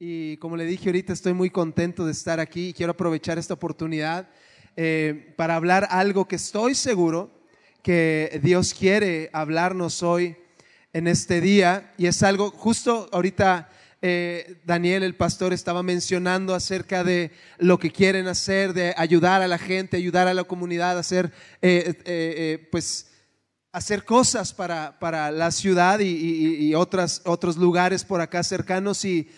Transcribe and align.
Y 0.00 0.36
como 0.36 0.56
le 0.56 0.64
dije 0.64 0.90
ahorita, 0.90 1.12
estoy 1.12 1.32
muy 1.32 1.50
contento 1.50 2.06
de 2.06 2.12
estar 2.12 2.38
aquí 2.38 2.68
y 2.68 2.72
quiero 2.72 2.92
aprovechar 2.92 3.36
esta 3.36 3.54
oportunidad 3.54 4.28
eh, 4.76 5.34
para 5.36 5.56
hablar 5.56 5.88
algo 5.90 6.28
que 6.28 6.36
estoy 6.36 6.76
seguro 6.76 7.32
que 7.82 8.38
Dios 8.40 8.74
quiere 8.74 9.28
hablarnos 9.32 10.04
hoy 10.04 10.36
en 10.92 11.08
este 11.08 11.40
día. 11.40 11.94
Y 11.98 12.06
es 12.06 12.22
algo, 12.22 12.52
justo 12.52 13.08
ahorita 13.10 13.70
eh, 14.00 14.60
Daniel, 14.64 15.02
el 15.02 15.16
pastor, 15.16 15.52
estaba 15.52 15.82
mencionando 15.82 16.54
acerca 16.54 17.02
de 17.02 17.32
lo 17.58 17.80
que 17.80 17.90
quieren 17.90 18.28
hacer, 18.28 18.74
de 18.74 18.94
ayudar 18.96 19.42
a 19.42 19.48
la 19.48 19.58
gente, 19.58 19.96
ayudar 19.96 20.28
a 20.28 20.34
la 20.34 20.44
comunidad, 20.44 20.96
hacer, 20.96 21.32
eh, 21.60 22.68
pues, 22.70 23.10
hacer 23.72 24.04
cosas 24.04 24.54
para, 24.54 24.96
para 25.00 25.32
la 25.32 25.50
ciudad 25.50 25.98
y, 25.98 26.68
y 26.68 26.74
otras, 26.76 27.20
otros 27.24 27.56
lugares 27.56 28.04
por 28.04 28.20
acá 28.20 28.44
cercanos. 28.44 29.04
Y, 29.04 29.28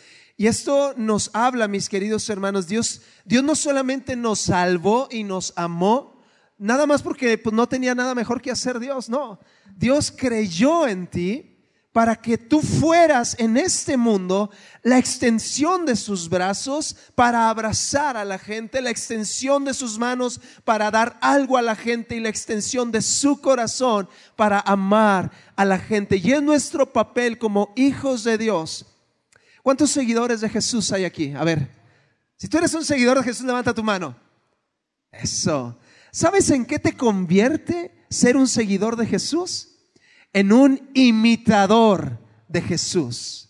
y 0.41 0.47
esto 0.47 0.95
nos 0.97 1.29
habla, 1.35 1.69
mis 1.69 1.91
queridos 1.91 2.31
hermanos, 2.31 2.67
Dios, 2.67 3.03
Dios 3.27 3.45
no 3.45 3.55
solamente 3.55 4.17
nos 4.17 4.41
salvó 4.41 5.07
y 5.11 5.23
nos 5.23 5.53
amó, 5.55 6.19
nada 6.57 6.87
más 6.87 7.03
porque 7.03 7.37
pues, 7.37 7.55
no 7.55 7.69
tenía 7.69 7.95
nada 7.95 8.15
mejor 8.15 8.41
que 8.41 8.51
hacer 8.51 8.81
Dios, 8.81 9.11
no. 9.11 9.39
Dios 9.77 10.11
creyó 10.11 10.89
en 10.89 11.09
ti 11.09 11.59
para 11.93 12.17
que 12.17 12.39
tú 12.39 12.63
fueras 12.63 13.37
en 13.39 13.59
este 13.59 13.99
mundo 13.99 14.51
la 14.83 14.97
extensión 14.97 15.85
de 15.85 15.95
sus 15.95 16.31
brazos 16.31 16.97
para 17.15 17.51
abrazar 17.51 18.17
a 18.17 18.25
la 18.25 18.39
gente, 18.39 18.81
la 18.81 18.89
extensión 18.89 19.67
de 19.67 19.75
sus 19.75 19.99
manos 19.99 20.41
para 20.65 20.91
dar 20.91 21.19
algo 21.21 21.59
a 21.59 21.63
la 21.63 21.77
gente 21.77 22.17
y 22.17 22.21
la 22.21 22.31
extensión 22.31 22.91
de 22.91 23.03
su 23.03 23.43
corazón 23.43 24.09
para 24.37 24.61
amar 24.61 25.33
a 25.55 25.67
la 25.67 25.79
gente. 25.79 26.17
Y 26.17 26.33
es 26.33 26.43
nuestro 26.43 26.91
papel 26.91 27.37
como 27.37 27.75
hijos 27.77 28.25
de 28.25 28.39
Dios 28.39 28.87
¿Cuántos 29.63 29.91
seguidores 29.91 30.41
de 30.41 30.49
Jesús 30.49 30.91
hay 30.93 31.05
aquí? 31.05 31.33
A 31.33 31.45
ver, 31.45 31.71
si 32.37 32.49
tú 32.49 32.59
eres 32.59 32.73
un 32.75 32.85
seguidor 32.85 33.19
de 33.19 33.25
Jesús, 33.25 33.45
levanta 33.45 33.75
tu 33.75 33.83
mano. 33.83 34.17
Eso. 35.13 35.79
¿Sabes 36.13 36.51
en 36.51 36.65
qué 36.65 36.79
te 36.79 36.97
convierte 36.97 38.05
ser 38.09 38.37
un 38.37 38.49
seguidor 38.49 38.97
de 38.97 39.07
Jesús? 39.07 39.77
En 40.33 40.53
un 40.53 40.91
imitador 40.95 42.19
de 42.49 42.63
Jesús. 42.63 43.49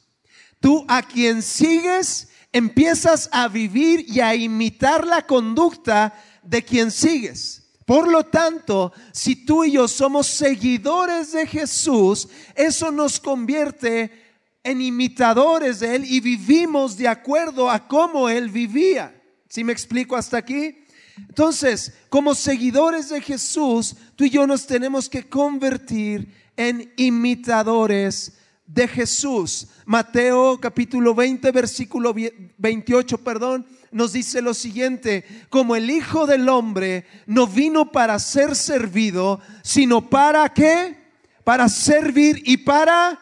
Tú 0.60 0.84
a 0.88 1.02
quien 1.02 1.42
sigues 1.42 2.28
empiezas 2.52 3.28
a 3.32 3.48
vivir 3.48 4.04
y 4.08 4.20
a 4.20 4.34
imitar 4.34 5.06
la 5.06 5.26
conducta 5.26 6.14
de 6.42 6.62
quien 6.62 6.90
sigues. 6.90 7.60
Por 7.86 8.08
lo 8.08 8.24
tanto, 8.24 8.92
si 9.12 9.44
tú 9.44 9.64
y 9.64 9.72
yo 9.72 9.88
somos 9.88 10.26
seguidores 10.26 11.32
de 11.32 11.46
Jesús, 11.46 12.28
eso 12.54 12.92
nos 12.92 13.18
convierte 13.18 14.19
en 14.62 14.80
imitadores 14.80 15.80
de 15.80 15.96
Él 15.96 16.04
y 16.04 16.20
vivimos 16.20 16.96
de 16.96 17.08
acuerdo 17.08 17.70
a 17.70 17.86
cómo 17.88 18.28
Él 18.28 18.50
vivía. 18.50 19.14
¿Sí 19.48 19.64
me 19.64 19.72
explico 19.72 20.16
hasta 20.16 20.36
aquí? 20.36 20.84
Entonces, 21.16 21.92
como 22.08 22.34
seguidores 22.34 23.08
de 23.08 23.20
Jesús, 23.20 23.96
tú 24.16 24.24
y 24.24 24.30
yo 24.30 24.46
nos 24.46 24.66
tenemos 24.66 25.08
que 25.08 25.28
convertir 25.28 26.32
en 26.56 26.92
imitadores 26.96 28.38
de 28.66 28.86
Jesús. 28.86 29.68
Mateo 29.84 30.58
capítulo 30.60 31.14
20, 31.14 31.50
versículo 31.50 32.14
28, 32.58 33.18
perdón, 33.18 33.66
nos 33.90 34.12
dice 34.12 34.40
lo 34.40 34.54
siguiente, 34.54 35.24
como 35.48 35.74
el 35.74 35.90
Hijo 35.90 36.26
del 36.26 36.48
Hombre 36.48 37.06
no 37.26 37.46
vino 37.46 37.90
para 37.90 38.18
ser 38.18 38.54
servido, 38.54 39.40
sino 39.62 40.08
para 40.08 40.48
qué? 40.50 40.96
Para 41.42 41.68
servir 41.68 42.42
y 42.44 42.58
para 42.58 43.18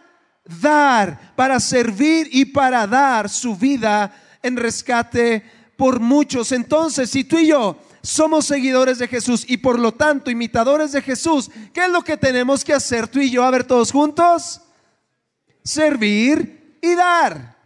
dar, 0.61 1.35
para 1.37 1.61
servir 1.61 2.29
y 2.33 2.47
para 2.47 2.87
dar 2.87 3.29
su 3.29 3.57
vida 3.57 4.13
en 4.43 4.57
rescate 4.57 5.45
por 5.77 6.01
muchos. 6.01 6.53
Entonces, 6.53 7.11
si 7.11 7.25
tú 7.25 7.39
y 7.39 7.49
yo 7.49 7.79
somos 8.03 8.47
seguidores 8.47 8.99
de 8.99 9.09
Jesús 9.09 9.45
y 9.47 9.59
por 9.59 9.79
lo 9.79 9.93
tanto 9.93 10.31
imitadores 10.31 10.93
de 10.93 11.03
Jesús, 11.03 11.51
¿qué 11.73 11.85
es 11.85 11.91
lo 11.91 12.03
que 12.03 12.17
tenemos 12.17 12.65
que 12.65 12.73
hacer 12.73 13.09
tú 13.09 13.21
y 13.21 13.31
yo? 13.31 13.45
A 13.45 13.51
ver 13.51 13.65
todos 13.65 13.93
juntos. 13.93 14.63
Servir 15.63 16.79
y 16.81 16.95
dar. 16.95 17.58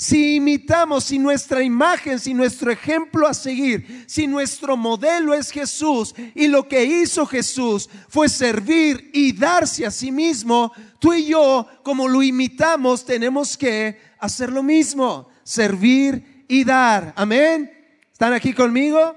Si 0.00 0.36
imitamos, 0.36 1.06
si 1.06 1.18
nuestra 1.18 1.60
imagen, 1.60 2.20
si 2.20 2.32
nuestro 2.32 2.70
ejemplo 2.70 3.26
a 3.26 3.34
seguir, 3.34 4.04
si 4.06 4.28
nuestro 4.28 4.76
modelo 4.76 5.34
es 5.34 5.50
Jesús 5.50 6.14
y 6.36 6.46
lo 6.46 6.68
que 6.68 6.84
hizo 6.84 7.26
Jesús 7.26 7.90
fue 8.08 8.28
servir 8.28 9.10
y 9.12 9.32
darse 9.32 9.84
a 9.84 9.90
sí 9.90 10.12
mismo, 10.12 10.72
tú 11.00 11.14
y 11.14 11.26
yo, 11.26 11.66
como 11.82 12.06
lo 12.06 12.22
imitamos, 12.22 13.04
tenemos 13.04 13.56
que 13.56 14.00
hacer 14.20 14.52
lo 14.52 14.62
mismo, 14.62 15.30
servir 15.42 16.44
y 16.46 16.62
dar. 16.62 17.12
Amén. 17.16 17.68
¿Están 18.12 18.34
aquí 18.34 18.52
conmigo? 18.52 19.16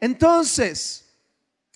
Entonces, 0.00 1.06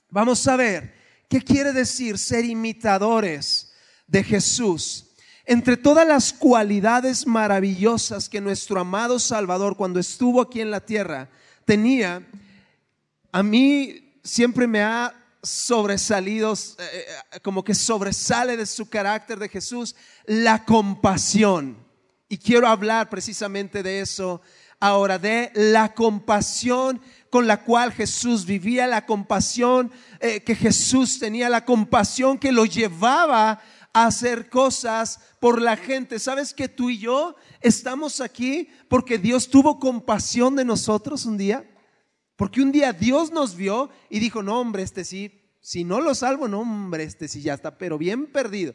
vamos 0.09 0.44
a 0.49 0.56
ver 0.56 0.93
qué 1.28 1.41
quiere 1.41 1.72
decir 1.72 2.19
ser 2.19 2.44
imitadores 2.44 3.72
de 4.09 4.25
Jesús 4.25 5.09
entre 5.50 5.77
todas 5.77 6.06
las 6.06 6.33
cualidades 6.33 7.27
maravillosas 7.27 8.28
que 8.28 8.41
nuestro 8.41 8.78
amado 8.78 9.19
Salvador 9.19 9.77
cuando 9.77 9.99
estuvo 9.99 10.41
aquí 10.41 10.61
en 10.61 10.71
la 10.71 10.78
tierra 10.78 11.28
tenía, 11.65 12.25
a 13.33 13.43
mí 13.43 14.15
siempre 14.22 14.69
me 14.69 14.81
ha 14.81 15.12
sobresalido, 15.43 16.53
eh, 16.53 16.59
eh, 16.78 17.41
como 17.41 17.65
que 17.65 17.75
sobresale 17.75 18.56
de 18.56 18.65
su 18.65 18.89
carácter 18.89 19.41
de 19.41 19.49
Jesús, 19.49 19.97
la 20.25 20.65
compasión. 20.65 21.77
Y 22.28 22.39
quiero 22.39 22.69
hablar 22.69 23.10
precisamente 23.10 23.83
de 23.83 24.03
eso 24.03 24.41
ahora, 24.78 25.19
de 25.19 25.50
la 25.56 25.94
compasión 25.94 27.00
con 27.28 27.49
la 27.49 27.65
cual 27.65 27.91
Jesús 27.93 28.47
vivía, 28.47 28.87
la 28.87 29.05
compasión 29.05 29.91
eh, 30.21 30.44
que 30.44 30.55
Jesús 30.55 31.19
tenía, 31.19 31.49
la 31.49 31.65
compasión 31.65 32.39
que 32.39 32.53
lo 32.53 32.66
llevaba 32.66 33.60
hacer 33.93 34.49
cosas 34.49 35.21
por 35.41 35.61
la 35.61 35.77
gente. 35.77 36.19
¿Sabes 36.19 36.55
que 36.55 36.69
tú 36.69 36.91
y 36.91 36.99
yo 36.99 37.34
estamos 37.61 38.21
aquí 38.21 38.69
porque 38.89 39.19
Dios 39.19 39.49
tuvo 39.49 39.78
compasión 39.78 40.56
de 40.56 40.65
nosotros 40.65 41.25
un 41.25 41.37
día? 41.37 41.69
Porque 42.37 42.62
un 42.62 42.73
día 42.73 42.93
Dios 42.93 43.33
nos 43.33 43.55
vio 43.55 43.91
y 44.09 44.19
dijo, 44.19 44.43
no 44.43 44.61
hombre, 44.61 44.83
este 44.83 45.05
sí, 45.05 45.41
si 45.61 45.84
no 45.84 46.01
lo 46.01 46.15
salvo, 46.15 46.49
no 46.49 46.61
hombre, 46.61 47.05
este 47.05 47.28
sí 47.28 47.43
ya 47.43 47.55
está, 47.55 47.77
pero 47.77 47.99
bien 47.99 48.27
perdido. 48.27 48.75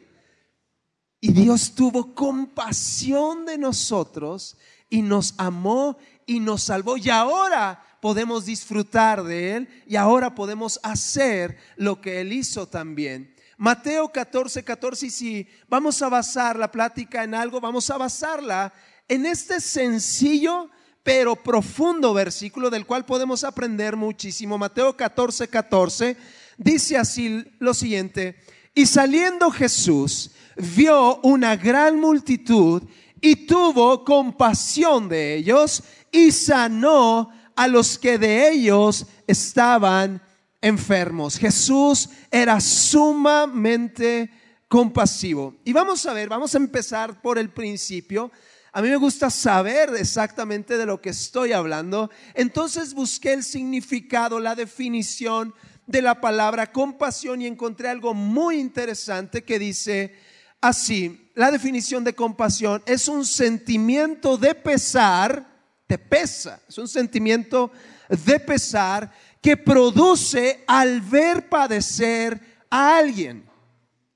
Y 1.20 1.32
Dios 1.32 1.74
tuvo 1.74 2.14
compasión 2.14 3.46
de 3.46 3.58
nosotros 3.58 4.56
y 4.88 5.02
nos 5.02 5.34
amó 5.38 5.96
y 6.26 6.40
nos 6.40 6.64
salvó. 6.64 6.96
Y 6.96 7.08
ahora 7.08 7.82
podemos 8.00 8.44
disfrutar 8.44 9.24
de 9.24 9.56
Él 9.56 9.68
y 9.86 9.96
ahora 9.96 10.34
podemos 10.34 10.78
hacer 10.82 11.56
lo 11.76 12.00
que 12.00 12.20
Él 12.20 12.32
hizo 12.32 12.68
también. 12.68 13.34
Mateo 13.56 14.10
14, 14.10 14.62
14, 14.62 15.06
y 15.06 15.10
si 15.10 15.48
vamos 15.68 16.02
a 16.02 16.08
basar 16.08 16.58
la 16.58 16.70
plática 16.70 17.24
en 17.24 17.34
algo, 17.34 17.60
vamos 17.60 17.88
a 17.90 17.96
basarla 17.96 18.72
en 19.08 19.24
este 19.26 19.60
sencillo 19.60 20.70
pero 21.02 21.36
profundo 21.36 22.12
versículo 22.12 22.68
del 22.68 22.84
cual 22.84 23.06
podemos 23.06 23.44
aprender 23.44 23.94
muchísimo. 23.94 24.58
Mateo 24.58 24.96
14, 24.96 25.46
14 25.46 26.16
dice 26.58 26.96
así 26.96 27.44
lo 27.60 27.74
siguiente, 27.74 28.36
y 28.74 28.86
saliendo 28.86 29.52
Jesús 29.52 30.32
vio 30.56 31.20
una 31.22 31.54
gran 31.54 32.00
multitud 32.00 32.82
y 33.20 33.46
tuvo 33.46 34.04
compasión 34.04 35.08
de 35.08 35.36
ellos 35.36 35.84
y 36.10 36.32
sanó 36.32 37.30
a 37.54 37.68
los 37.68 37.98
que 37.98 38.18
de 38.18 38.50
ellos 38.50 39.06
estaban 39.28 40.20
enfermos. 40.66 41.38
Jesús 41.38 42.08
era 42.30 42.60
sumamente 42.60 44.30
compasivo. 44.68 45.56
Y 45.64 45.72
vamos 45.72 46.04
a 46.06 46.12
ver, 46.12 46.28
vamos 46.28 46.54
a 46.54 46.58
empezar 46.58 47.22
por 47.22 47.38
el 47.38 47.50
principio. 47.50 48.32
A 48.72 48.82
mí 48.82 48.88
me 48.88 48.96
gusta 48.96 49.30
saber 49.30 49.94
exactamente 49.96 50.76
de 50.76 50.86
lo 50.86 51.00
que 51.00 51.10
estoy 51.10 51.52
hablando. 51.52 52.10
Entonces 52.34 52.94
busqué 52.94 53.32
el 53.32 53.44
significado, 53.44 54.40
la 54.40 54.54
definición 54.54 55.54
de 55.86 56.02
la 56.02 56.20
palabra 56.20 56.72
compasión 56.72 57.40
y 57.40 57.46
encontré 57.46 57.88
algo 57.88 58.12
muy 58.12 58.58
interesante 58.58 59.44
que 59.44 59.60
dice 59.60 60.14
así, 60.60 61.30
la 61.34 61.52
definición 61.52 62.02
de 62.02 62.14
compasión 62.14 62.82
es 62.86 63.06
un 63.06 63.24
sentimiento 63.24 64.36
de 64.36 64.54
pesar, 64.54 65.46
te 65.86 65.96
pesa, 65.96 66.60
es 66.68 66.76
un 66.76 66.88
sentimiento 66.88 67.70
de 68.08 68.40
pesar 68.40 69.12
que 69.46 69.56
produce 69.56 70.64
al 70.66 71.00
ver 71.02 71.48
padecer 71.48 72.64
a 72.68 72.96
alguien 72.96 73.48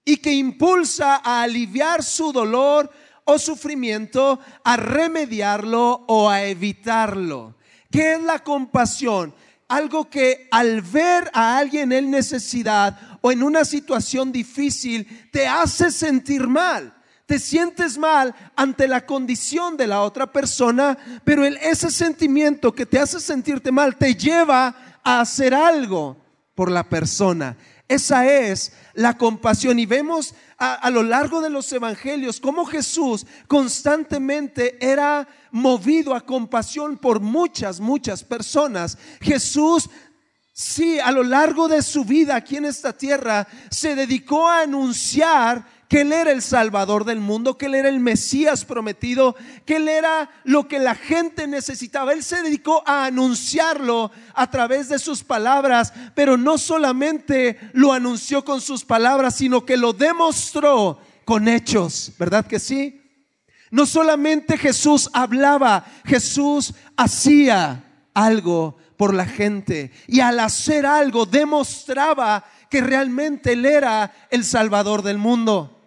y 0.05 0.17
que 0.17 0.33
impulsa 0.33 1.21
a 1.23 1.43
aliviar 1.43 2.03
su 2.03 2.33
dolor 2.33 2.91
o 3.23 3.39
sufrimiento, 3.39 4.41
a 4.65 4.77
remediarlo 4.77 6.05
o 6.09 6.29
a 6.29 6.43
evitarlo. 6.43 7.55
¿Qué 7.93 8.15
es 8.15 8.23
la 8.23 8.41
compasión? 8.41 9.33
Algo 9.69 10.11
que 10.11 10.49
al 10.51 10.83
ver 10.83 11.31
a 11.33 11.59
alguien 11.59 11.93
en 11.93 12.11
necesidad 12.11 12.99
o 13.21 13.31
en 13.31 13.45
una 13.45 13.65
situación 13.65 14.33
difícil 14.33 15.07
te 15.31 15.47
hace 15.47 15.93
sentir 15.93 16.49
mal 16.49 16.93
te 17.31 17.39
sientes 17.39 17.97
mal 17.97 18.35
ante 18.57 18.89
la 18.89 19.07
condición 19.07 19.77
de 19.77 19.87
la 19.87 20.03
otra 20.03 20.33
persona, 20.33 20.99
pero 21.23 21.45
ese 21.45 21.89
sentimiento 21.93 22.73
que 22.73 22.87
te 22.87 22.99
hace 22.99 23.21
sentirte 23.21 23.71
mal 23.71 23.95
te 23.95 24.17
lleva 24.17 24.90
a 25.03 25.21
hacer 25.21 25.55
algo 25.55 26.17
por 26.55 26.71
la 26.71 26.89
persona. 26.89 27.57
Esa 27.89 28.27
es 28.27 28.73
la 28.95 29.17
compasión. 29.17 29.79
Y 29.79 29.87
vemos 29.87 30.35
a, 30.59 30.75
a, 30.75 30.91
lo 30.91 31.03
largo 31.03 31.41
de 31.41 31.51
los 31.51 31.73
evangelios 31.73 32.41
cómo 32.41 32.65
Jesús 32.65 33.27
constantemente 33.49 34.79
era 34.81 35.27
movido 35.51 36.15
a 36.15 36.21
compasión 36.21 36.97
por 36.99 37.21
muchas, 37.21 37.81
muchas 37.81 38.23
personas. 38.23 38.97
Jesús 39.21 39.89
Sí, 40.63 40.99
a 40.99 41.11
lo 41.11 41.23
largo 41.23 41.69
de 41.69 41.81
su 41.81 42.05
vida 42.05 42.37
aquí 42.37 42.59
en 42.59 42.67
esta 42.67 42.93
tierra 42.93 43.49
se 43.71 43.95
dedicó 43.95 44.47
a 44.47 44.61
anunciar 44.61 45.65
que 45.91 46.03
Él 46.03 46.13
era 46.13 46.31
el 46.31 46.41
Salvador 46.41 47.05
del 47.05 47.19
mundo, 47.19 47.59
que 47.59 47.67
Él 47.67 47.75
era 47.75 47.89
el 47.89 47.99
Mesías 47.99 48.65
prometido, 48.65 49.35
que 49.67 49.77
Él 49.77 49.89
era 49.89 50.31
lo 50.45 50.69
que 50.69 50.79
la 50.79 50.95
gente 50.95 51.49
necesitaba. 51.49 52.13
Él 52.13 52.23
se 52.23 52.43
dedicó 52.43 52.85
a 52.87 53.07
anunciarlo 53.07 54.13
a 54.35 54.49
través 54.49 54.89
de 54.89 55.01
sus 55.01 55.25
palabras, 55.25 55.93
pero 56.15 56.37
no 56.37 56.59
solamente 56.59 57.59
lo 57.73 57.93
anunció 57.93 58.45
con 58.45 58.61
sus 58.61 58.85
palabras, 58.85 59.35
sino 59.35 59.67
que 59.67 59.77
lo 59.77 59.93
demostró 59.93 61.01
con 61.25 61.49
hechos, 61.49 62.13
¿verdad 62.21 62.47
que 62.47 62.61
sí? 62.61 63.03
No 63.73 63.85
solamente 63.85 64.59
Jesús 64.59 65.11
hablaba, 65.13 65.85
Jesús 66.05 66.73
hacía 66.97 67.83
algo 68.15 68.77
por 68.97 69.13
la 69.13 69.27
gente 69.27 69.91
y 70.07 70.21
al 70.21 70.39
hacer 70.39 70.87
algo 70.87 71.27
demostraba 71.27 72.45
que 72.71 72.81
realmente 72.81 73.55
Él 73.55 73.67
era 73.67 74.15
el 74.31 74.45
Salvador 74.45 75.03
del 75.03 75.19
mundo 75.19 75.79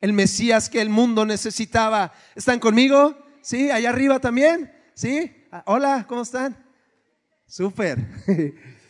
el 0.00 0.12
Mesías 0.12 0.68
que 0.68 0.80
el 0.80 0.88
mundo 0.88 1.26
necesitaba. 1.26 2.12
¿Están 2.34 2.58
conmigo? 2.58 3.16
¿Sí? 3.42 3.70
¿Allá 3.70 3.90
arriba 3.90 4.18
también? 4.18 4.72
¿Sí? 4.94 5.32
Ah, 5.52 5.62
hola, 5.66 6.06
¿cómo 6.08 6.22
están? 6.22 6.56
Súper. 7.46 7.98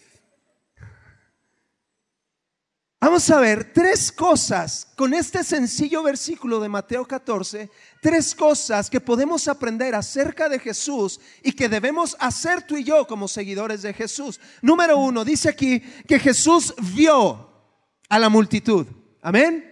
Vamos 3.02 3.30
a 3.30 3.40
ver 3.40 3.72
tres 3.72 4.12
cosas 4.12 4.86
con 4.94 5.14
este 5.14 5.42
sencillo 5.42 6.02
versículo 6.02 6.60
de 6.60 6.68
Mateo 6.68 7.06
14, 7.06 7.70
tres 8.02 8.34
cosas 8.34 8.90
que 8.90 9.00
podemos 9.00 9.48
aprender 9.48 9.94
acerca 9.94 10.50
de 10.50 10.58
Jesús 10.58 11.18
y 11.42 11.52
que 11.52 11.70
debemos 11.70 12.14
hacer 12.20 12.60
tú 12.60 12.76
y 12.76 12.84
yo 12.84 13.06
como 13.06 13.26
seguidores 13.26 13.80
de 13.80 13.94
Jesús. 13.94 14.38
Número 14.60 14.98
uno, 14.98 15.24
dice 15.24 15.48
aquí 15.48 15.80
que 16.06 16.18
Jesús 16.18 16.74
vio 16.94 17.48
a 18.06 18.18
la 18.18 18.28
multitud. 18.28 18.86
Amén. 19.22 19.69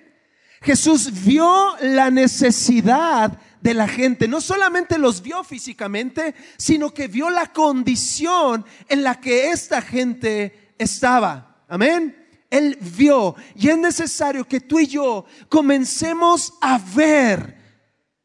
Jesús 0.60 1.25
vio 1.25 1.76
la 1.81 2.10
necesidad 2.10 3.38
de 3.60 3.75
la 3.75 3.88
gente. 3.88 4.28
No 4.28 4.40
solamente 4.40 4.99
los 4.99 5.22
vio 5.22 5.44
físicamente, 5.44 6.34
sino 6.56 6.93
que 6.93 7.08
vio 7.08 7.31
la 7.31 7.52
condición 7.52 8.64
en 8.88 9.02
la 9.02 9.20
que 9.20 9.50
esta 9.50 9.82
gente 9.82 10.75
estaba. 10.78 11.64
Amén. 11.69 12.16
Él 12.50 12.78
vio 12.81 13.37
y 13.55 13.69
es 13.69 13.76
necesario 13.76 14.46
que 14.46 14.60
tú 14.60 14.78
y 14.78 14.87
yo 14.87 15.26
comencemos 15.49 16.55
a 16.60 16.78
ver. 16.78 17.58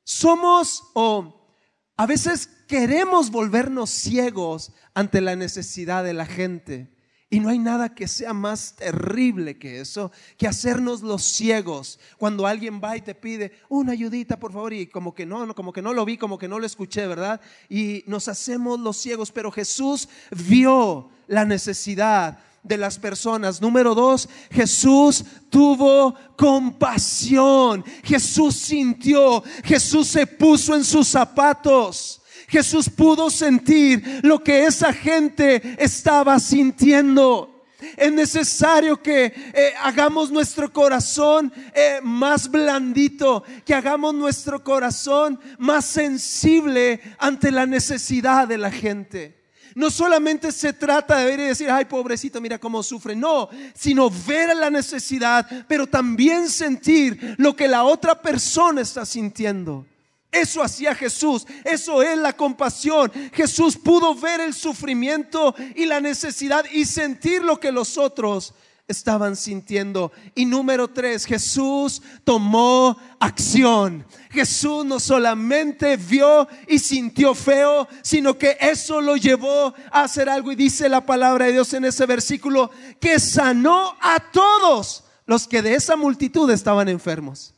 Somos 0.03 0.83
o 0.93 1.57
a 1.97 2.05
veces 2.05 2.49
queremos 2.67 3.29
volvernos 3.29 3.89
ciegos 3.89 4.71
ante 4.93 5.21
la 5.21 5.35
necesidad 5.35 6.03
de 6.03 6.13
la 6.13 6.25
gente. 6.25 6.92
Y 7.33 7.39
no 7.39 7.49
hay 7.49 7.57
nada 7.57 7.95
que 7.95 8.07
sea 8.07 8.31
más 8.31 8.75
terrible 8.75 9.57
que 9.57 9.81
eso, 9.81 10.11
que 10.37 10.47
hacernos 10.47 11.01
los 11.01 11.23
ciegos. 11.23 11.99
Cuando 12.19 12.45
alguien 12.45 12.79
va 12.79 12.95
y 12.95 13.01
te 13.01 13.15
pide 13.15 13.53
una 13.69 13.93
ayudita, 13.93 14.39
por 14.39 14.53
favor, 14.53 14.71
y 14.71 14.85
como 14.85 15.15
que 15.15 15.25
no, 15.25 15.55
como 15.55 15.73
que 15.73 15.81
no 15.81 15.95
lo 15.95 16.05
vi, 16.05 16.15
como 16.15 16.37
que 16.37 16.47
no 16.47 16.59
lo 16.59 16.67
escuché, 16.67 17.07
¿verdad? 17.07 17.41
Y 17.69 18.03
nos 18.05 18.27
hacemos 18.27 18.79
los 18.79 18.97
ciegos, 18.97 19.31
pero 19.31 19.51
Jesús 19.51 20.07
vio 20.47 21.09
la 21.25 21.43
necesidad 21.43 22.37
de 22.61 22.77
las 22.77 22.99
personas. 22.99 23.59
Número 23.59 23.95
dos, 23.95 24.29
Jesús 24.51 25.25
tuvo 25.49 26.13
compasión. 26.37 27.83
Jesús 28.03 28.57
sintió, 28.57 29.41
Jesús 29.63 30.07
se 30.07 30.27
puso 30.27 30.75
en 30.75 30.83
sus 30.83 31.07
zapatos. 31.07 32.21
Jesús 32.47 32.89
pudo 32.89 33.29
sentir 33.29 34.21
lo 34.23 34.43
que 34.43 34.65
esa 34.65 34.93
gente 34.93 35.75
estaba 35.77 36.39
sintiendo. 36.39 37.53
Es 37.97 38.11
necesario 38.11 39.01
que 39.01 39.25
eh, 39.25 39.73
hagamos 39.81 40.31
nuestro 40.31 40.71
corazón 40.71 41.51
eh, 41.73 41.99
más 42.01 42.49
blandito, 42.49 43.43
que 43.65 43.73
hagamos 43.73 44.13
nuestro 44.13 44.63
corazón 44.63 45.39
más 45.57 45.85
sensible 45.85 47.01
ante 47.17 47.51
la 47.51 47.65
necesidad 47.65 48.47
de 48.47 48.57
la 48.57 48.71
gente. 48.71 49.43
No 49.75 49.89
solamente 49.89 50.51
se 50.51 50.71
trata 50.71 51.17
de 51.17 51.25
ver 51.25 51.39
y 51.39 51.43
decir, 51.45 51.69
ay 51.69 51.85
pobrecito, 51.85 52.39
mira 52.39 52.59
cómo 52.59 52.83
sufre, 52.83 53.15
no, 53.15 53.49
sino 53.73 54.09
ver 54.09 54.55
la 54.55 54.69
necesidad, 54.69 55.47
pero 55.67 55.87
también 55.87 56.47
sentir 56.47 57.35
lo 57.37 57.55
que 57.55 57.67
la 57.67 57.83
otra 57.83 58.21
persona 58.21 58.81
está 58.81 59.05
sintiendo. 59.05 59.85
Eso 60.33 60.63
hacía 60.63 60.95
Jesús, 60.95 61.45
eso 61.63 62.01
es 62.01 62.17
la 62.17 62.33
compasión. 62.33 63.11
Jesús 63.31 63.77
pudo 63.77 64.15
ver 64.15 64.41
el 64.41 64.53
sufrimiento 64.53 65.53
y 65.75 65.85
la 65.85 66.01
necesidad 66.01 66.65
y 66.71 66.85
sentir 66.85 67.43
lo 67.43 67.59
que 67.59 67.71
los 67.71 67.97
otros 67.99 68.55
estaban 68.87 69.35
sintiendo. 69.35 70.11
Y 70.35 70.45
número 70.45 70.89
tres, 70.89 71.25
Jesús 71.25 72.01
tomó 72.23 72.97
acción. 73.19 74.05
Jesús 74.31 74.83
no 74.85 74.99
solamente 74.99 75.97
vio 75.97 76.47
y 76.67 76.79
sintió 76.79 77.35
feo, 77.35 77.87
sino 78.01 78.37
que 78.37 78.57
eso 78.59 79.01
lo 79.01 79.15
llevó 79.15 79.73
a 79.91 80.03
hacer 80.03 80.29
algo. 80.29 80.51
Y 80.51 80.55
dice 80.55 80.89
la 80.89 81.05
palabra 81.05 81.45
de 81.45 81.53
Dios 81.53 81.73
en 81.73 81.85
ese 81.85 82.05
versículo, 82.05 82.71
que 82.99 83.19
sanó 83.19 83.95
a 84.01 84.19
todos 84.31 85.03
los 85.25 85.47
que 85.47 85.61
de 85.61 85.75
esa 85.75 85.95
multitud 85.95 86.49
estaban 86.49 86.89
enfermos. 86.89 87.52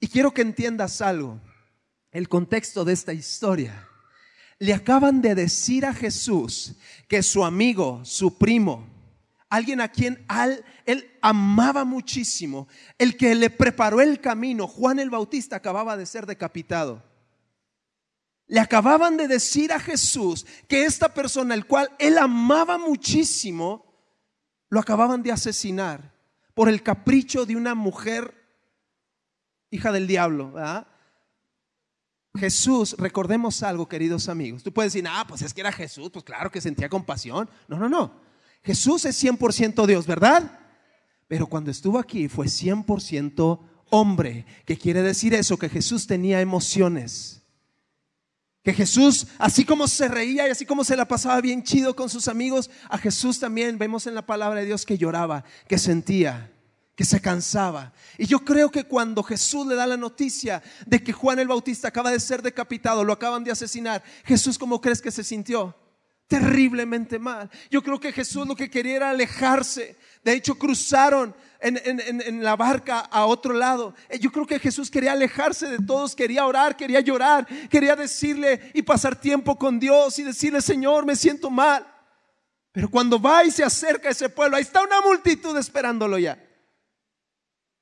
Y 0.00 0.08
quiero 0.08 0.32
que 0.32 0.42
entiendas 0.42 1.00
algo, 1.00 1.40
el 2.10 2.28
contexto 2.28 2.84
de 2.84 2.92
esta 2.92 3.12
historia. 3.12 3.88
Le 4.58 4.74
acaban 4.74 5.20
de 5.22 5.34
decir 5.34 5.86
a 5.86 5.94
Jesús 5.94 6.74
que 7.08 7.22
su 7.22 7.44
amigo, 7.44 8.04
su 8.04 8.38
primo, 8.38 8.86
alguien 9.48 9.80
a 9.80 9.88
quien 9.88 10.24
él 10.84 11.10
amaba 11.20 11.84
muchísimo, 11.84 12.68
el 12.98 13.16
que 13.16 13.34
le 13.34 13.50
preparó 13.50 14.00
el 14.00 14.20
camino, 14.20 14.66
Juan 14.66 14.98
el 14.98 15.10
Bautista, 15.10 15.56
acababa 15.56 15.96
de 15.96 16.06
ser 16.06 16.26
decapitado. 16.26 17.02
Le 18.46 18.60
acababan 18.60 19.16
de 19.16 19.28
decir 19.28 19.72
a 19.72 19.78
Jesús 19.80 20.46
que 20.68 20.84
esta 20.84 21.12
persona, 21.12 21.54
el 21.54 21.66
cual 21.66 21.90
él 21.98 22.18
amaba 22.18 22.78
muchísimo, 22.78 23.84
lo 24.70 24.80
acababan 24.80 25.22
de 25.22 25.32
asesinar 25.32 26.14
por 26.54 26.68
el 26.68 26.82
capricho 26.82 27.46
de 27.46 27.56
una 27.56 27.74
mujer 27.74 28.37
hija 29.70 29.92
del 29.92 30.06
diablo. 30.06 30.54
Jesús, 32.38 32.94
recordemos 32.98 33.62
algo, 33.62 33.88
queridos 33.88 34.28
amigos. 34.28 34.62
Tú 34.62 34.72
puedes 34.72 34.92
decir, 34.92 35.08
ah, 35.10 35.24
pues 35.28 35.42
es 35.42 35.52
que 35.52 35.60
era 35.60 35.72
Jesús, 35.72 36.10
pues 36.10 36.24
claro 36.24 36.50
que 36.50 36.60
sentía 36.60 36.88
compasión. 36.88 37.48
No, 37.66 37.78
no, 37.78 37.88
no. 37.88 38.20
Jesús 38.62 39.04
es 39.04 39.22
100% 39.22 39.86
Dios, 39.86 40.06
¿verdad? 40.06 40.58
Pero 41.26 41.46
cuando 41.46 41.70
estuvo 41.70 41.98
aquí 41.98 42.28
fue 42.28 42.46
100% 42.46 43.60
hombre. 43.90 44.46
¿Qué 44.64 44.76
quiere 44.76 45.02
decir 45.02 45.34
eso? 45.34 45.58
Que 45.58 45.68
Jesús 45.68 46.06
tenía 46.06 46.40
emociones. 46.40 47.42
Que 48.62 48.74
Jesús, 48.74 49.28
así 49.38 49.64
como 49.64 49.88
se 49.88 50.08
reía 50.08 50.46
y 50.46 50.50
así 50.50 50.66
como 50.66 50.84
se 50.84 50.96
la 50.96 51.06
pasaba 51.06 51.40
bien 51.40 51.62
chido 51.62 51.96
con 51.96 52.08
sus 52.08 52.28
amigos, 52.28 52.70
a 52.88 52.98
Jesús 52.98 53.38
también 53.38 53.78
vemos 53.78 54.06
en 54.06 54.14
la 54.14 54.26
palabra 54.26 54.60
de 54.60 54.66
Dios 54.66 54.84
que 54.84 54.98
lloraba, 54.98 55.44
que 55.66 55.78
sentía 55.78 56.52
que 56.98 57.04
se 57.04 57.20
cansaba. 57.20 57.92
Y 58.16 58.26
yo 58.26 58.40
creo 58.40 58.72
que 58.72 58.82
cuando 58.82 59.22
Jesús 59.22 59.64
le 59.68 59.76
da 59.76 59.86
la 59.86 59.96
noticia 59.96 60.60
de 60.84 61.00
que 61.00 61.12
Juan 61.12 61.38
el 61.38 61.46
Bautista 61.46 61.86
acaba 61.86 62.10
de 62.10 62.18
ser 62.18 62.42
decapitado, 62.42 63.04
lo 63.04 63.12
acaban 63.12 63.44
de 63.44 63.52
asesinar, 63.52 64.02
Jesús, 64.24 64.58
¿cómo 64.58 64.80
crees 64.80 65.00
que 65.00 65.12
se 65.12 65.22
sintió? 65.22 65.76
Terriblemente 66.26 67.20
mal. 67.20 67.48
Yo 67.70 67.84
creo 67.84 68.00
que 68.00 68.10
Jesús 68.10 68.48
lo 68.48 68.56
que 68.56 68.68
quería 68.68 68.96
era 68.96 69.10
alejarse. 69.10 69.96
De 70.24 70.32
hecho, 70.32 70.56
cruzaron 70.58 71.36
en, 71.60 71.80
en, 71.84 72.42
la 72.42 72.56
barca 72.56 72.98
a 72.98 73.26
otro 73.26 73.54
lado. 73.54 73.94
Eh, 74.08 74.18
yo 74.18 74.32
creo 74.32 74.44
que 74.44 74.58
Jesús 74.58 74.90
quería 74.90 75.12
alejarse 75.12 75.68
de 75.68 75.78
todos, 75.78 76.16
quería 76.16 76.46
orar, 76.46 76.76
quería 76.76 76.98
llorar, 76.98 77.46
quería 77.68 77.94
decirle 77.94 78.72
y 78.74 78.82
pasar 78.82 79.14
tiempo 79.14 79.56
con 79.56 79.78
Dios 79.78 80.18
y 80.18 80.24
decirle, 80.24 80.60
Señor, 80.60 81.06
me 81.06 81.14
siento 81.14 81.48
mal. 81.48 81.86
Pero 82.72 82.90
cuando 82.90 83.20
va 83.20 83.44
y 83.44 83.52
se 83.52 83.62
acerca 83.62 84.08
a 84.08 84.10
ese 84.10 84.28
pueblo, 84.28 84.56
ahí 84.56 84.62
está 84.62 84.82
una 84.82 85.00
multitud 85.00 85.56
esperándolo 85.56 86.18
ya. 86.18 86.47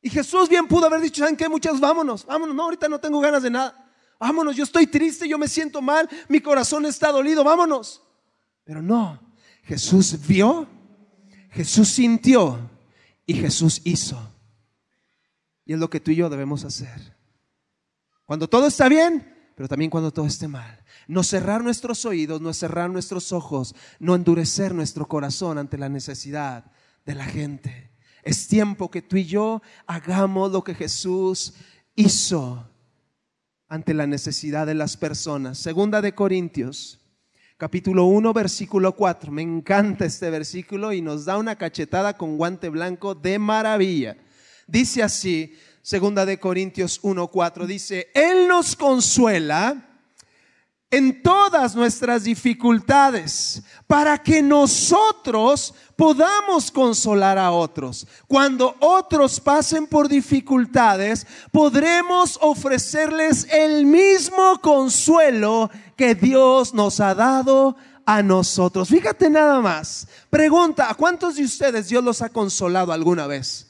Y 0.01 0.11
Jesús 0.11 0.49
bien 0.49 0.67
pudo 0.67 0.87
haber 0.87 1.01
dicho, 1.01 1.21
¿saben 1.21 1.37
qué? 1.37 1.49
Muchas, 1.49 1.81
vámonos, 1.81 2.25
vámonos, 2.27 2.55
no, 2.55 2.65
ahorita 2.65 2.89
no 2.89 3.01
tengo 3.01 3.21
ganas 3.21 3.43
de 3.43 3.51
nada. 3.51 3.91
Vámonos, 4.19 4.57
yo 4.57 4.65
estoy 4.65 4.87
triste, 4.87 5.29
yo 5.29 5.39
me 5.39 5.49
siento 5.49 5.83
mal, 5.83 6.09
mi 6.29 6.41
corazón 6.41 6.87
está 6.87 7.13
dolido, 7.13 7.45
vámonos. 7.45 8.03
Pero 8.65 8.81
no, 8.81 9.21
Jesús 9.65 10.27
vio, 10.27 10.67
Jesús 11.51 11.89
sintió 11.89 12.71
y 13.27 13.35
Jesús 13.35 13.81
hizo. 13.85 14.19
Y 15.65 15.73
es 15.73 15.79
lo 15.79 15.91
que 15.91 16.01
tú 16.01 16.13
y 16.13 16.17
yo 16.17 16.31
debemos 16.31 16.65
hacer. 16.65 17.17
Cuando 18.25 18.49
todo 18.49 18.67
está 18.67 18.89
bien, 18.89 19.53
pero 19.57 19.69
también 19.69 19.91
cuando 19.91 20.13
todo 20.13 20.27
esté 20.27 20.49
mal. 20.49 20.85
No 21.09 21.23
cerrar 21.23 21.65
nuestros 21.65 22.05
oídos, 22.05 22.41
no 22.41 22.53
cerrar 22.53 22.91
nuestros 22.91 23.33
ojos, 23.33 23.75
no 23.99 24.15
endurecer 24.15 24.75
nuestro 24.75 25.09
corazón 25.09 25.59
ante 25.59 25.79
la 25.79 25.89
necesidad 25.89 26.71
de 27.05 27.15
la 27.15 27.25
gente. 27.25 27.86
Es 28.27 28.49
tiempo 28.49 28.91
que 28.91 29.03
tú 29.03 29.17
y 29.19 29.25
yo 29.25 29.63
hagamos 29.87 30.51
lo 30.51 30.65
que 30.65 30.75
Jesús 30.75 31.55
hizo 31.95 32.69
ante 33.69 33.95
la 33.95 34.09
necesidad 34.09 34.67
de 34.67 34.75
las 34.75 34.97
personas. 34.97 35.59
Segunda 35.59 36.03
de 36.03 36.13
Corintios, 36.13 36.99
capítulo 37.57 38.07
1, 38.07 38.33
versículo 38.33 38.97
4. 38.97 39.31
Me 39.31 39.43
encanta 39.43 40.07
este 40.07 40.29
versículo 40.29 40.93
y 40.93 41.03
nos 41.03 41.25
da 41.25 41.39
una 41.39 41.55
cachetada 41.55 42.17
con 42.17 42.37
guante 42.37 42.69
blanco 42.69 43.15
de 43.15 43.39
maravilla. 43.39 44.17
Dice 44.67 45.05
así, 45.05 45.55
segunda 45.81 46.27
de 46.27 46.41
Corintios 46.41 46.99
1, 47.03 47.29
4, 47.29 47.65
dice, 47.65 48.09
Él 48.13 48.49
nos 48.49 48.75
consuela 48.75 49.86
en 50.91 51.23
todas 51.23 51.75
nuestras 51.75 52.25
dificultades, 52.25 53.63
para 53.87 54.23
que 54.23 54.41
nosotros 54.41 55.75
podamos 55.97 56.71
consolar 56.71 57.39
a 57.39 57.51
otros. 57.51 58.07
Cuando 58.29 58.77
otros 58.79 59.41
pasen 59.41 59.87
por 59.87 60.09
dificultades, 60.09 61.27
podremos 61.51 62.39
ofrecerles 62.41 63.49
el 63.51 63.85
mismo 63.85 64.61
consuelo 64.61 65.71
que 65.97 66.15
Dios 66.15 66.73
nos 66.73 67.01
ha 67.01 67.15
dado 67.15 67.77
a 68.05 68.23
nosotros. 68.23 68.89
Fíjate 68.89 69.29
nada 69.29 69.61
más. 69.61 70.07
Pregunta, 70.31 70.89
¿a 70.89 70.95
cuántos 70.95 71.35
de 71.35 71.45
ustedes 71.45 71.89
Dios 71.89 72.05
los 72.05 72.23
ha 72.23 72.29
consolado 72.29 72.93
alguna 72.93 73.27
vez? 73.27 73.67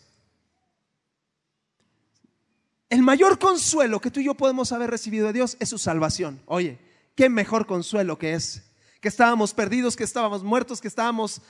El 2.90 3.02
mayor 3.02 3.38
consuelo 3.38 4.00
que 4.00 4.10
tú 4.10 4.20
y 4.20 4.24
yo 4.24 4.34
podemos 4.34 4.70
haber 4.70 4.90
recibido 4.90 5.26
de 5.26 5.32
Dios 5.32 5.56
es 5.58 5.70
su 5.70 5.78
salvación. 5.78 6.40
Oye, 6.46 6.85
qué 7.16 7.28
mejor 7.28 7.66
consuelo 7.66 8.18
que 8.18 8.34
es. 8.34 8.62
Que 9.00 9.08
estábamos 9.08 9.52
perdidos, 9.52 9.96
que 9.96 10.04
estábamos 10.04 10.44
muertos, 10.44 10.80
que 10.80 10.88
estábamos 10.88 11.40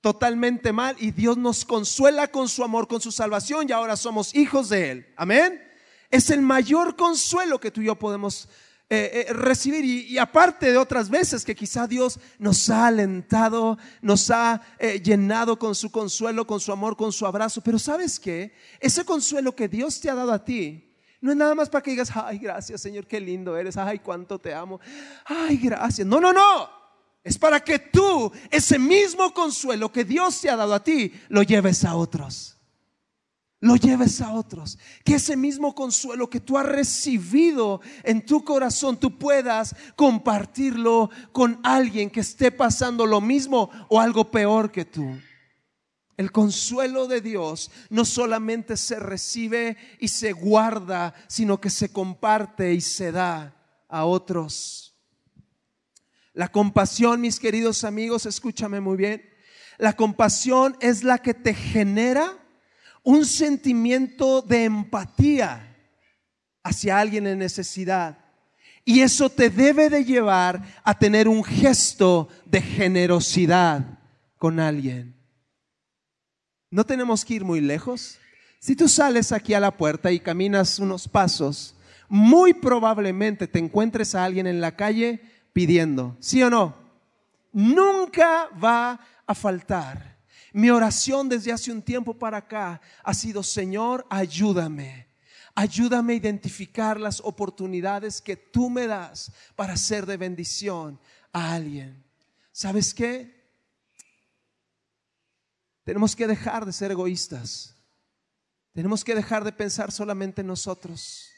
totalmente 0.00 0.72
mal 0.72 0.96
y 0.98 1.10
Dios 1.10 1.36
nos 1.36 1.64
consuela 1.64 2.28
con 2.28 2.48
su 2.48 2.62
amor, 2.62 2.86
con 2.86 3.00
su 3.00 3.10
salvación 3.10 3.66
y 3.68 3.72
ahora 3.72 3.96
somos 3.96 4.34
hijos 4.34 4.68
de 4.68 4.90
Él. 4.90 5.06
Amén. 5.16 5.62
Es 6.10 6.30
el 6.30 6.40
mayor 6.42 6.96
consuelo 6.96 7.58
que 7.58 7.70
tú 7.70 7.80
y 7.80 7.86
yo 7.86 7.96
podemos 7.96 8.48
eh, 8.88 9.26
eh, 9.28 9.32
recibir 9.32 9.84
y, 9.84 10.16
aparte 10.16 10.70
de 10.70 10.78
otras 10.78 11.10
veces 11.10 11.44
que 11.44 11.56
quizá 11.56 11.88
Dios 11.88 12.20
nos 12.38 12.70
ha 12.70 12.86
alentado, 12.86 13.78
nos 14.00 14.30
ha 14.30 14.62
eh, 14.78 15.02
llenado 15.02 15.58
con 15.58 15.74
su 15.74 15.90
consuelo, 15.90 16.46
con 16.46 16.60
su 16.60 16.70
amor, 16.70 16.96
con 16.96 17.10
su 17.10 17.26
abrazo. 17.26 17.60
Pero 17.62 17.80
sabes 17.80 18.20
qué? 18.20 18.54
Ese 18.78 19.04
consuelo 19.04 19.56
que 19.56 19.66
Dios 19.66 20.00
te 20.00 20.08
ha 20.08 20.14
dado 20.14 20.32
a 20.32 20.44
ti 20.44 20.85
no 21.20 21.30
es 21.30 21.36
nada 21.36 21.54
más 21.54 21.68
para 21.68 21.82
que 21.82 21.90
digas, 21.90 22.10
ay, 22.14 22.38
gracias 22.38 22.80
Señor, 22.80 23.06
qué 23.06 23.20
lindo 23.20 23.56
eres, 23.56 23.76
ay, 23.76 23.98
cuánto 23.98 24.38
te 24.38 24.54
amo, 24.54 24.80
ay, 25.24 25.56
gracias. 25.56 26.06
No, 26.06 26.20
no, 26.20 26.32
no. 26.32 26.76
Es 27.26 27.38
para 27.38 27.58
que 27.58 27.80
tú, 27.80 28.30
ese 28.52 28.78
mismo 28.78 29.34
consuelo 29.34 29.90
que 29.90 30.04
Dios 30.04 30.40
te 30.40 30.48
ha 30.48 30.54
dado 30.54 30.74
a 30.74 30.84
ti, 30.84 31.12
lo 31.28 31.42
lleves 31.42 31.84
a 31.84 31.96
otros. 31.96 32.56
Lo 33.58 33.74
lleves 33.74 34.20
a 34.20 34.32
otros. 34.32 34.78
Que 35.04 35.16
ese 35.16 35.36
mismo 35.36 35.74
consuelo 35.74 36.30
que 36.30 36.38
tú 36.38 36.56
has 36.56 36.66
recibido 36.66 37.80
en 38.04 38.24
tu 38.24 38.44
corazón, 38.44 38.96
tú 38.96 39.18
puedas 39.18 39.74
compartirlo 39.96 41.10
con 41.32 41.58
alguien 41.64 42.10
que 42.10 42.20
esté 42.20 42.52
pasando 42.52 43.06
lo 43.06 43.20
mismo 43.20 43.70
o 43.88 44.00
algo 44.00 44.30
peor 44.30 44.70
que 44.70 44.84
tú. 44.84 45.18
El 46.16 46.32
consuelo 46.32 47.06
de 47.06 47.20
Dios 47.20 47.70
no 47.90 48.04
solamente 48.04 48.76
se 48.76 48.98
recibe 48.98 49.76
y 50.00 50.08
se 50.08 50.32
guarda, 50.32 51.14
sino 51.28 51.60
que 51.60 51.68
se 51.68 51.92
comparte 51.92 52.72
y 52.72 52.80
se 52.80 53.12
da 53.12 53.54
a 53.88 54.04
otros. 54.04 54.94
La 56.32 56.48
compasión, 56.48 57.20
mis 57.20 57.38
queridos 57.40 57.84
amigos, 57.84 58.26
escúchame 58.26 58.80
muy 58.80 58.96
bien. 58.96 59.22
La 59.78 59.94
compasión 59.94 60.76
es 60.80 61.02
la 61.02 61.18
que 61.18 61.34
te 61.34 61.52
genera 61.52 62.38
un 63.02 63.24
sentimiento 63.24 64.42
de 64.42 64.64
empatía 64.64 65.76
hacia 66.62 66.98
alguien 66.98 67.26
en 67.26 67.38
necesidad. 67.38 68.18
Y 68.84 69.00
eso 69.00 69.28
te 69.28 69.50
debe 69.50 69.90
de 69.90 70.04
llevar 70.04 70.62
a 70.84 70.98
tener 70.98 71.26
un 71.26 71.42
gesto 71.42 72.28
de 72.44 72.62
generosidad 72.62 73.98
con 74.38 74.60
alguien. 74.60 75.15
No 76.76 76.84
tenemos 76.84 77.24
que 77.24 77.32
ir 77.32 77.42
muy 77.42 77.62
lejos. 77.62 78.18
Si 78.58 78.76
tú 78.76 78.86
sales 78.86 79.32
aquí 79.32 79.54
a 79.54 79.60
la 79.60 79.74
puerta 79.74 80.12
y 80.12 80.20
caminas 80.20 80.78
unos 80.78 81.08
pasos, 81.08 81.74
muy 82.06 82.52
probablemente 82.52 83.46
te 83.46 83.58
encuentres 83.58 84.14
a 84.14 84.22
alguien 84.22 84.46
en 84.46 84.60
la 84.60 84.76
calle 84.76 85.22
pidiendo, 85.54 86.18
¿sí 86.20 86.42
o 86.42 86.50
no? 86.50 86.76
Nunca 87.50 88.50
va 88.62 89.00
a 89.26 89.34
faltar. 89.34 90.18
Mi 90.52 90.68
oración 90.68 91.30
desde 91.30 91.50
hace 91.50 91.72
un 91.72 91.80
tiempo 91.80 92.12
para 92.12 92.36
acá 92.36 92.82
ha 93.02 93.14
sido, 93.14 93.42
Señor, 93.42 94.06
ayúdame. 94.10 95.06
Ayúdame 95.54 96.12
a 96.12 96.16
identificar 96.16 97.00
las 97.00 97.20
oportunidades 97.20 98.20
que 98.20 98.36
tú 98.36 98.68
me 98.68 98.86
das 98.86 99.32
para 99.54 99.78
ser 99.78 100.04
de 100.04 100.18
bendición 100.18 101.00
a 101.32 101.54
alguien. 101.54 102.04
¿Sabes 102.52 102.92
qué? 102.92 103.35
Tenemos 105.86 106.16
que 106.16 106.26
dejar 106.26 106.66
de 106.66 106.72
ser 106.72 106.90
egoístas. 106.90 107.76
Tenemos 108.72 109.04
que 109.04 109.14
dejar 109.14 109.44
de 109.44 109.52
pensar 109.52 109.92
solamente 109.92 110.40
en 110.40 110.48
nosotros. 110.48 111.28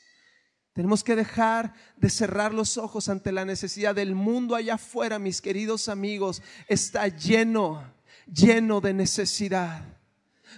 Tenemos 0.72 1.04
que 1.04 1.14
dejar 1.14 1.74
de 1.98 2.08
cerrar 2.08 2.54
los 2.54 2.78
ojos 2.78 3.10
ante 3.10 3.30
la 3.30 3.44
necesidad 3.44 3.94
del 3.94 4.14
mundo 4.14 4.54
allá 4.54 4.76
afuera, 4.76 5.18
mis 5.18 5.42
queridos 5.42 5.90
amigos. 5.90 6.40
Está 6.66 7.08
lleno, 7.08 7.92
lleno 8.26 8.80
de 8.80 8.94
necesidad. 8.94 9.84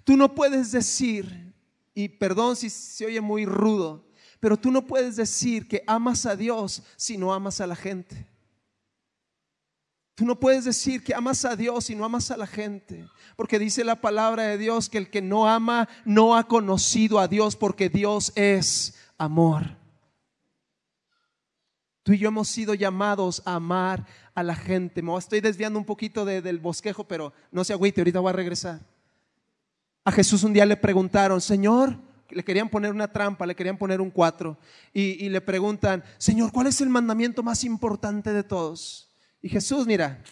Tú 0.04 0.16
no 0.16 0.36
puedes 0.36 0.70
decir, 0.70 1.52
y 1.92 2.10
perdón 2.10 2.54
si 2.54 2.70
se 2.70 3.06
oye 3.06 3.20
muy 3.20 3.44
rudo, 3.44 4.06
pero 4.38 4.56
tú 4.56 4.70
no 4.70 4.86
puedes 4.86 5.16
decir 5.16 5.66
que 5.66 5.82
amas 5.88 6.26
a 6.26 6.36
Dios 6.36 6.84
si 6.94 7.18
no 7.18 7.34
amas 7.34 7.60
a 7.60 7.66
la 7.66 7.74
gente. 7.74 8.29
Tú 10.20 10.26
no 10.26 10.38
puedes 10.38 10.66
decir 10.66 11.02
que 11.02 11.14
amas 11.14 11.46
a 11.46 11.56
Dios 11.56 11.88
y 11.88 11.94
no 11.94 12.04
amas 12.04 12.30
a 12.30 12.36
la 12.36 12.46
gente, 12.46 13.08
porque 13.36 13.58
dice 13.58 13.84
la 13.84 14.02
palabra 14.02 14.42
de 14.42 14.58
Dios 14.58 14.90
que 14.90 14.98
el 14.98 15.08
que 15.08 15.22
no 15.22 15.48
ama 15.48 15.88
no 16.04 16.36
ha 16.36 16.46
conocido 16.46 17.18
a 17.20 17.26
Dios, 17.26 17.56
porque 17.56 17.88
Dios 17.88 18.30
es 18.34 18.96
amor. 19.16 19.78
Tú 22.02 22.12
y 22.12 22.18
yo 22.18 22.28
hemos 22.28 22.48
sido 22.48 22.74
llamados 22.74 23.40
a 23.46 23.54
amar 23.54 24.04
a 24.34 24.42
la 24.42 24.54
gente. 24.54 25.00
Me 25.00 25.16
estoy 25.16 25.40
desviando 25.40 25.78
un 25.78 25.86
poquito 25.86 26.26
del 26.26 26.58
bosquejo, 26.58 27.04
pero 27.04 27.32
no 27.50 27.64
se 27.64 27.72
agüite, 27.72 28.02
ahorita 28.02 28.20
voy 28.20 28.28
a 28.28 28.34
regresar. 28.34 28.80
A 30.04 30.12
Jesús 30.12 30.44
un 30.44 30.52
día 30.52 30.66
le 30.66 30.76
preguntaron, 30.76 31.40
Señor, 31.40 31.96
le 32.28 32.44
querían 32.44 32.68
poner 32.68 32.92
una 32.92 33.10
trampa, 33.10 33.46
le 33.46 33.56
querían 33.56 33.78
poner 33.78 34.02
un 34.02 34.10
cuatro, 34.10 34.58
y, 34.92 35.24
y 35.24 35.30
le 35.30 35.40
preguntan, 35.40 36.04
Señor, 36.18 36.52
¿cuál 36.52 36.66
es 36.66 36.82
el 36.82 36.90
mandamiento 36.90 37.42
más 37.42 37.64
importante 37.64 38.34
de 38.34 38.42
todos? 38.42 39.09
Y 39.42 39.48
Jesús, 39.48 39.86
mira, 39.86 40.22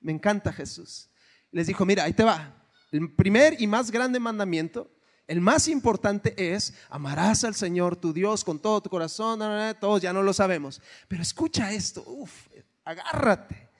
me 0.00 0.12
encanta 0.12 0.52
Jesús. 0.52 1.08
Les 1.50 1.66
dijo, 1.66 1.84
mira, 1.84 2.04
ahí 2.04 2.12
te 2.12 2.24
va. 2.24 2.54
El 2.90 3.14
primer 3.14 3.60
y 3.60 3.66
más 3.66 3.90
grande 3.90 4.20
mandamiento, 4.20 4.90
el 5.26 5.40
más 5.40 5.68
importante 5.68 6.34
es, 6.54 6.74
amarás 6.90 7.44
al 7.44 7.54
Señor 7.54 7.96
tu 7.96 8.12
Dios 8.12 8.44
con 8.44 8.58
todo 8.58 8.82
tu 8.82 8.90
corazón, 8.90 9.40
todos 9.80 10.02
ya 10.02 10.12
no 10.12 10.22
lo 10.22 10.32
sabemos. 10.32 10.80
Pero 11.08 11.22
escucha 11.22 11.72
esto, 11.72 12.04
uf, 12.06 12.48
agárrate. 12.84 13.70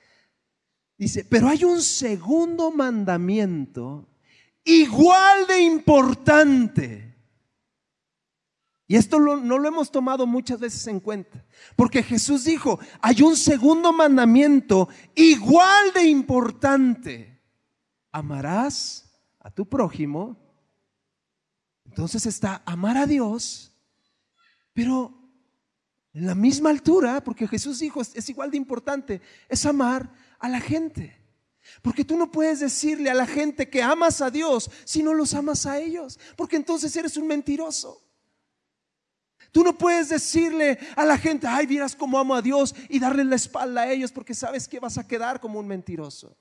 Dice, 0.97 1.25
pero 1.25 1.49
hay 1.49 1.65
un 1.65 1.83
segundo 1.83 2.71
mandamiento 2.71 4.09
igual 4.65 5.47
de 5.47 5.61
importante 5.61 7.12
y 8.93 8.97
esto 8.97 9.19
no 9.19 9.59
lo 9.59 9.69
hemos 9.69 9.91
tomado 9.91 10.27
muchas 10.27 10.61
veces 10.61 10.87
en 10.87 11.01
cuenta, 11.01 11.43
porque 11.77 12.03
Jesús 12.03 12.45
dijo, 12.45 12.79
hay 13.01 13.23
un 13.23 13.39
segundo 13.39 13.91
mandamiento 13.91 14.87
igual 15.15 15.95
de 15.95 16.05
importante. 16.05 17.41
Amarás 18.11 19.11
a 19.41 19.51
tu 19.51 19.67
prójimo. 19.67 20.37
Entonces 21.87 22.27
está 22.27 22.63
amar 22.67 22.99
a 22.99 23.07
Dios, 23.07 23.73
pero 24.75 25.19
en 26.13 26.27
la 26.27 26.35
misma 26.35 26.69
altura, 26.69 27.25
porque 27.25 27.49
Jesús 27.49 27.79
dijo, 27.79 28.03
es, 28.03 28.29
igual 28.29 28.51
de 28.51 28.59
importante, 28.59 29.23
es 29.49 29.65
amar 29.65 30.13
a 30.39 30.51
la 30.51 30.61
gente. 30.61 31.19
Porque 31.81 32.05
tú 32.05 32.19
no 32.19 32.31
puedes 32.31 32.61
decirle 32.61 33.09
a 33.09 33.15
la 33.15 33.27
gente 33.27 33.71
que 33.71 33.83
amas 33.83 34.21
a 34.21 34.31
Dios 34.31 34.71
si 34.85 35.03
no 35.03 35.15
los 35.15 35.33
amas 35.33 35.65
a 35.65 35.79
ellos, 35.79 36.21
porque 36.37 36.57
entonces 36.57 36.95
eres 36.95 37.17
un 37.17 37.27
mentiroso. 37.27 38.02
Tú 39.53 39.63
no 39.63 39.77
puedes 39.77 40.09
decirle 40.09 40.79
a 40.97 41.05
la 41.05 41.19
gente, 41.19 41.47
ay, 41.47 41.67
vieras 41.67 41.95
cómo 41.95 42.19
amo 42.19 42.35
a 42.35 42.43
Dios 42.43 42.75
y 42.89 42.99
darle 42.99 43.23
la 43.23 43.37
espalda 43.37 43.83
a 43.83 43.93
ellos 43.93 44.11
porque 44.11 44.35
sabes 44.35 44.67
que 44.67 44.81
vas 44.81 44.97
a 44.97 45.07
quedar 45.07 45.41
como 45.41 45.59
un 45.59 45.69
mentiroso. 45.69 46.35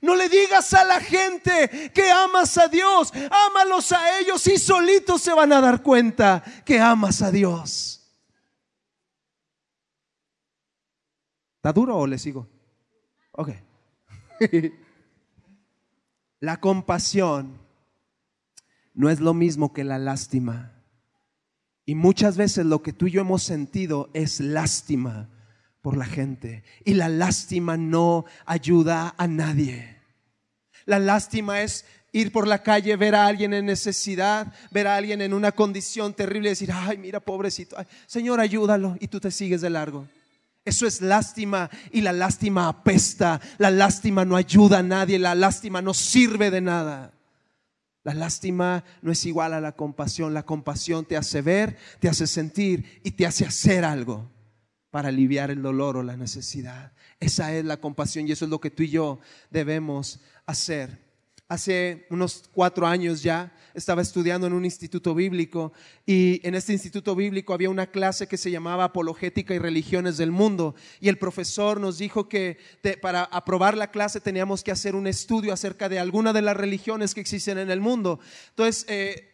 No 0.00 0.14
le 0.14 0.28
digas 0.28 0.72
a 0.74 0.84
la 0.84 1.00
gente 1.00 1.90
que 1.94 2.10
amas 2.10 2.56
a 2.58 2.68
Dios, 2.68 3.12
ámalos 3.48 3.92
a 3.92 4.18
ellos 4.20 4.46
y 4.46 4.58
solitos 4.58 5.22
se 5.22 5.32
van 5.32 5.52
a 5.52 5.60
dar 5.60 5.82
cuenta 5.82 6.44
que 6.64 6.78
amas 6.78 7.22
a 7.22 7.30
Dios. 7.30 7.98
¿Está 11.56 11.72
duro 11.72 11.96
o 11.96 12.06
le 12.06 12.18
sigo? 12.18 12.48
Ok. 13.32 13.50
la 16.40 16.60
compasión 16.60 17.58
no 18.94 19.08
es 19.08 19.20
lo 19.20 19.32
mismo 19.32 19.72
que 19.72 19.84
la 19.84 19.98
lástima. 19.98 20.71
Y 21.84 21.94
muchas 21.94 22.36
veces 22.36 22.66
lo 22.66 22.82
que 22.82 22.92
tú 22.92 23.06
y 23.06 23.12
yo 23.12 23.20
hemos 23.22 23.42
sentido 23.42 24.10
es 24.14 24.40
lástima 24.40 25.28
por 25.80 25.96
la 25.96 26.06
gente. 26.06 26.62
Y 26.84 26.94
la 26.94 27.08
lástima 27.08 27.76
no 27.76 28.24
ayuda 28.46 29.14
a 29.18 29.26
nadie. 29.26 29.98
La 30.86 30.98
lástima 30.98 31.62
es 31.62 31.84
ir 32.12 32.30
por 32.30 32.46
la 32.46 32.62
calle, 32.62 32.96
ver 32.96 33.14
a 33.14 33.26
alguien 33.26 33.54
en 33.54 33.66
necesidad, 33.66 34.52
ver 34.70 34.86
a 34.86 34.96
alguien 34.96 35.20
en 35.22 35.34
una 35.34 35.52
condición 35.52 36.14
terrible 36.14 36.48
y 36.48 36.52
decir, 36.52 36.70
ay, 36.72 36.98
mira, 36.98 37.20
pobrecito, 37.20 37.76
Señor, 38.06 38.40
ayúdalo. 38.40 38.96
Y 39.00 39.08
tú 39.08 39.18
te 39.18 39.30
sigues 39.30 39.60
de 39.60 39.70
largo. 39.70 40.06
Eso 40.64 40.86
es 40.86 41.00
lástima 41.00 41.68
y 41.90 42.02
la 42.02 42.12
lástima 42.12 42.68
apesta. 42.68 43.40
La 43.58 43.70
lástima 43.70 44.24
no 44.24 44.36
ayuda 44.36 44.78
a 44.78 44.82
nadie, 44.82 45.18
la 45.18 45.34
lástima 45.34 45.82
no 45.82 45.92
sirve 45.92 46.50
de 46.50 46.60
nada. 46.60 47.11
La 48.04 48.14
lástima 48.14 48.84
no 49.00 49.12
es 49.12 49.24
igual 49.26 49.54
a 49.54 49.60
la 49.60 49.72
compasión. 49.72 50.34
La 50.34 50.44
compasión 50.44 51.04
te 51.04 51.16
hace 51.16 51.40
ver, 51.42 51.76
te 52.00 52.08
hace 52.08 52.26
sentir 52.26 53.00
y 53.04 53.12
te 53.12 53.26
hace 53.26 53.44
hacer 53.44 53.84
algo 53.84 54.30
para 54.90 55.08
aliviar 55.08 55.50
el 55.50 55.62
dolor 55.62 55.96
o 55.96 56.02
la 56.02 56.16
necesidad. 56.16 56.92
Esa 57.20 57.54
es 57.54 57.64
la 57.64 57.78
compasión 57.78 58.26
y 58.28 58.32
eso 58.32 58.44
es 58.44 58.50
lo 58.50 58.60
que 58.60 58.70
tú 58.70 58.82
y 58.82 58.90
yo 58.90 59.20
debemos 59.50 60.20
hacer. 60.46 61.11
Hace 61.52 62.06
unos 62.08 62.44
cuatro 62.50 62.86
años 62.86 63.22
ya 63.22 63.52
estaba 63.74 64.00
estudiando 64.00 64.46
en 64.46 64.54
un 64.54 64.64
instituto 64.64 65.14
bíblico 65.14 65.74
y 66.06 66.40
en 66.48 66.54
este 66.54 66.72
instituto 66.72 67.14
bíblico 67.14 67.52
había 67.52 67.68
una 67.68 67.88
clase 67.88 68.26
que 68.26 68.38
se 68.38 68.50
llamaba 68.50 68.84
Apologética 68.84 69.52
y 69.52 69.58
Religiones 69.58 70.16
del 70.16 70.30
Mundo 70.30 70.74
y 70.98 71.10
el 71.10 71.18
profesor 71.18 71.78
nos 71.78 71.98
dijo 71.98 72.26
que 72.26 72.56
para 73.02 73.24
aprobar 73.24 73.76
la 73.76 73.90
clase 73.90 74.18
teníamos 74.18 74.64
que 74.64 74.72
hacer 74.72 74.96
un 74.96 75.06
estudio 75.06 75.52
acerca 75.52 75.90
de 75.90 75.98
alguna 75.98 76.32
de 76.32 76.40
las 76.40 76.56
religiones 76.56 77.12
que 77.12 77.20
existen 77.20 77.58
en 77.58 77.70
el 77.70 77.82
mundo. 77.82 78.18
Entonces, 78.48 78.86
eh, 78.88 79.28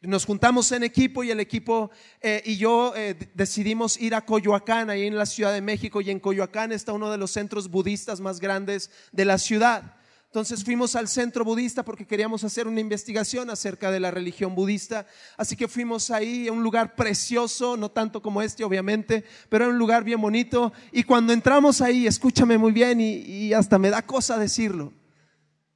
nos 0.00 0.26
juntamos 0.26 0.70
en 0.70 0.84
equipo 0.84 1.24
y 1.24 1.32
el 1.32 1.40
equipo 1.40 1.90
eh, 2.20 2.40
y 2.46 2.56
yo 2.56 2.94
eh, 2.94 3.16
decidimos 3.34 4.00
ir 4.00 4.14
a 4.14 4.24
Coyoacán, 4.24 4.90
ahí 4.90 5.08
en 5.08 5.18
la 5.18 5.26
Ciudad 5.26 5.52
de 5.52 5.60
México, 5.60 6.00
y 6.00 6.10
en 6.10 6.20
Coyoacán 6.20 6.70
está 6.70 6.92
uno 6.92 7.10
de 7.10 7.18
los 7.18 7.32
centros 7.32 7.68
budistas 7.68 8.20
más 8.20 8.38
grandes 8.38 8.92
de 9.10 9.24
la 9.24 9.38
ciudad. 9.38 9.97
Entonces 10.38 10.64
fuimos 10.64 10.94
al 10.94 11.08
centro 11.08 11.44
budista 11.44 11.84
porque 11.84 12.06
queríamos 12.06 12.44
hacer 12.44 12.68
una 12.68 12.78
investigación 12.78 13.50
acerca 13.50 13.90
de 13.90 13.98
la 13.98 14.12
religión 14.12 14.54
budista. 14.54 15.04
Así 15.36 15.56
que 15.56 15.66
fuimos 15.66 16.12
ahí 16.12 16.46
a 16.46 16.52
un 16.52 16.62
lugar 16.62 16.94
precioso, 16.94 17.76
no 17.76 17.90
tanto 17.90 18.22
como 18.22 18.40
este 18.40 18.62
obviamente, 18.62 19.24
pero 19.48 19.64
era 19.64 19.72
un 19.72 19.80
lugar 19.80 20.04
bien 20.04 20.20
bonito. 20.20 20.72
Y 20.92 21.02
cuando 21.02 21.32
entramos 21.32 21.80
ahí, 21.80 22.06
escúchame 22.06 22.56
muy 22.56 22.70
bien 22.70 23.00
y, 23.00 23.52
hasta 23.52 23.80
me 23.80 23.90
da 23.90 24.02
cosa 24.02 24.38
decirlo, 24.38 24.92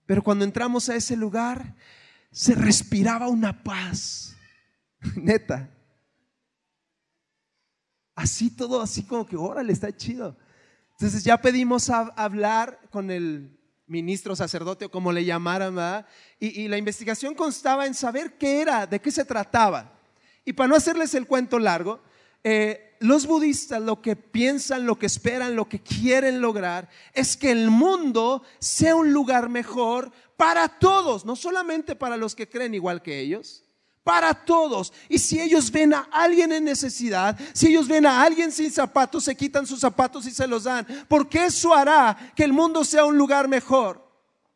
pero 0.06 0.22
cuando 0.22 0.44
entramos 0.44 0.88
a 0.88 0.94
ese 0.94 1.16
lugar, 1.16 1.74
se 2.30 2.54
respiraba 2.54 3.26
una 3.26 3.64
paz, 3.64 4.36
neta. 5.16 5.70
Así 8.14 8.48
todo, 8.48 8.80
así 8.80 9.02
como 9.02 9.26
que, 9.26 9.36
órale, 9.36 9.72
está 9.72 9.90
chido. 9.96 10.36
Entonces 10.92 11.24
ya 11.24 11.42
pedimos 11.42 11.90
hablar 11.90 12.78
con 12.92 13.10
el 13.10 13.58
ministro, 13.92 14.34
sacerdote 14.34 14.86
o 14.86 14.90
como 14.90 15.12
le 15.12 15.24
llamaran, 15.24 15.76
¿verdad? 15.76 16.06
Y, 16.40 16.66
la 16.66 16.78
investigación 16.78 17.34
constaba 17.34 17.86
en 17.86 17.94
saber 17.94 18.38
qué 18.38 18.60
era, 18.60 18.86
de 18.86 19.00
qué 19.00 19.12
se 19.12 19.24
trataba. 19.24 19.92
Y 20.44 20.54
para 20.54 20.66
no 20.66 20.74
hacerles 20.74 21.14
el 21.14 21.28
cuento 21.28 21.60
largo, 21.60 22.00
eh, 22.42 22.96
los 22.98 23.26
budistas 23.26 23.80
lo 23.80 24.02
que 24.02 24.16
piensan, 24.16 24.86
lo 24.86 24.98
que 24.98 25.06
esperan, 25.06 25.54
lo 25.54 25.68
que 25.68 25.80
quieren 25.80 26.40
lograr 26.40 26.88
es 27.12 27.36
que 27.36 27.52
el 27.52 27.70
mundo 27.70 28.42
sea 28.58 28.96
un 28.96 29.12
lugar 29.12 29.48
mejor 29.48 30.10
para 30.36 30.66
todos, 30.68 31.24
no 31.24 31.36
solamente 31.36 31.94
para 31.94 32.16
los 32.16 32.34
que 32.34 32.48
creen 32.48 32.74
igual 32.74 33.02
que 33.02 33.20
ellos, 33.20 33.64
para 34.04 34.34
todos. 34.34 34.92
Y 35.08 35.18
si 35.18 35.40
ellos 35.40 35.70
ven 35.70 35.94
a 35.94 36.08
alguien 36.10 36.52
en 36.52 36.64
necesidad, 36.64 37.38
si 37.52 37.68
ellos 37.68 37.88
ven 37.88 38.06
a 38.06 38.22
alguien 38.22 38.50
sin 38.50 38.70
zapatos, 38.70 39.24
se 39.24 39.36
quitan 39.36 39.66
sus 39.66 39.80
zapatos 39.80 40.26
y 40.26 40.30
se 40.30 40.46
los 40.46 40.64
dan, 40.64 40.86
porque 41.08 41.46
eso 41.46 41.74
hará 41.74 42.32
que 42.34 42.44
el 42.44 42.52
mundo 42.52 42.84
sea 42.84 43.04
un 43.04 43.16
lugar 43.16 43.48
mejor. 43.48 44.02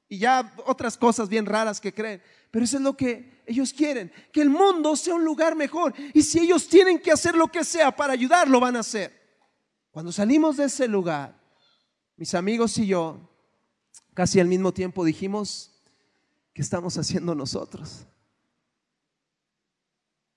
Y 0.09 0.19
ya 0.19 0.55
otras 0.67 0.97
cosas 0.97 1.29
bien 1.29 1.47
raras 1.47 1.81
que 1.81 1.93
creen. 1.93 2.23
Pero 2.51 2.65
eso 2.65 2.77
es 2.77 2.83
lo 2.83 2.97
que 2.97 3.43
ellos 3.47 3.73
quieren, 3.73 4.13
que 4.33 4.41
el 4.41 4.51
mundo 4.51 4.97
sea 4.97 5.15
un 5.15 5.25
lugar 5.25 5.55
mejor. 5.57 5.95
Y 6.15 6.23
si 6.23 6.41
ellos 6.41 6.69
tienen 6.69 6.99
que 6.99 7.13
hacer 7.13 7.35
lo 7.35 7.49
que 7.49 7.65
sea 7.65 7.95
para 7.95 8.13
ayudar, 8.13 8.49
lo 8.49 8.61
van 8.61 8.77
a 8.77 8.81
hacer. 8.81 9.13
Cuando 9.91 10.13
salimos 10.13 10.57
de 10.57 10.65
ese 10.65 10.89
lugar, 10.89 11.39
mis 12.17 12.35
amigos 12.35 12.79
y 12.79 12.87
yo, 12.87 13.19
casi 14.15 14.41
al 14.41 14.47
mismo 14.47 14.73
tiempo 14.73 15.05
dijimos, 15.05 15.73
¿qué 16.53 16.63
estamos 16.63 16.97
haciendo 16.99 17.35
nosotros? 17.35 18.07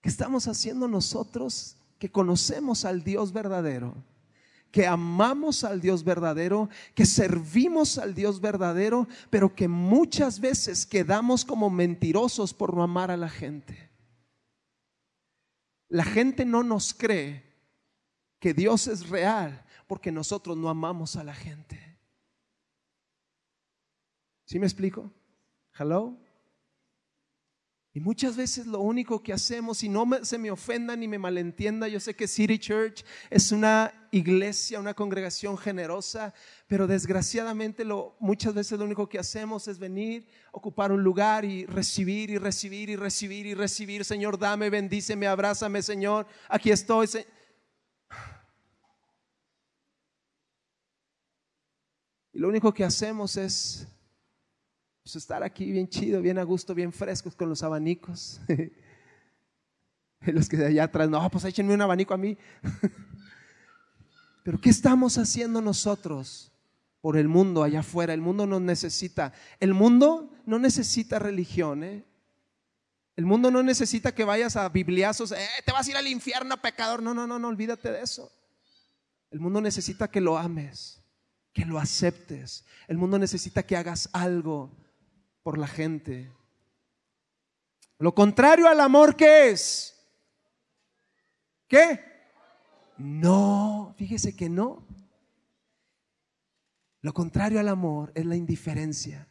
¿Qué 0.01 0.09
estamos 0.09 0.47
haciendo 0.47 0.87
nosotros 0.87 1.77
que 1.97 2.11
conocemos 2.11 2.85
al 2.85 3.03
Dios 3.03 3.33
verdadero? 3.33 3.95
que 4.71 4.85
amamos 4.85 5.63
al 5.63 5.81
Dios 5.81 6.03
verdadero, 6.03 6.69
que 6.93 7.05
servimos 7.05 7.97
al 7.97 8.13
Dios 8.13 8.39
verdadero, 8.39 9.07
pero 9.29 9.55
que 9.55 9.67
muchas 9.67 10.39
veces 10.39 10.85
quedamos 10.85 11.43
como 11.43 11.69
mentirosos 11.69 12.53
por 12.53 12.75
no 12.75 12.83
amar 12.83 13.09
a 13.09 13.17
la 13.17 13.29
gente. 13.29 13.89
La 15.87 16.03
gente 16.03 16.45
no 16.45 16.61
nos 16.61 16.93
cree 16.93 17.43
que 18.39 18.53
Dios 18.53 18.87
es 18.87 19.09
real 19.09 19.65
porque 19.87 20.11
nosotros 20.11 20.55
no 20.55 20.69
amamos 20.69 21.15
a 21.15 21.23
la 21.23 21.33
gente. 21.33 21.97
¿Sí 24.45 24.59
me 24.59 24.67
explico? 24.67 25.11
Hello? 25.77 26.15
Y 27.91 28.01
muchas 28.01 28.37
veces 28.37 28.67
lo 28.67 28.81
único 28.81 29.23
que 29.23 29.33
hacemos, 29.33 29.81
y 29.83 29.89
no 29.89 30.07
se 30.21 30.37
me 30.37 30.51
ofenda 30.51 30.95
ni 30.95 31.07
me 31.07 31.17
malentienda, 31.17 31.87
yo 31.87 31.99
sé 31.99 32.15
que 32.15 32.27
City 32.27 32.59
Church 32.59 33.03
es 33.31 33.51
una 33.51 33.91
iglesia, 34.11 34.79
una 34.79 34.93
congregación 34.93 35.57
generosa, 35.57 36.31
pero 36.67 36.85
desgraciadamente 36.85 37.83
lo, 37.83 38.15
muchas 38.19 38.53
veces 38.53 38.77
lo 38.77 38.85
único 38.85 39.09
que 39.09 39.17
hacemos 39.17 39.67
es 39.67 39.79
venir, 39.79 40.27
ocupar 40.51 40.91
un 40.91 41.03
lugar 41.03 41.45
y 41.45 41.65
recibir 41.65 42.29
y 42.29 42.37
recibir 42.37 42.91
y 42.91 42.95
recibir 42.95 43.47
y 43.47 43.55
recibir. 43.55 44.05
Señor, 44.05 44.37
dame, 44.37 44.69
bendíceme, 44.69 45.25
abrázame, 45.25 45.81
Señor, 45.81 46.27
aquí 46.47 46.69
estoy. 46.69 47.07
Y 52.33 52.39
lo 52.39 52.49
único 52.49 52.71
que 52.71 52.83
hacemos 52.83 53.35
es 53.35 53.87
pues, 55.03 55.15
estar 55.15 55.43
aquí 55.43 55.71
bien 55.71 55.87
chido, 55.87 56.21
bien 56.21 56.37
a 56.37 56.43
gusto, 56.43 56.75
bien 56.75 56.91
frescos 56.91 57.35
con 57.35 57.49
los 57.49 57.63
abanicos. 57.63 58.41
los 60.21 60.49
que 60.49 60.57
de 60.57 60.67
allá 60.67 60.83
atrás, 60.85 61.09
no, 61.09 61.29
pues 61.29 61.45
échenme 61.45 61.73
un 61.73 61.81
abanico 61.81 62.13
a 62.13 62.17
mí. 62.17 62.37
Pero 64.43 64.59
¿qué 64.59 64.69
estamos 64.69 65.17
haciendo 65.17 65.61
nosotros 65.61 66.51
por 67.01 67.17
el 67.17 67.27
mundo 67.27 67.63
allá 67.63 67.81
afuera? 67.81 68.13
El 68.13 68.21
mundo 68.21 68.45
nos 68.45 68.61
necesita. 68.61 69.33
El 69.59 69.73
mundo 69.73 70.31
no 70.45 70.59
necesita 70.59 71.19
religión, 71.19 71.83
¿eh? 71.83 72.05
El 73.15 73.25
mundo 73.25 73.51
no 73.51 73.61
necesita 73.61 74.15
que 74.15 74.23
vayas 74.23 74.55
a 74.55 74.69
bibliazos, 74.69 75.33
eh, 75.33 75.45
te 75.65 75.73
vas 75.73 75.85
a 75.85 75.91
ir 75.91 75.97
al 75.97 76.07
infierno, 76.07 76.55
pecador. 76.61 77.03
No, 77.03 77.13
no, 77.13 77.27
no, 77.27 77.37
no, 77.37 77.49
olvídate 77.49 77.91
de 77.91 78.01
eso. 78.01 78.31
El 79.29 79.41
mundo 79.41 79.59
necesita 79.59 80.09
que 80.09 80.21
lo 80.21 80.37
ames, 80.37 81.03
que 81.51 81.65
lo 81.65 81.79
aceptes. 81.79 82.63
El 82.87 82.97
mundo 82.97 83.19
necesita 83.19 83.63
que 83.63 83.75
hagas 83.75 84.09
algo 84.13 84.71
por 85.43 85.57
la 85.57 85.67
gente. 85.67 86.31
Lo 87.97 88.13
contrario 88.13 88.67
al 88.67 88.79
amor, 88.79 89.15
¿qué 89.15 89.49
es? 89.49 89.95
¿Qué? 91.67 91.99
No, 92.97 93.93
fíjese 93.97 94.35
que 94.35 94.49
no. 94.49 94.85
Lo 97.01 97.13
contrario 97.13 97.59
al 97.59 97.69
amor 97.69 98.11
es 98.15 98.25
la 98.25 98.35
indiferencia. 98.35 99.27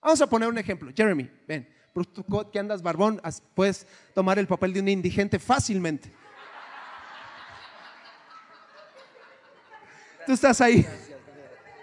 Vamos 0.00 0.20
a 0.20 0.28
poner 0.28 0.48
un 0.48 0.58
ejemplo. 0.58 0.92
Jeremy, 0.94 1.30
ven, 1.48 1.68
tú 2.04 2.24
que 2.50 2.58
andas 2.58 2.82
barbón, 2.82 3.20
puedes 3.54 3.86
tomar 4.14 4.38
el 4.38 4.46
papel 4.46 4.72
de 4.72 4.80
un 4.80 4.88
indigente 4.88 5.38
fácilmente. 5.38 6.12
Tú 10.26 10.32
estás 10.32 10.60
ahí. 10.60 10.86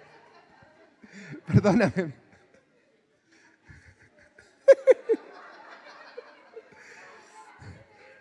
Perdóname. 1.48 2.23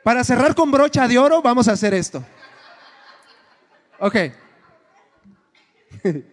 Para 0.03 0.25
cerrar 0.25 0.55
con 0.55 0.71
brocha 0.71 1.07
de 1.07 1.19
oro, 1.19 1.43
vamos 1.43 1.69
a 1.69 1.73
hacer 1.73 1.95
esto. 1.95 2.25
Ok. 4.01 4.17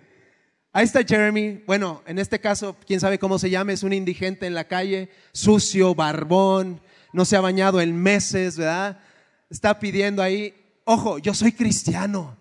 Ahí 0.74 0.86
está 0.86 1.04
Jeremy. 1.04 1.64
Bueno, 1.68 2.02
en 2.08 2.18
este 2.18 2.40
caso, 2.40 2.76
quién 2.88 3.00
sabe 3.00 3.20
cómo 3.20 3.38
se 3.38 3.52
llama, 3.52 3.74
es 3.74 3.84
un 3.84 3.94
indigente 3.94 4.48
en 4.48 4.56
la 4.56 4.68
calle, 4.68 5.12
sucio, 5.34 5.94
barbón, 5.94 6.82
no 7.14 7.26
se 7.26 7.36
ha 7.36 7.42
bañado 7.42 7.80
en 7.80 7.96
meses, 7.96 8.58
¿verdad? 8.58 9.00
Está 9.52 9.80
pidiendo 9.80 10.24
ahí, 10.24 10.54
ojo, 10.86 11.20
yo 11.20 11.36
soy 11.36 11.52
cristiano. 11.52 12.38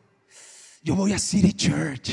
Yo 0.82 0.94
voy 0.94 1.12
a 1.12 1.18
City 1.18 1.52
Church. 1.52 2.10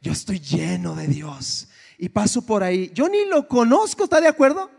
Yo 0.00 0.12
estoy 0.12 0.38
lleno 0.38 0.94
de 0.94 1.08
Dios. 1.08 1.68
Y 1.98 2.10
paso 2.10 2.42
por 2.42 2.62
ahí. 2.62 2.92
Yo 2.94 3.08
ni 3.08 3.24
lo 3.24 3.48
conozco, 3.48 4.04
¿está 4.04 4.20
de 4.20 4.28
acuerdo? 4.28 4.70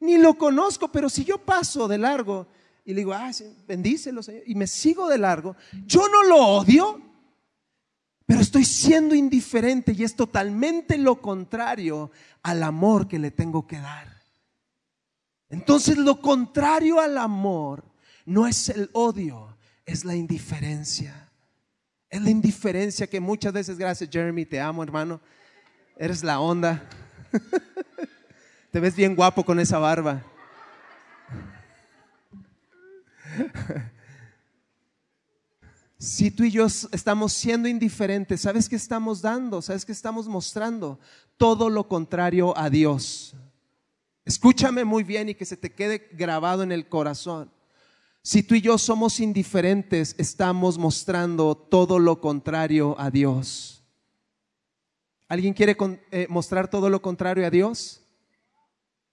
Ni 0.00 0.18
lo 0.18 0.34
conozco, 0.34 0.88
pero 0.92 1.08
si 1.08 1.24
yo 1.24 1.38
paso 1.38 1.88
de 1.88 1.96
largo 1.96 2.46
y 2.86 2.94
le 2.94 3.00
digo, 3.00 3.12
ah, 3.12 3.32
bendícelo, 3.66 4.22
Señor, 4.22 4.44
y 4.46 4.54
me 4.54 4.68
sigo 4.68 5.08
de 5.08 5.18
largo, 5.18 5.56
yo 5.86 6.08
no 6.08 6.22
lo 6.22 6.36
odio, 6.36 7.02
pero 8.24 8.40
estoy 8.40 8.64
siendo 8.64 9.16
indiferente 9.16 9.92
y 9.92 10.04
es 10.04 10.14
totalmente 10.14 10.96
lo 10.96 11.20
contrario 11.20 12.12
al 12.44 12.62
amor 12.62 13.08
que 13.08 13.18
le 13.18 13.32
tengo 13.32 13.66
que 13.66 13.80
dar. 13.80 14.22
Entonces 15.48 15.98
lo 15.98 16.20
contrario 16.20 17.00
al 17.00 17.18
amor 17.18 17.84
no 18.24 18.46
es 18.46 18.68
el 18.68 18.88
odio, 18.92 19.56
es 19.84 20.04
la 20.04 20.14
indiferencia. 20.14 21.28
Es 22.08 22.22
la 22.22 22.30
indiferencia 22.30 23.08
que 23.08 23.18
muchas 23.18 23.52
veces, 23.52 23.78
gracias 23.78 24.10
Jeremy, 24.10 24.46
te 24.46 24.60
amo 24.60 24.84
hermano, 24.84 25.20
eres 25.96 26.22
la 26.22 26.38
onda. 26.38 26.88
te 28.70 28.78
ves 28.78 28.94
bien 28.94 29.16
guapo 29.16 29.44
con 29.44 29.58
esa 29.58 29.78
barba. 29.78 30.24
Si 35.98 36.30
tú 36.30 36.44
y 36.44 36.50
yo 36.50 36.66
estamos 36.66 37.32
siendo 37.32 37.68
indiferentes, 37.68 38.42
¿sabes 38.42 38.68
qué 38.68 38.76
estamos 38.76 39.22
dando? 39.22 39.62
¿Sabes 39.62 39.86
qué 39.86 39.92
estamos 39.92 40.28
mostrando? 40.28 41.00
Todo 41.38 41.70
lo 41.70 41.88
contrario 41.88 42.56
a 42.56 42.68
Dios. 42.68 43.34
Escúchame 44.24 44.84
muy 44.84 45.04
bien 45.04 45.30
y 45.30 45.34
que 45.34 45.46
se 45.46 45.56
te 45.56 45.72
quede 45.72 46.08
grabado 46.12 46.62
en 46.62 46.70
el 46.70 46.88
corazón. 46.88 47.50
Si 48.22 48.42
tú 48.42 48.56
y 48.56 48.60
yo 48.60 48.76
somos 48.76 49.20
indiferentes, 49.20 50.14
estamos 50.18 50.76
mostrando 50.78 51.56
todo 51.56 51.98
lo 51.98 52.20
contrario 52.20 52.94
a 52.98 53.10
Dios. 53.10 53.84
¿Alguien 55.28 55.54
quiere 55.54 55.76
eh, 56.10 56.26
mostrar 56.28 56.68
todo 56.68 56.90
lo 56.90 57.00
contrario 57.00 57.46
a 57.46 57.50
Dios? 57.50 58.02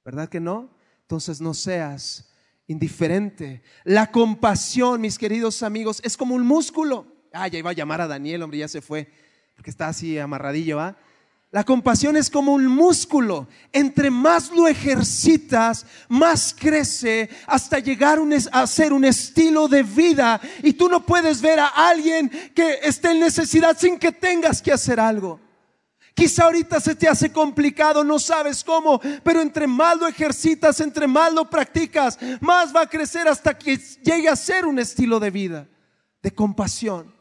¿Verdad 0.04 0.28
que 0.28 0.40
no? 0.40 0.70
Entonces 1.02 1.40
no 1.40 1.54
seas 1.54 2.33
indiferente. 2.68 3.62
La 3.84 4.12
compasión, 4.12 5.02
mis 5.02 5.18
queridos 5.18 5.64
amigos, 5.64 6.02
es 6.04 6.18
como 6.18 6.36
un 6.36 6.46
músculo. 6.46 7.08
Ah, 7.34 7.48
ya 7.48 7.60
iba 7.60 7.72
a 7.72 7.74
llamar 7.74 8.02
a 8.02 8.08
Daniel, 8.08 8.44
hombre, 8.44 8.60
ya 8.60 8.68
se 8.68 8.82
fue, 8.82 9.10
porque 9.56 9.70
está 9.70 9.88
así 9.88 10.18
amarradillo, 10.18 10.78
¿va? 10.78 10.98
La 11.54 11.64
compasión 11.64 12.18
es 12.18 12.32
como 12.32 12.54
un 12.54 12.66
músculo. 12.66 13.48
Entre 13.72 14.10
más 14.10 14.50
lo 14.50 14.68
ejercitas, 14.68 15.86
más 16.10 16.56
crece 16.58 17.30
hasta 17.46 17.78
llegar 17.78 18.18
a 18.52 18.66
ser 18.66 18.92
un 18.92 19.06
estilo 19.06 19.68
de 19.68 19.84
vida. 19.84 20.42
Y 20.64 20.74
tú 20.74 20.90
no 20.90 21.06
puedes 21.06 21.42
ver 21.42 21.60
a 21.60 21.68
alguien 21.68 22.32
que 22.56 22.80
esté 22.82 23.12
en 23.12 23.20
necesidad 23.20 23.78
sin 23.78 24.00
que 24.00 24.12
tengas 24.12 24.64
que 24.64 24.72
hacer 24.72 25.00
algo. 25.00 25.40
Quizá 26.14 26.44
ahorita 26.46 26.80
se 26.80 26.96
te 26.96 27.08
hace 27.08 27.32
complicado, 27.32 28.04
no 28.04 28.20
sabes 28.20 28.64
cómo, 28.64 29.00
pero 29.24 29.42
entre 29.42 29.66
más 29.66 29.98
lo 29.98 30.08
ejercitas, 30.08 30.80
entre 30.80 31.08
más 31.08 31.34
lo 31.34 31.50
practicas, 31.50 32.20
más 32.40 32.76
va 32.76 32.82
a 32.82 32.90
crecer 32.90 33.28
hasta 33.28 33.58
que 33.58 33.78
llegue 33.78 34.30
a 34.30 34.36
ser 34.36 34.66
un 34.66 34.78
estilo 34.78 35.20
de 35.20 35.32
vida, 35.32 35.68
de 36.22 36.32
compasión. 36.32 37.14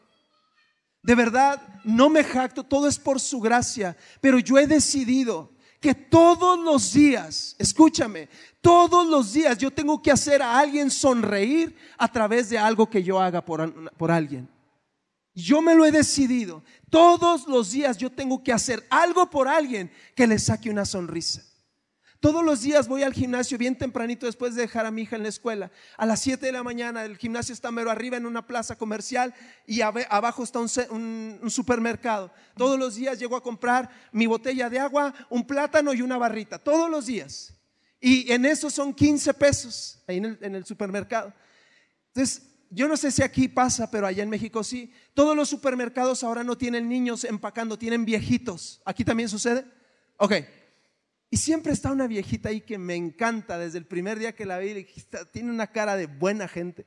De 1.01 1.15
verdad, 1.15 1.59
no 1.83 2.09
me 2.09 2.23
jacto, 2.23 2.63
todo 2.63 2.87
es 2.87 2.99
por 2.99 3.19
su 3.19 3.39
gracia, 3.39 3.97
pero 4.21 4.37
yo 4.37 4.59
he 4.59 4.67
decidido 4.67 5.51
que 5.81 5.95
todos 5.95 6.57
los 6.59 6.93
días, 6.93 7.55
escúchame, 7.57 8.29
todos 8.61 9.07
los 9.07 9.33
días 9.33 9.57
yo 9.57 9.71
tengo 9.71 10.01
que 10.01 10.11
hacer 10.11 10.41
a 10.41 10.57
alguien 10.57 10.89
sonreír 10.89 11.75
a 11.97 12.07
través 12.07 12.49
de 12.49 12.57
algo 12.57 12.89
que 12.89 13.03
yo 13.03 13.19
haga 13.19 13.43
por, 13.43 13.91
por 13.97 14.11
alguien. 14.11 14.52
Yo 15.35 15.61
me 15.61 15.75
lo 15.75 15.85
he 15.85 15.91
decidido. 15.91 16.63
Todos 16.89 17.47
los 17.47 17.71
días 17.71 17.97
yo 17.97 18.11
tengo 18.11 18.43
que 18.43 18.53
hacer 18.53 18.85
algo 18.89 19.29
por 19.29 19.47
alguien 19.47 19.91
que 20.15 20.27
le 20.27 20.37
saque 20.37 20.69
una 20.69 20.85
sonrisa. 20.85 21.43
Todos 22.23 22.41
los 22.41 22.61
días 22.61 22.87
voy 22.87 23.03
al 23.03 23.13
gimnasio 23.13 23.57
bien 23.57 23.77
tempranito 23.77 24.25
después 24.25 24.55
de 24.55 24.61
dejar 24.61 24.85
a 24.85 24.91
mi 24.91 25.01
hija 25.01 25.17
en 25.17 25.23
la 25.23 25.29
escuela. 25.29 25.71
A 25.97 26.05
las 26.05 26.21
7 26.21 26.45
de 26.45 26.53
la 26.53 26.63
mañana 26.63 27.03
el 27.03 27.17
gimnasio 27.17 27.51
está 27.51 27.69
mero 27.69 27.91
arriba 27.91 28.15
en 28.15 28.25
una 28.25 28.47
plaza 28.47 28.77
comercial 28.77 29.33
y 29.67 29.81
abajo 29.81 30.43
está 30.43 30.59
un, 30.59 30.69
supermercado. 31.49 32.31
Todos 32.55 32.79
los 32.79 32.95
días 32.95 33.19
llego 33.19 33.35
a 33.35 33.43
comprar 33.43 33.89
mi 34.13 34.25
botella 34.25 34.69
de 34.69 34.79
agua, 34.79 35.13
un 35.29 35.45
plátano 35.45 35.93
y 35.93 36.01
una 36.01 36.17
barrita. 36.17 36.59
Todos 36.59 36.89
los 36.89 37.07
días. 37.07 37.55
Y 37.99 38.31
en 38.31 38.45
eso 38.45 38.69
son 38.69 38.93
15 38.93 39.33
pesos 39.33 39.99
ahí 40.07 40.17
en 40.17 40.25
el, 40.25 40.37
en 40.39 40.55
el 40.55 40.65
supermercado. 40.65 41.33
Entonces 42.13 42.52
yo 42.73 42.87
no 42.87 42.97
sé 42.97 43.11
si 43.11 43.21
aquí 43.21 43.47
pasa, 43.47 43.89
pero 43.91 44.07
allá 44.07 44.23
en 44.23 44.29
México 44.29 44.63
sí. 44.63 44.91
Todos 45.13 45.35
los 45.35 45.49
supermercados 45.49 46.23
ahora 46.23 46.43
no 46.43 46.57
tienen 46.57 46.89
niños 46.89 47.23
empacando, 47.23 47.77
tienen 47.77 48.05
viejitos. 48.05 48.81
¿Aquí 48.85 49.05
también 49.05 49.29
sucede? 49.29 49.65
Ok. 50.17 50.33
Y 51.29 51.37
siempre 51.37 51.73
está 51.73 51.91
una 51.91 52.07
viejita 52.07 52.49
ahí 52.49 52.61
que 52.61 52.77
me 52.77 52.95
encanta 52.95 53.57
desde 53.57 53.77
el 53.77 53.85
primer 53.85 54.19
día 54.19 54.35
que 54.35 54.45
la 54.45 54.59
vi. 54.59 54.85
Tiene 55.31 55.51
una 55.51 55.67
cara 55.67 55.95
de 55.95 56.07
buena 56.07 56.47
gente. 56.47 56.85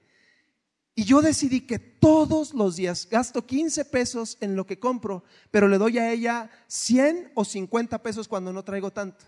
Y 0.95 1.05
yo 1.05 1.21
decidí 1.21 1.61
que 1.61 1.79
todos 1.79 2.55
los 2.55 2.77
días 2.77 3.07
gasto 3.11 3.47
15 3.47 3.85
pesos 3.85 4.39
en 4.41 4.57
lo 4.57 4.67
que 4.67 4.79
compro, 4.79 5.25
pero 5.51 5.69
le 5.69 5.77
doy 5.77 5.99
a 5.99 6.11
ella 6.11 6.51
100 6.69 7.33
o 7.35 7.45
50 7.45 8.03
pesos 8.03 8.29
cuando 8.29 8.53
no 8.53 8.65
traigo 8.65 8.91
tanto. 8.91 9.27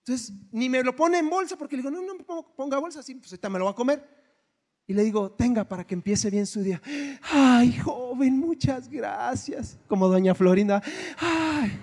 Entonces, 0.00 0.34
ni 0.52 0.68
me 0.68 0.82
lo 0.82 0.94
pone 0.94 1.18
en 1.18 1.30
bolsa 1.30 1.56
porque 1.56 1.76
le 1.76 1.82
digo, 1.82 1.90
no, 1.90 2.02
no 2.02 2.14
me 2.14 2.24
ponga 2.54 2.78
bolsa, 2.78 3.00
así, 3.00 3.14
pues 3.14 3.32
ahorita 3.32 3.48
me 3.48 3.58
lo 3.58 3.64
va 3.64 3.70
a 3.70 3.74
comer. 3.74 4.23
Y 4.86 4.92
le 4.92 5.02
digo, 5.02 5.30
tenga 5.30 5.64
para 5.64 5.86
que 5.86 5.94
empiece 5.94 6.28
bien 6.30 6.46
su 6.46 6.62
día. 6.62 6.80
Ay, 7.22 7.72
joven, 7.78 8.38
muchas 8.38 8.88
gracias. 8.88 9.78
Como 9.88 10.08
doña 10.08 10.34
Florinda. 10.34 10.82
Ay. 11.18 11.80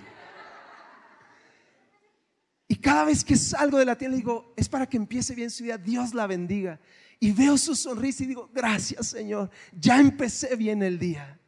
Y 2.67 2.75
cada 2.75 3.05
vez 3.05 3.23
que 3.23 3.35
salgo 3.35 3.79
de 3.79 3.85
la 3.85 3.97
tienda, 3.97 4.15
le 4.15 4.21
digo, 4.21 4.53
es 4.55 4.69
para 4.69 4.87
que 4.87 4.97
empiece 4.97 5.33
bien 5.33 5.49
su 5.49 5.63
día. 5.63 5.77
Dios 5.77 6.13
la 6.13 6.27
bendiga. 6.27 6.79
Y 7.19 7.31
veo 7.31 7.57
su 7.57 7.75
sonrisa 7.75 8.23
y 8.23 8.27
digo, 8.27 8.49
gracias 8.53 9.07
Señor. 9.07 9.49
Ya 9.77 9.99
empecé 9.99 10.55
bien 10.55 10.81
el 10.83 10.97
día. 10.99 11.39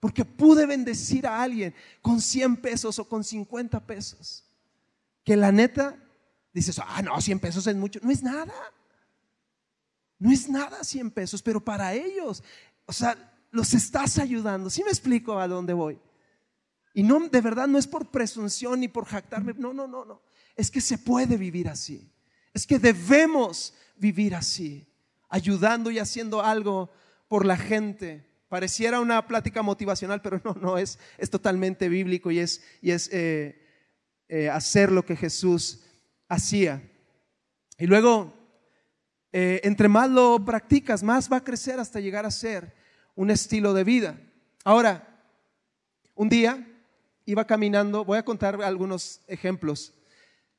Porque 0.00 0.24
pude 0.24 0.66
bendecir 0.66 1.26
a 1.26 1.42
alguien 1.42 1.74
con 2.00 2.20
100 2.20 2.56
pesos 2.58 2.98
o 2.98 3.08
con 3.08 3.24
50 3.24 3.86
pesos. 3.86 4.44
Que 5.24 5.36
la 5.36 5.50
neta, 5.50 5.96
dices, 6.52 6.78
ah, 6.78 7.02
no, 7.02 7.20
100 7.20 7.38
pesos 7.38 7.66
es 7.66 7.76
mucho. 7.76 8.00
No 8.02 8.10
es 8.10 8.22
nada. 8.22 8.52
No 10.20 10.30
es 10.30 10.48
nada 10.48 10.84
100 10.84 11.10
pesos, 11.10 11.42
pero 11.42 11.64
para 11.64 11.94
ellos, 11.94 12.44
o 12.84 12.92
sea, 12.92 13.16
los 13.50 13.74
estás 13.74 14.18
ayudando. 14.18 14.70
¿Sí 14.70 14.84
me 14.84 14.90
explico 14.90 15.40
a 15.40 15.48
dónde 15.48 15.72
voy? 15.72 15.98
Y 16.92 17.02
no, 17.02 17.18
de 17.28 17.40
verdad 17.40 17.66
no 17.66 17.78
es 17.78 17.86
por 17.86 18.10
presunción 18.10 18.80
ni 18.80 18.88
por 18.88 19.06
jactarme, 19.06 19.54
no, 19.56 19.72
no, 19.72 19.88
no, 19.88 20.04
no. 20.04 20.22
Es 20.54 20.70
que 20.70 20.82
se 20.82 20.98
puede 20.98 21.38
vivir 21.38 21.68
así. 21.68 22.12
Es 22.52 22.66
que 22.66 22.78
debemos 22.78 23.74
vivir 23.96 24.34
así, 24.34 24.86
ayudando 25.30 25.90
y 25.90 25.98
haciendo 25.98 26.42
algo 26.42 26.90
por 27.26 27.46
la 27.46 27.56
gente. 27.56 28.26
Pareciera 28.50 29.00
una 29.00 29.26
plática 29.26 29.62
motivacional, 29.62 30.20
pero 30.20 30.38
no, 30.44 30.52
no, 30.54 30.76
es, 30.76 30.98
es 31.16 31.30
totalmente 31.30 31.88
bíblico 31.88 32.30
y 32.30 32.40
es, 32.40 32.62
y 32.82 32.90
es 32.90 33.08
eh, 33.10 33.66
eh, 34.28 34.50
hacer 34.50 34.92
lo 34.92 35.06
que 35.06 35.16
Jesús 35.16 35.80
hacía. 36.28 36.82
Y 37.78 37.86
luego 37.86 38.39
eh, 39.32 39.60
entre 39.64 39.88
más 39.88 40.10
lo 40.10 40.44
practicas, 40.44 41.02
más 41.02 41.30
va 41.30 41.38
a 41.38 41.44
crecer 41.44 41.78
hasta 41.78 42.00
llegar 42.00 42.26
a 42.26 42.30
ser 42.30 42.74
un 43.14 43.30
estilo 43.30 43.74
de 43.74 43.84
vida. 43.84 44.20
Ahora, 44.64 45.22
un 46.14 46.28
día 46.28 46.66
iba 47.24 47.46
caminando, 47.46 48.04
voy 48.04 48.18
a 48.18 48.24
contar 48.24 48.60
algunos 48.62 49.20
ejemplos, 49.28 49.94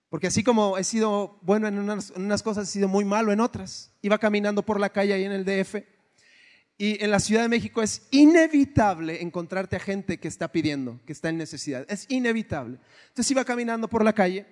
porque 0.10 0.28
así 0.28 0.44
como 0.44 0.78
he 0.78 0.84
sido 0.84 1.38
bueno 1.42 1.68
en 1.68 1.80
unas, 1.80 2.44
cosas, 2.44 2.68
he 2.68 2.72
sido 2.72 2.88
muy 2.88 3.06
malo 3.06 3.32
en 3.32 3.40
otras. 3.40 3.92
Iba 4.02 4.18
caminando 4.18 4.64
por 4.64 4.80
la 4.80 4.90
calle 4.90 5.14
ahí 5.14 5.24
en 5.24 5.32
el 5.32 5.46
DF 5.46 5.76
y 6.78 7.02
en 7.04 7.12
la 7.12 7.20
Ciudad 7.20 7.44
de 7.44 7.50
México 7.50 7.82
es 7.82 8.08
inevitable 8.12 9.22
encontrarte 9.22 9.76
a 9.76 9.80
gente 9.80 10.20
que 10.20 10.28
está 10.28 10.52
pidiendo, 10.52 11.00
que 11.06 11.14
está 11.14 11.30
en 11.30 11.38
necesidad. 11.38 11.86
Es 11.90 12.08
inevitable. 12.10 12.80
Entonces 13.10 13.32
iba 13.32 13.46
caminando 13.46 13.88
por 13.88 14.04
la 14.04 14.14
calle 14.14 14.46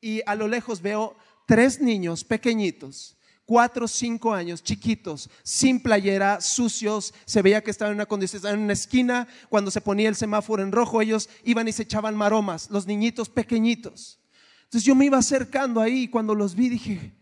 y 0.00 0.20
a 0.26 0.34
lo 0.34 0.48
lejos 0.48 0.82
veo 0.82 1.16
tres 1.46 1.80
niños 1.80 2.24
pequeñitos 2.24 3.17
cuatro 3.48 3.86
o 3.86 3.88
cinco 3.88 4.34
años, 4.34 4.62
chiquitos, 4.62 5.30
sin 5.42 5.80
playera, 5.80 6.38
sucios, 6.42 7.14
se 7.24 7.40
veía 7.40 7.64
que 7.64 7.70
estaban 7.70 7.92
en 7.92 7.96
una 7.96 8.04
condición, 8.04 8.44
en 8.44 8.60
una 8.60 8.74
esquina, 8.74 9.26
cuando 9.48 9.70
se 9.70 9.80
ponía 9.80 10.10
el 10.10 10.16
semáforo 10.16 10.62
en 10.62 10.70
rojo, 10.70 11.00
ellos 11.00 11.30
iban 11.44 11.66
y 11.66 11.72
se 11.72 11.84
echaban 11.84 12.14
maromas, 12.14 12.68
los 12.68 12.86
niñitos 12.86 13.30
pequeñitos. 13.30 14.20
Entonces 14.64 14.84
yo 14.84 14.94
me 14.94 15.06
iba 15.06 15.16
acercando 15.16 15.80
ahí 15.80 16.02
y 16.02 16.08
cuando 16.08 16.34
los 16.34 16.54
vi 16.54 16.68
dije, 16.68 17.14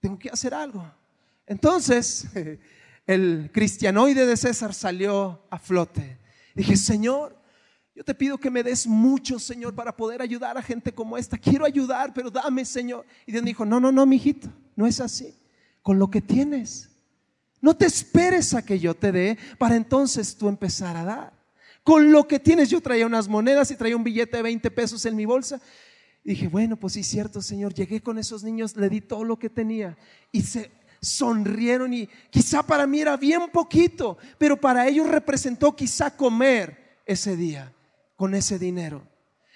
tengo 0.00 0.18
que 0.18 0.28
hacer 0.28 0.54
algo. 0.54 0.92
Entonces 1.46 2.26
el 3.06 3.48
cristianoide 3.54 4.26
de 4.26 4.36
César 4.36 4.74
salió 4.74 5.46
a 5.50 5.58
flote. 5.60 6.18
Dije, 6.52 6.76
Señor, 6.76 7.38
Yo 7.94 8.04
te 8.04 8.14
pido 8.14 8.38
que 8.38 8.50
me 8.50 8.62
des 8.62 8.86
mucho, 8.86 9.38
Señor, 9.38 9.74
para 9.74 9.94
poder 9.94 10.22
ayudar 10.22 10.56
a 10.56 10.62
gente 10.62 10.92
como 10.92 11.18
esta. 11.18 11.36
Quiero 11.36 11.64
ayudar, 11.64 12.14
pero 12.14 12.30
dame, 12.30 12.64
Señor. 12.64 13.04
Y 13.26 13.32
Dios 13.32 13.44
me 13.44 13.50
dijo, 13.50 13.66
no, 13.66 13.78
no, 13.78 13.92
no, 13.92 14.06
mijito, 14.06 14.48
no 14.74 14.86
es 14.86 15.00
así. 15.00 15.39
Con 15.82 15.98
lo 15.98 16.10
que 16.10 16.20
tienes. 16.20 16.90
No 17.60 17.76
te 17.76 17.86
esperes 17.86 18.54
a 18.54 18.64
que 18.64 18.78
yo 18.78 18.94
te 18.94 19.12
dé 19.12 19.38
para 19.58 19.76
entonces 19.76 20.36
tú 20.36 20.48
empezar 20.48 20.96
a 20.96 21.04
dar. 21.04 21.32
Con 21.82 22.12
lo 22.12 22.26
que 22.28 22.38
tienes, 22.38 22.70
yo 22.70 22.80
traía 22.80 23.06
unas 23.06 23.28
monedas 23.28 23.70
y 23.70 23.76
traía 23.76 23.96
un 23.96 24.04
billete 24.04 24.36
de 24.36 24.42
20 24.42 24.70
pesos 24.70 25.04
en 25.06 25.16
mi 25.16 25.24
bolsa. 25.24 25.60
Dije, 26.22 26.48
bueno, 26.48 26.76
pues 26.76 26.94
sí, 26.94 27.02
cierto, 27.02 27.40
Señor. 27.40 27.74
Llegué 27.74 28.02
con 28.02 28.18
esos 28.18 28.44
niños, 28.44 28.76
le 28.76 28.88
di 28.88 29.00
todo 29.00 29.24
lo 29.24 29.38
que 29.38 29.50
tenía. 29.50 29.96
Y 30.32 30.42
se 30.42 30.70
sonrieron 31.00 31.94
y 31.94 32.08
quizá 32.30 32.62
para 32.62 32.86
mí 32.86 33.00
era 33.00 33.16
bien 33.16 33.50
poquito, 33.50 34.18
pero 34.38 34.60
para 34.60 34.86
ellos 34.86 35.08
representó 35.08 35.74
quizá 35.74 36.14
comer 36.14 37.00
ese 37.06 37.36
día 37.36 37.72
con 38.16 38.34
ese 38.34 38.58
dinero. 38.58 39.02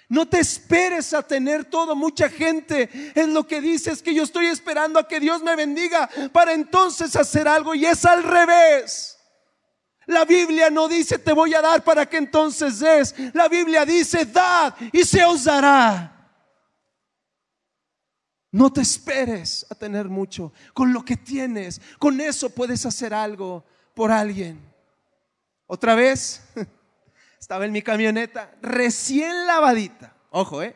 No 0.07 0.27
te 0.27 0.39
esperes 0.39 1.13
a 1.13 1.23
tener 1.23 1.65
todo. 1.65 1.95
Mucha 1.95 2.29
gente 2.29 2.89
es 3.15 3.27
lo 3.27 3.47
que 3.47 3.61
dice, 3.61 3.91
es 3.91 4.01
que 4.01 4.13
yo 4.13 4.23
estoy 4.23 4.47
esperando 4.47 4.99
a 4.99 5.07
que 5.07 5.19
Dios 5.19 5.41
me 5.41 5.55
bendiga 5.55 6.09
para 6.31 6.53
entonces 6.53 7.15
hacer 7.15 7.47
algo 7.47 7.73
y 7.73 7.85
es 7.85 8.05
al 8.05 8.23
revés. 8.23 9.17
La 10.07 10.23
Biblia 10.23 10.69
no 10.69 10.87
dice 10.87 11.17
te 11.17 11.33
voy 11.33 11.55
a 11.55 11.61
dar 11.61 11.83
para 11.83 12.05
que 12.05 12.17
entonces 12.17 12.79
des. 12.79 13.15
La 13.33 13.47
Biblia 13.47 13.85
dice 13.85 14.25
dad 14.25 14.75
y 14.91 15.03
se 15.03 15.25
os 15.25 15.45
dará. 15.45 16.11
No 18.51 18.71
te 18.71 18.81
esperes 18.81 19.65
a 19.69 19.75
tener 19.75 20.07
mucho. 20.07 20.53
Con 20.73 20.93
lo 20.93 21.03
que 21.03 21.17
tienes, 21.17 21.81
con 21.99 22.21
eso 22.21 22.49
puedes 22.51 22.85
hacer 22.85 23.13
algo 23.13 23.65
por 23.93 24.11
alguien. 24.11 24.61
Otra 25.65 25.95
vez. 25.95 26.41
Estaba 27.45 27.65
en 27.65 27.73
mi 27.73 27.83
camioneta, 27.83 28.49
recién 28.59 29.45
lavadita. 29.45 30.15
Ojo, 30.31 30.63
¿eh? 30.63 30.75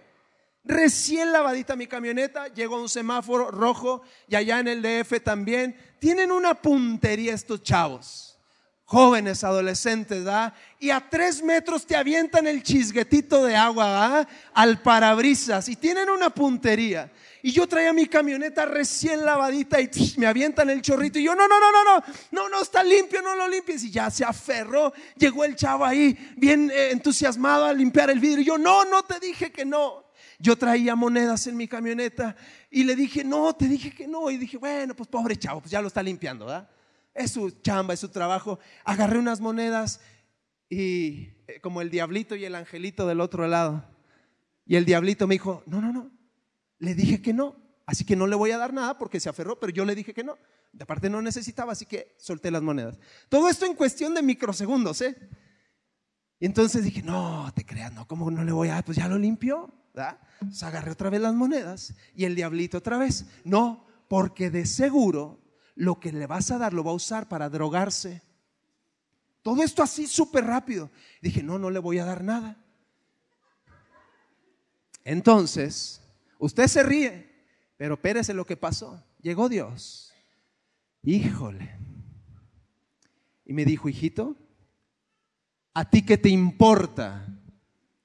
Recién 0.63 1.31
lavadita 1.31 1.75
mi 1.75 1.87
camioneta, 1.87 2.47
llegó 2.49 2.79
un 2.79 2.87
semáforo 2.87 3.49
rojo 3.49 4.03
y 4.27 4.35
allá 4.35 4.59
en 4.59 4.67
el 4.67 4.83
DF 4.83 5.19
también. 5.23 5.75
Tienen 5.97 6.31
una 6.31 6.53
puntería 6.53 7.33
estos 7.33 7.63
chavos, 7.63 8.37
jóvenes, 8.85 9.43
adolescentes, 9.43 10.25
¿da? 10.25 10.53
Y 10.77 10.91
a 10.91 11.09
tres 11.09 11.41
metros 11.41 11.87
te 11.87 11.95
avientan 11.95 12.45
el 12.45 12.61
chisguetito 12.61 13.43
de 13.45 13.55
agua, 13.55 14.27
Al 14.53 14.79
parabrisas 14.83 15.69
y 15.69 15.75
tienen 15.75 16.07
una 16.07 16.29
puntería. 16.29 17.11
Y 17.41 17.51
yo 17.51 17.67
traía 17.67 17.93
mi 17.93 18.05
camioneta 18.07 18.65
recién 18.65 19.23
lavadita 19.23 19.79
y 19.79 19.89
me 20.17 20.27
avientan 20.27 20.69
el 20.69 20.81
chorrito. 20.81 21.19
Y 21.19 21.23
yo, 21.23 21.35
no, 21.35 21.47
no, 21.47 21.59
no, 21.59 21.71
no, 21.71 21.83
no, 21.83 22.03
no, 22.31 22.49
no, 22.49 22.61
está 22.61 22.83
limpio, 22.83 23.21
no 23.21 23.35
lo 23.35 23.47
limpies. 23.47 23.83
Y 23.83 23.91
ya 23.91 24.09
se 24.09 24.25
aferró. 24.25 24.91
Llegó 25.15 25.45
el 25.45 25.55
chavo 25.55 25.85
ahí, 25.85 26.17
bien 26.35 26.69
eh, 26.69 26.91
entusiasmado 26.91 27.65
a 27.65 27.73
limpiar 27.73 28.09
el 28.09 28.19
vidrio. 28.19 28.41
Y 28.41 28.45
yo, 28.45 28.57
no, 28.57 28.83
no 28.85 29.03
te 29.03 29.19
dije 29.19 29.51
que 29.51 29.63
no. 29.63 30.05
Yo 30.37 30.57
traía 30.57 30.95
monedas 30.95 31.47
en 31.47 31.57
mi 31.57 31.67
camioneta 31.67 32.35
y 32.69 32.83
le 32.83 32.95
dije, 32.95 33.23
no, 33.23 33.53
te 33.55 33.67
dije 33.67 33.91
que 33.91 34.07
no. 34.07 34.29
Y 34.29 34.37
dije, 34.37 34.57
bueno, 34.57 34.95
pues 34.95 35.07
pobre 35.07 35.37
chavo, 35.37 35.61
pues 35.61 35.71
ya 35.71 35.81
lo 35.81 35.87
está 35.87 36.03
limpiando, 36.03 36.45
¿verdad? 36.45 36.69
Es 37.13 37.31
su 37.31 37.51
chamba, 37.61 37.93
es 37.93 37.99
su 38.01 38.09
trabajo. 38.09 38.59
Agarré 38.83 39.17
unas 39.17 39.39
monedas 39.39 40.01
y 40.69 41.29
eh, 41.47 41.59
como 41.61 41.81
el 41.81 41.89
diablito 41.89 42.35
y 42.35 42.45
el 42.45 42.55
angelito 42.55 43.07
del 43.07 43.21
otro 43.21 43.47
lado. 43.47 43.85
Y 44.65 44.75
el 44.75 44.85
diablito 44.85 45.25
me 45.25 45.35
dijo, 45.35 45.63
no, 45.65 45.81
no, 45.81 45.91
no, 45.91 46.11
le 46.79 46.95
dije 46.95 47.21
que 47.21 47.33
no, 47.33 47.55
así 47.85 48.05
que 48.05 48.15
no 48.15 48.27
le 48.27 48.35
voy 48.35 48.51
a 48.51 48.57
dar 48.57 48.73
nada 48.73 48.97
porque 48.97 49.19
se 49.19 49.29
aferró, 49.29 49.59
pero 49.59 49.71
yo 49.71 49.85
le 49.85 49.95
dije 49.95 50.13
que 50.13 50.23
no. 50.23 50.37
De 50.71 50.85
parte 50.85 51.09
no 51.09 51.21
necesitaba, 51.21 51.73
así 51.73 51.85
que 51.85 52.15
solté 52.17 52.51
las 52.51 52.61
monedas. 52.61 52.97
Todo 53.27 53.49
esto 53.49 53.65
en 53.65 53.75
cuestión 53.75 54.13
de 54.13 54.21
microsegundos, 54.21 55.01
¿eh? 55.01 55.17
Y 56.39 56.45
entonces 56.45 56.83
dije, 56.83 57.01
no, 57.01 57.51
te 57.53 57.65
creas, 57.65 57.91
no, 57.91 58.07
¿cómo 58.07 58.31
no 58.31 58.43
le 58.43 58.51
voy 58.51 58.69
a 58.69 58.75
dar? 58.75 58.85
Pues 58.85 58.97
ya 58.97 59.07
lo 59.07 59.17
limpió, 59.17 59.73
¿verdad? 59.93 60.19
Agarré 60.61 60.91
otra 60.91 61.09
vez 61.09 61.19
las 61.19 61.33
monedas 61.33 61.93
y 62.15 62.25
el 62.25 62.35
diablito 62.35 62.77
otra 62.77 62.97
vez. 62.97 63.25
No, 63.43 63.85
porque 64.07 64.49
de 64.49 64.65
seguro 64.65 65.41
lo 65.75 65.99
que 65.99 66.13
le 66.13 66.27
vas 66.27 66.51
a 66.51 66.57
dar 66.57 66.73
lo 66.73 66.83
va 66.83 66.91
a 66.91 66.95
usar 66.95 67.27
para 67.27 67.49
drogarse. 67.49 68.21
Todo 69.41 69.63
esto 69.63 69.83
así 69.83 70.07
súper 70.07 70.45
rápido. 70.45 70.91
Dije, 71.21 71.43
no, 71.43 71.57
no 71.59 71.69
le 71.69 71.79
voy 71.79 71.99
a 71.99 72.05
dar 72.05 72.23
nada. 72.23 72.57
Entonces, 75.03 76.01
Usted 76.39 76.67
se 76.67 76.81
ríe, 76.81 77.29
pero 77.77 77.93
espérese 77.93 78.33
lo 78.33 78.45
que 78.45 78.57
pasó. 78.57 79.03
Llegó 79.21 79.49
Dios. 79.49 80.11
Híjole. 81.03 81.77
Y 83.45 83.53
me 83.53 83.65
dijo, 83.65 83.89
hijito, 83.89 84.35
¿a 85.73 85.89
ti 85.89 86.01
qué 86.01 86.17
te 86.17 86.29
importa? 86.29 87.25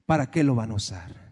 ¿Para 0.05 0.29
qué 0.29 0.43
lo 0.43 0.53
van 0.53 0.71
a 0.71 0.75
usar? 0.75 1.25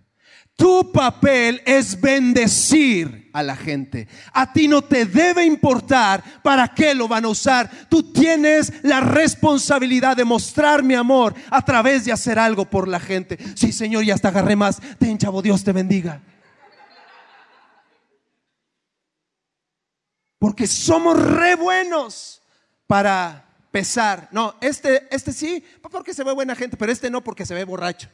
Tu 0.55 0.91
papel 0.91 1.61
es 1.65 1.99
bendecir 1.99 3.29
a 3.33 3.41
la 3.41 3.55
gente. 3.55 4.07
A 4.31 4.53
ti 4.53 4.67
no 4.67 4.83
te 4.83 5.05
debe 5.05 5.43
importar 5.43 6.23
para 6.43 6.67
qué 6.67 6.93
lo 6.93 7.07
van 7.07 7.25
a 7.25 7.29
usar. 7.29 7.69
Tú 7.89 8.13
tienes 8.13 8.71
la 8.83 8.99
responsabilidad 8.99 10.15
de 10.15 10.25
mostrar 10.25 10.83
mi 10.83 10.93
amor 10.93 11.33
a 11.49 11.65
través 11.65 12.05
de 12.05 12.11
hacer 12.11 12.37
algo 12.37 12.69
por 12.69 12.87
la 12.87 12.99
gente. 12.99 13.37
Sí, 13.55 13.71
Señor, 13.71 14.05
ya 14.05 14.13
hasta 14.13 14.27
agarré 14.27 14.55
más. 14.55 14.79
Ten, 14.99 15.17
chavo, 15.17 15.41
Dios 15.41 15.63
te 15.63 15.71
bendiga. 15.71 16.21
Porque 20.43 20.67
somos 20.67 21.17
re 21.17 21.55
buenos 21.55 22.41
para 22.85 23.47
pesar. 23.71 24.27
No, 24.33 24.55
este, 24.59 25.07
este 25.09 25.31
sí, 25.31 25.63
porque 25.89 26.13
se 26.13 26.21
ve 26.21 26.33
buena 26.33 26.53
gente, 26.53 26.75
pero 26.75 26.91
este 26.91 27.09
no 27.09 27.23
porque 27.23 27.45
se 27.45 27.53
ve 27.53 27.63
borracho. 27.63 28.09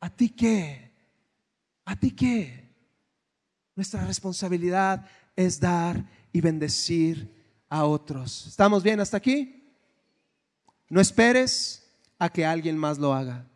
¿A 0.00 0.10
ti 0.10 0.30
qué? 0.30 0.90
¿A 1.84 1.94
ti 1.94 2.10
qué? 2.10 2.74
Nuestra 3.76 4.04
responsabilidad 4.04 5.06
es 5.36 5.60
dar 5.60 6.04
y 6.32 6.40
bendecir 6.40 7.32
a 7.68 7.84
otros. 7.84 8.48
¿Estamos 8.48 8.82
bien 8.82 8.98
hasta 8.98 9.18
aquí? 9.18 9.72
No 10.88 11.00
esperes 11.00 11.88
a 12.18 12.30
que 12.30 12.44
alguien 12.44 12.76
más 12.76 12.98
lo 12.98 13.14
haga. 13.14 13.46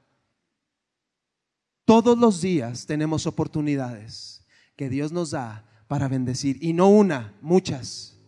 Todos 1.85 2.17
los 2.17 2.41
días 2.41 2.87
tenemos 2.87 3.27
oportunidades 3.27 4.45
que 4.77 4.89
Dios 4.89 5.11
nos 5.11 5.33
da 5.33 5.65
para 5.95 6.09
bendecir. 6.09 6.59
Y 6.61 6.73
no 6.73 6.89
una, 6.89 7.33
muchas. 7.41 8.19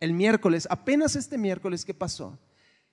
El 0.00 0.14
miércoles, 0.14 0.66
apenas 0.68 1.14
este 1.14 1.38
miércoles 1.38 1.84
que 1.84 1.94
pasó, 1.94 2.36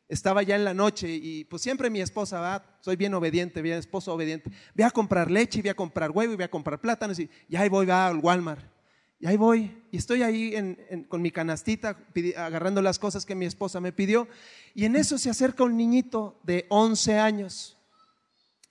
estaba 0.08 0.44
ya 0.44 0.56
en 0.56 0.64
la 0.64 0.76
noche 0.76 1.10
y 1.10 1.44
pues 1.46 1.64
siempre 1.64 1.90
mi 1.90 2.02
esposa 2.02 2.40
va, 2.40 2.78
soy 2.82 2.98
bien 2.98 3.16
obediente, 3.16 3.64
bien 3.64 3.80
esposo 3.80 4.14
obediente, 4.14 4.52
voy 4.76 4.84
a 4.84 4.92
comprar 4.92 5.32
leche, 5.32 5.60
voy 5.60 5.70
a 5.70 5.74
comprar 5.74 6.12
huevo 6.12 6.34
y 6.34 6.36
voy 6.36 6.46
a 6.46 6.52
comprar 6.52 6.80
plátanos 6.80 7.18
y, 7.18 7.28
ya 7.50 7.62
ahí 7.62 7.70
voy, 7.70 7.88
va 7.88 8.06
al 8.06 8.20
Walmart. 8.20 8.64
Y 9.20 9.26
ahí 9.26 9.38
voy, 9.38 9.76
y 9.90 9.98
estoy 9.98 10.22
ahí 10.22 10.54
con 11.08 11.24
mi 11.24 11.32
canastita 11.32 11.98
agarrando 12.38 12.84
las 12.84 13.00
cosas 13.00 13.26
que 13.26 13.34
mi 13.34 13.48
esposa 13.48 13.82
me 13.82 13.92
pidió. 13.92 14.28
Y 14.76 14.86
en 14.86 14.98
eso 14.98 15.18
se 15.18 15.32
acerca 15.32 15.64
un 15.64 15.78
niñito 15.78 16.40
de 16.44 16.68
11 16.70 17.18
años. 17.18 17.76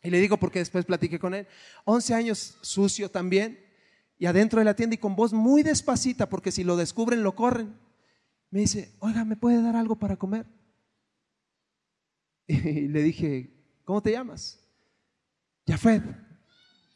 Y 0.01 0.11
le 0.11 0.21
digo 0.21 0.37
porque 0.37 0.61
después 0.61 0.85
platiqué 0.85 1.19
con 1.19 1.35
él. 1.35 1.49
11 1.87 2.15
años 2.15 2.57
sucio 2.61 3.11
también 3.11 3.64
y 4.25 4.27
adentro 4.27 4.59
de 4.59 4.65
la 4.65 4.75
tienda 4.75 4.95
y 4.95 4.99
con 4.99 5.17
voz 5.17 5.35
muy 5.35 5.63
despacita, 5.63 6.31
porque 6.31 6.51
si 6.51 6.65
lo 6.65 6.79
descubren 6.79 7.23
lo 7.23 7.35
corren, 7.35 7.75
me 8.49 8.61
dice, 8.61 8.95
oiga, 9.01 9.23
¿me 9.23 9.37
puede 9.37 9.61
dar 9.61 9.77
algo 9.77 9.97
para 9.97 10.17
comer? 10.17 10.47
Y 12.49 12.89
le 12.89 13.03
dije, 13.03 13.53
¿cómo 13.85 14.03
te 14.03 14.13
llamas? 14.13 14.67
Jafet. 15.67 16.03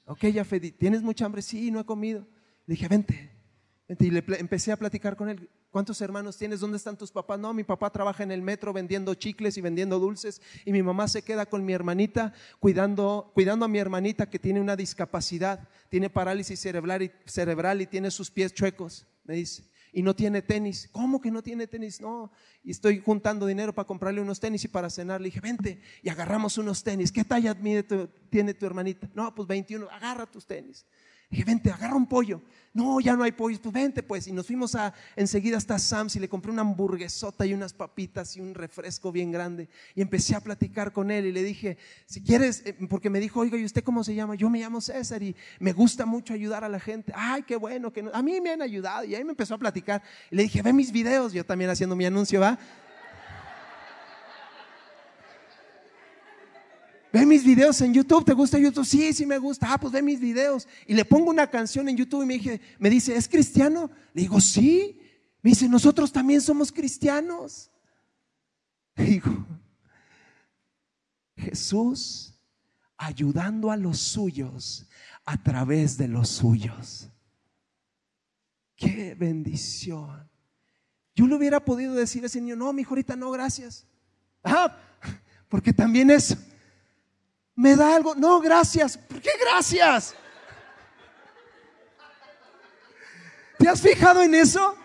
Ok, 0.07 0.25
Jafet, 0.33 0.79
¿tienes 0.79 1.03
mucha 1.03 1.27
hambre? 1.27 1.43
Sí, 1.43 1.71
no 1.71 1.81
he 1.81 1.85
comido. 1.85 2.27
Le 2.65 2.73
dije, 2.73 2.89
vente, 2.89 3.31
vente. 3.87 4.07
Y 4.07 4.11
le 4.11 4.25
empecé 4.39 4.73
a 4.73 4.79
platicar 4.79 5.15
con 5.15 5.29
él. 5.29 5.51
¿Cuántos 5.71 6.01
hermanos 6.01 6.39
tienes? 6.39 6.61
¿Dónde 6.61 6.79
están 6.79 6.97
tus 6.97 7.13
papás? 7.13 7.39
No, 7.39 7.53
mi 7.53 7.63
papá 7.63 7.91
trabaja 7.91 8.23
en 8.23 8.33
el 8.33 8.41
metro 8.41 8.73
vendiendo 8.73 9.15
chicles 9.15 9.59
y 9.59 9.61
vendiendo 9.61 9.99
dulces 9.99 10.41
y 10.65 10.73
mi 10.73 10.83
mamá 10.83 11.09
se 11.09 11.23
queda 11.23 11.45
con 11.45 11.65
mi 11.65 11.75
hermanita 11.75 12.33
cuidando, 12.59 13.31
cuidando 13.35 13.67
a 13.67 13.69
mi 13.69 13.79
hermanita 13.79 14.31
que 14.31 14.39
tiene 14.39 14.63
una 14.63 14.77
discapacidad, 14.77 15.69
tiene 15.91 16.09
parálisis 16.09 16.59
cerebral 16.59 17.83
y, 17.83 17.87
tiene 17.87 18.11
sus 18.11 18.31
pies 18.31 18.55
chuecos, 18.55 19.07
me 19.25 19.35
dice. 19.35 19.65
Y 19.93 20.03
no 20.03 20.15
tiene 20.15 20.43
tenis. 20.43 20.89
¿Cómo 20.93 21.21
que 21.21 21.31
no 21.31 21.43
tiene 21.43 21.67
tenis? 21.67 22.01
No. 22.01 22.31
Y 22.63 22.71
estoy 22.71 23.01
juntando 23.01 23.47
dinero 23.47 23.75
para 23.75 23.87
comprarle 23.87 24.21
unos 24.21 24.39
tenis 24.39 24.65
y 24.65 24.69
para 24.69 24.91
cenar. 24.91 25.21
Le 25.21 25.27
dije, 25.27 25.41
vente 25.41 25.81
y 26.03 26.09
agarramos 26.09 26.57
unos 26.59 26.85
tenis. 26.85 27.11
¿Qué 27.11 27.25
talla 27.25 27.55
tiene 27.55 28.55
tu 28.55 28.67
hermanita? 28.67 29.09
No, 29.15 29.35
pues 29.35 29.49
21. 29.49 29.89
Agarra 29.91 30.27
tus 30.27 30.47
tenis. 30.47 30.87
Dije, 31.31 31.45
vente, 31.45 31.71
agarra 31.71 31.95
un 31.95 32.07
pollo. 32.07 32.41
No, 32.73 33.01
ya 33.01 33.17
no 33.17 33.23
hay 33.25 33.33
pollo. 33.33 33.59
Pues 33.61 33.73
vente, 33.73 34.03
pues. 34.03 34.27
Y 34.29 34.33
nos 34.33 34.47
fuimos 34.47 34.75
a, 34.75 34.95
enseguida 35.17 35.57
hasta 35.57 35.79
Sam's 35.79 36.17
y 36.17 36.21
le 36.21 36.29
compré 36.29 36.53
una 36.53 36.63
hamburguesota 36.63 37.45
y 37.45 37.53
unas 37.53 37.73
papitas 37.73 38.37
y 38.37 38.41
un 38.41 38.55
refresco 38.55 39.11
bien 39.13 39.33
grande. 39.33 39.69
Y 39.95 40.01
empecé 40.01 40.35
a 40.37 40.41
platicar 40.41 40.93
con 40.93 41.11
él 41.11 41.27
y 41.27 41.33
le 41.33 41.43
dije, 41.43 41.77
si 42.07 42.23
quieres, 42.23 42.63
eh, 42.65 42.77
porque 42.89 43.11
me 43.11 43.21
dijo, 43.21 43.41
oiga, 43.41 43.59
¿y 43.59 43.65
usted 43.65 43.83
cómo 43.83 44.05
se 44.05 44.15
llama? 44.15 44.37
Yo 44.37 44.49
me 44.49 44.61
llamo 44.61 44.81
César 44.81 45.23
y 45.23 45.35
me 45.59 45.73
gusta 45.73 46.07
mucho 46.07 46.33
ayudar 46.33 46.65
a 46.65 46.69
la 46.69 46.81
gente. 46.81 47.13
Ay, 47.15 47.43
qué 47.43 47.57
bueno, 47.57 47.93
que 47.93 48.09
a 48.13 48.23
mí 48.23 48.41
me 48.41 48.51
han 48.51 48.63
ayudado. 48.63 49.05
Y 49.05 49.15
ahí 49.15 49.25
me 49.25 49.31
empezó 49.31 49.55
a 49.55 49.59
platicar. 49.59 50.03
Y 50.31 50.37
le 50.37 50.45
dije, 50.45 50.63
ve 50.63 50.73
mis 50.73 50.93
videos. 50.93 51.33
Yo 51.33 51.45
también 51.45 51.71
haciendo 51.71 51.97
mi 51.97 52.07
anuncio, 52.07 52.41
¿va? 52.41 52.59
Ve 57.13 57.25
mis 57.25 57.45
videos 57.45 57.81
en 57.81 57.95
YouTube, 57.95 58.25
¿te 58.25 58.35
gusta 58.35 58.59
YouTube? 58.59 58.85
Sí, 58.85 59.13
sí 59.13 59.25
me 59.25 59.39
gusta. 59.39 59.73
Ah, 59.73 59.79
pues 59.79 59.93
ve 59.93 60.03
mis 60.03 60.21
videos. 60.21 60.69
Y 60.87 60.95
le 60.95 61.05
pongo 61.05 61.31
una 61.31 61.47
canción 61.47 61.89
en 61.89 61.97
YouTube 61.97 62.23
y 62.23 62.27
me, 62.27 62.35
dije, 62.35 62.61
me 62.79 62.91
dice, 62.91 63.17
¿es 63.17 63.29
cristiano? 63.29 63.91
Le 64.13 64.23
digo, 64.23 64.41
sí. 64.41 65.01
Me 65.43 65.51
dice, 65.51 65.69
nosotros 65.69 66.13
también 66.13 66.41
somos 66.41 66.71
cristianos. 66.71 67.71
Le 68.97 69.05
digo, 69.07 69.47
Jesús 71.37 72.35
ayudando 72.99 73.71
a 73.71 73.77
los 73.77 73.99
suyos 73.99 74.89
a 75.25 75.43
través 75.43 75.97
de 75.97 76.09
los 76.09 76.29
suyos. 76.29 77.09
Qué 78.77 79.15
bendición. 79.15 80.29
Yo 81.15 81.27
le 81.27 81.35
hubiera 81.35 81.65
podido 81.65 81.95
decir 81.95 82.25
a 82.25 82.27
ese 82.27 82.41
niño, 82.41 82.57
no, 82.57 82.73
mi 82.73 82.83
ahorita 82.83 83.17
no, 83.17 83.31
gracias. 83.31 83.87
Ah, 84.43 84.77
porque 85.49 85.73
también 85.73 86.11
es 86.11 86.37
¿Me 87.59 87.75
da 87.75 87.97
algo? 87.97 88.15
No, 88.15 88.41
gracias. 88.41 88.97
¿Por 88.97 89.21
qué 89.21 89.31
gracias? 89.41 90.15
¿Te 93.59 93.69
has 93.69 93.81
fijado 93.81 94.23
en 94.23 94.33
eso? 94.33 94.77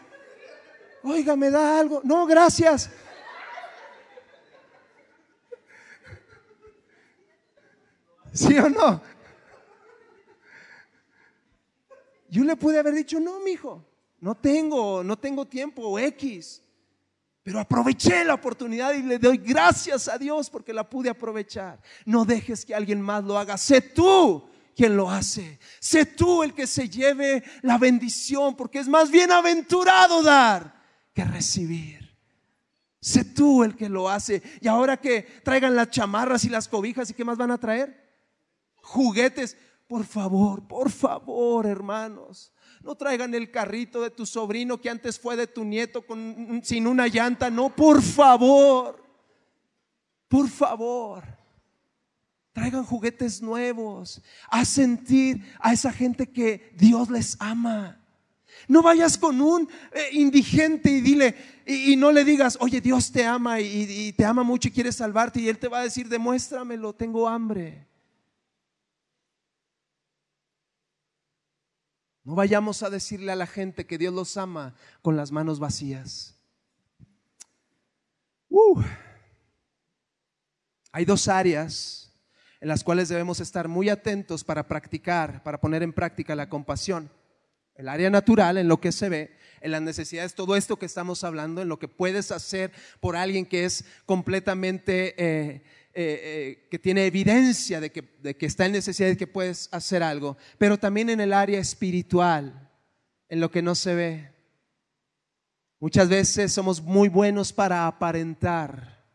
Oiga, 1.04 1.36
¿me 1.36 1.52
da 1.52 1.80
algo? 1.80 2.02
No, 2.04 2.26
gracias. 2.26 2.90
¿Sí 8.34 8.58
o 8.58 8.68
no? 8.68 9.04
Yo 12.28 12.44
le 12.44 12.56
pude 12.56 12.80
haber 12.80 12.96
dicho, 12.96 13.20
no, 13.20 13.40
mi 13.42 13.52
hijo, 13.52 13.86
no 14.20 14.34
tengo, 14.34 15.04
no 15.04 15.16
tengo 15.16 15.46
tiempo, 15.46 16.00
X. 16.00 16.63
Pero 17.44 17.60
aproveché 17.60 18.24
la 18.24 18.36
oportunidad 18.36 18.94
y 18.94 19.04
le 19.04 19.20
doy 19.20 19.38
gracias 19.38 20.08
a 20.08 20.18
Dios 20.18 20.50
porque 20.50 20.74
la 20.74 20.90
pude 20.90 21.10
aprovechar. 21.10 21.82
No 22.06 22.24
dejes 22.24 22.64
que 22.64 22.74
alguien 22.74 23.02
más 23.02 23.24
lo 23.26 23.38
haga. 23.38 23.58
Sé 23.58 23.82
tú 23.82 24.50
quien 24.74 24.96
lo 24.96 25.10
hace. 25.10 25.60
Sé 25.82 26.06
tú 26.06 26.42
el 26.42 26.54
que 26.54 26.66
se 26.66 26.88
lleve 26.88 27.44
la 27.62 27.78
bendición 27.78 28.56
porque 28.56 28.80
es 28.80 28.88
más 28.88 29.12
bienaventurado 29.12 30.24
dar 30.24 30.82
que 31.14 31.26
recibir. 31.26 32.18
Sé 33.02 33.26
tú 33.26 33.66
el 33.66 33.76
que 33.76 33.90
lo 33.90 34.10
hace. 34.10 34.42
Y 34.62 34.70
ahora 34.70 34.96
que 34.96 35.24
traigan 35.44 35.76
las 35.76 35.90
chamarras 35.90 36.46
y 36.46 36.50
las 36.50 36.70
cobijas 36.70 37.10
y 37.10 37.14
qué 37.14 37.26
más 37.26 37.38
van 37.38 37.52
a 37.52 37.58
traer? 37.58 38.10
Juguetes. 38.76 39.58
Por 39.86 40.06
favor, 40.06 40.66
por 40.66 40.90
favor, 40.90 41.66
hermanos. 41.66 42.54
No 42.84 42.96
traigan 42.96 43.34
el 43.34 43.50
carrito 43.50 44.02
de 44.02 44.10
tu 44.10 44.26
sobrino 44.26 44.80
que 44.82 44.90
antes 44.90 45.18
fue 45.18 45.38
de 45.38 45.48
tu 45.48 45.64
nieto 45.64 46.02
con, 46.02 46.62
sin 46.64 46.86
una 46.86 47.08
llanta. 47.08 47.50
No, 47.50 47.74
por 47.74 48.02
favor. 48.02 49.02
Por 50.28 50.50
favor. 50.50 51.24
Traigan 52.52 52.84
juguetes 52.84 53.42
nuevos. 53.42 54.22
A 54.50 54.66
sentir 54.66 55.42
a 55.60 55.72
esa 55.72 55.94
gente 55.94 56.30
que 56.30 56.74
Dios 56.76 57.10
les 57.10 57.38
ama. 57.40 58.02
No 58.68 58.82
vayas 58.82 59.18
con 59.18 59.40
un 59.40 59.70
eh, 59.94 60.10
indigente 60.12 60.92
y 60.92 61.02
dile, 61.02 61.36
y, 61.66 61.96
no 61.96 62.12
le 62.12 62.24
digas, 62.24 62.58
oye, 62.62 62.82
Dios 62.82 63.12
te 63.12 63.26
ama 63.26 63.60
y, 63.62 64.08
y 64.08 64.14
te 64.14 64.26
ama 64.26 64.44
mucho 64.44 64.68
y 64.68 64.72
quiere 64.72 64.92
salvarte. 64.92 65.40
Y 65.40 65.48
Él 65.48 65.58
te 65.58 65.70
va 65.70 65.80
a 65.80 65.84
decir, 65.84 66.10
demuéstramelo, 66.10 66.94
tengo 66.94 67.30
hambre. 67.30 67.88
No 72.24 72.36
vayamos 72.36 72.84
a 72.84 72.90
decirle 72.90 73.32
a 73.32 73.36
la 73.36 73.48
gente 73.48 73.86
que 73.86 73.98
Dios 73.98 74.14
los 74.14 74.38
ama 74.38 74.76
con 75.02 75.18
las 75.18 75.32
manos 75.32 75.60
vacías. 75.60 76.36
Uh. 78.50 78.82
Hay 80.92 81.06
dos 81.06 81.28
áreas 81.28 82.14
en 82.62 82.70
las 82.70 82.84
cuales 82.84 83.10
debemos 83.10 83.42
estar 83.42 83.68
muy 83.68 83.90
atentos 83.90 84.44
para 84.44 84.68
practicar, 84.68 85.44
para 85.44 85.60
poner 85.60 85.84
en 85.84 85.92
práctica 85.92 86.34
la 86.34 86.48
compasión. 86.48 87.12
El 87.76 87.90
área 87.90 88.10
natural, 88.10 88.58
en 88.58 88.68
lo 88.68 88.80
que 88.80 88.92
se 88.92 89.10
ve, 89.10 89.36
en 89.60 89.72
las 89.72 89.82
necesidades, 89.82 90.36
todo 90.36 90.56
esto 90.56 90.78
que 90.78 90.86
estamos 90.86 91.24
hablando, 91.24 91.62
en 91.62 91.68
lo 91.68 91.80
que 91.80 91.88
puedes 91.88 92.32
hacer 92.32 92.72
por 93.02 93.16
alguien 93.16 93.46
que 93.46 93.66
es 93.66 93.84
completamente... 94.06 95.16
Eh, 95.18 95.64
eh, 95.96 96.22
eh, 96.24 96.68
que 96.72 96.80
tiene 96.80 97.06
evidencia 97.06 97.80
de 97.80 97.92
que, 97.92 98.02
de 98.22 98.36
que 98.36 98.48
está 98.48 98.66
en 98.66 98.72
necesidad 98.72 99.10
de 99.10 99.18
que 99.18 99.28
puedes 99.28 99.70
hacer 99.72 100.02
algo, 100.02 100.38
pero 100.58 100.80
también 100.80 101.10
en 101.12 101.22
el 101.22 101.34
área 101.34 101.60
espiritual, 101.60 102.72
en 103.30 103.40
lo 103.40 103.52
que 103.52 103.62
no 103.62 103.76
se 103.76 103.94
ve. 103.94 104.34
Muchas 105.80 106.10
veces 106.10 106.52
somos 106.52 106.82
muy 106.82 107.10
buenos 107.10 107.54
para 107.54 107.86
aparentar. 107.86 109.06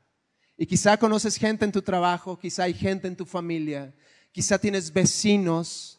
Y 0.56 0.66
quizá 0.66 0.96
conoces 0.96 1.36
gente 1.36 1.64
en 1.64 1.72
tu 1.72 1.82
trabajo, 1.82 2.38
quizá 2.38 2.64
hay 2.64 2.74
gente 2.74 3.08
en 3.08 3.16
tu 3.16 3.24
familia, 3.24 3.94
quizá 4.32 4.58
tienes 4.58 4.92
vecinos 4.92 5.98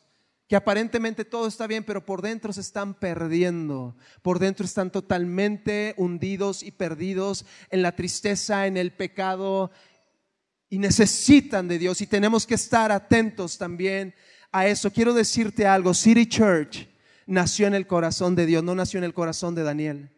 que 0.50 0.56
aparentemente 0.56 1.26
todo 1.26 1.48
está 1.48 1.68
bien, 1.68 1.84
pero 1.84 2.04
por 2.04 2.24
dentro 2.24 2.52
se 2.52 2.62
están 2.62 2.96
perdiendo, 2.96 3.96
por 4.24 4.40
dentro 4.40 4.66
están 4.66 4.92
totalmente 4.92 5.94
hundidos 5.96 6.64
y 6.64 6.72
perdidos 6.72 7.46
en 7.70 7.84
la 7.84 7.96
tristeza, 7.96 8.66
en 8.66 8.76
el 8.76 8.92
pecado, 8.92 9.70
y 10.70 10.78
necesitan 10.78 11.68
de 11.68 11.80
Dios 11.80 12.02
y 12.02 12.08
tenemos 12.08 12.46
que 12.46 12.56
estar 12.56 12.92
atentos 12.92 13.58
también 13.58 14.14
a 14.52 14.68
eso. 14.68 14.92
Quiero 14.92 15.14
decirte 15.14 15.66
algo, 15.66 15.94
City 15.94 16.28
Church 16.28 16.88
nació 17.26 17.68
en 17.68 17.74
el 17.74 17.88
corazón 17.88 18.36
de 18.36 18.46
Dios, 18.46 18.64
no 18.64 18.76
nació 18.76 19.00
en 19.00 19.04
el 19.04 19.14
corazón 19.14 19.56
de 19.56 19.64
Daniel, 19.64 20.12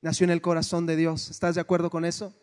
nació 0.00 0.24
en 0.24 0.30
el 0.30 0.40
corazón 0.40 0.86
de 0.86 0.96
Dios. 0.96 1.30
¿Estás 1.30 1.54
de 1.54 1.60
acuerdo 1.60 1.90
con 1.90 2.04
eso? 2.04 2.34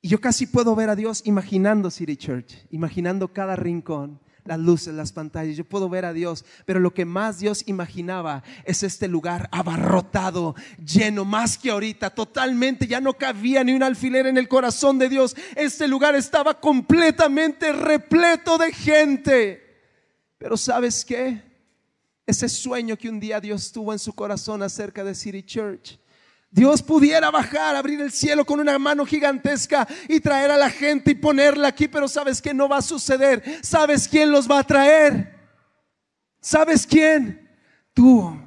Y 0.00 0.08
yo 0.08 0.20
casi 0.20 0.46
puedo 0.46 0.74
ver 0.74 0.90
a 0.90 0.96
Dios 0.96 1.22
imaginando 1.24 1.90
City 1.90 2.16
Church, 2.16 2.66
imaginando 2.70 3.32
cada 3.32 3.54
rincón, 3.56 4.20
las 4.44 4.58
luces, 4.58 4.94
las 4.94 5.12
pantallas. 5.12 5.56
Yo 5.56 5.64
puedo 5.64 5.88
ver 5.88 6.04
a 6.04 6.12
Dios, 6.12 6.44
pero 6.64 6.80
lo 6.80 6.92
que 6.92 7.04
más 7.04 7.38
Dios 7.38 7.62
imaginaba 7.66 8.42
es 8.64 8.82
este 8.82 9.08
lugar 9.08 9.48
abarrotado, 9.52 10.54
lleno, 10.84 11.24
más 11.24 11.56
que 11.58 11.70
ahorita, 11.70 12.10
totalmente, 12.10 12.86
ya 12.86 13.00
no 13.00 13.14
cabía 13.14 13.64
ni 13.64 13.72
un 13.72 13.82
alfiler 13.82 14.26
en 14.26 14.38
el 14.38 14.48
corazón 14.48 14.98
de 14.98 15.08
Dios. 15.08 15.36
Este 15.56 15.86
lugar 15.88 16.14
estaba 16.14 16.58
completamente 16.58 17.72
repleto 17.72 18.58
de 18.58 18.72
gente. 18.72 19.62
Pero 20.38 20.56
¿sabes 20.56 21.04
qué? 21.04 21.42
Ese 22.26 22.48
sueño 22.48 22.96
que 22.96 23.08
un 23.08 23.20
día 23.20 23.40
Dios 23.40 23.72
tuvo 23.72 23.92
en 23.92 23.98
su 23.98 24.12
corazón 24.12 24.62
acerca 24.62 25.04
de 25.04 25.14
City 25.14 25.42
Church 25.42 26.01
Dios 26.52 26.82
pudiera 26.82 27.30
bajar, 27.30 27.74
abrir 27.74 27.98
el 28.02 28.12
cielo 28.12 28.44
con 28.44 28.60
una 28.60 28.78
mano 28.78 29.06
gigantesca 29.06 29.88
y 30.06 30.20
traer 30.20 30.50
a 30.50 30.58
la 30.58 30.68
gente 30.68 31.12
y 31.12 31.14
ponerla 31.14 31.68
aquí, 31.68 31.88
pero 31.88 32.06
sabes 32.06 32.42
que 32.42 32.52
no 32.52 32.68
va 32.68 32.76
a 32.76 32.82
suceder. 32.82 33.42
¿Sabes 33.62 34.06
quién 34.06 34.30
los 34.30 34.48
va 34.48 34.58
a 34.58 34.66
traer? 34.66 35.34
¿Sabes 36.42 36.86
quién? 36.86 37.50
Tú, 37.94 38.38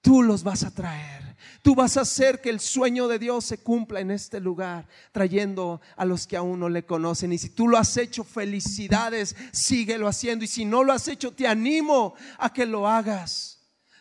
tú 0.00 0.22
los 0.22 0.42
vas 0.42 0.64
a 0.64 0.70
traer. 0.70 1.36
Tú 1.60 1.74
vas 1.74 1.98
a 1.98 2.02
hacer 2.02 2.40
que 2.40 2.48
el 2.48 2.58
sueño 2.58 3.06
de 3.06 3.18
Dios 3.18 3.44
se 3.44 3.58
cumpla 3.58 4.00
en 4.00 4.12
este 4.12 4.40
lugar, 4.40 4.86
trayendo 5.12 5.82
a 5.96 6.06
los 6.06 6.26
que 6.26 6.38
aún 6.38 6.58
no 6.58 6.70
le 6.70 6.86
conocen. 6.86 7.34
Y 7.34 7.38
si 7.38 7.50
tú 7.50 7.68
lo 7.68 7.76
has 7.76 7.98
hecho, 7.98 8.24
felicidades, 8.24 9.36
síguelo 9.52 10.08
haciendo. 10.08 10.42
Y 10.46 10.48
si 10.48 10.64
no 10.64 10.82
lo 10.82 10.94
has 10.94 11.06
hecho, 11.06 11.32
te 11.32 11.46
animo 11.46 12.14
a 12.38 12.50
que 12.50 12.64
lo 12.64 12.88
hagas 12.88 13.55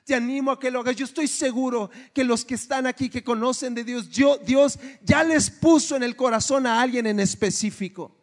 te 0.06 0.14
animo 0.14 0.52
a 0.52 0.60
que 0.60 0.70
lo 0.72 0.80
hagas. 0.80 0.96
Yo 0.96 1.06
estoy 1.06 1.28
seguro 1.28 1.90
que 2.14 2.24
los 2.24 2.46
que 2.46 2.56
están 2.56 2.86
aquí, 2.86 3.10
que 3.10 3.24
conocen 3.24 3.74
de 3.74 3.84
Dios, 3.84 4.10
Dios 4.46 4.80
ya 5.02 5.24
les 5.24 5.50
puso 5.50 5.96
en 5.96 6.04
el 6.04 6.16
corazón 6.16 6.68
a 6.68 6.80
alguien 6.80 7.08
en 7.08 7.20
específico. 7.20 8.16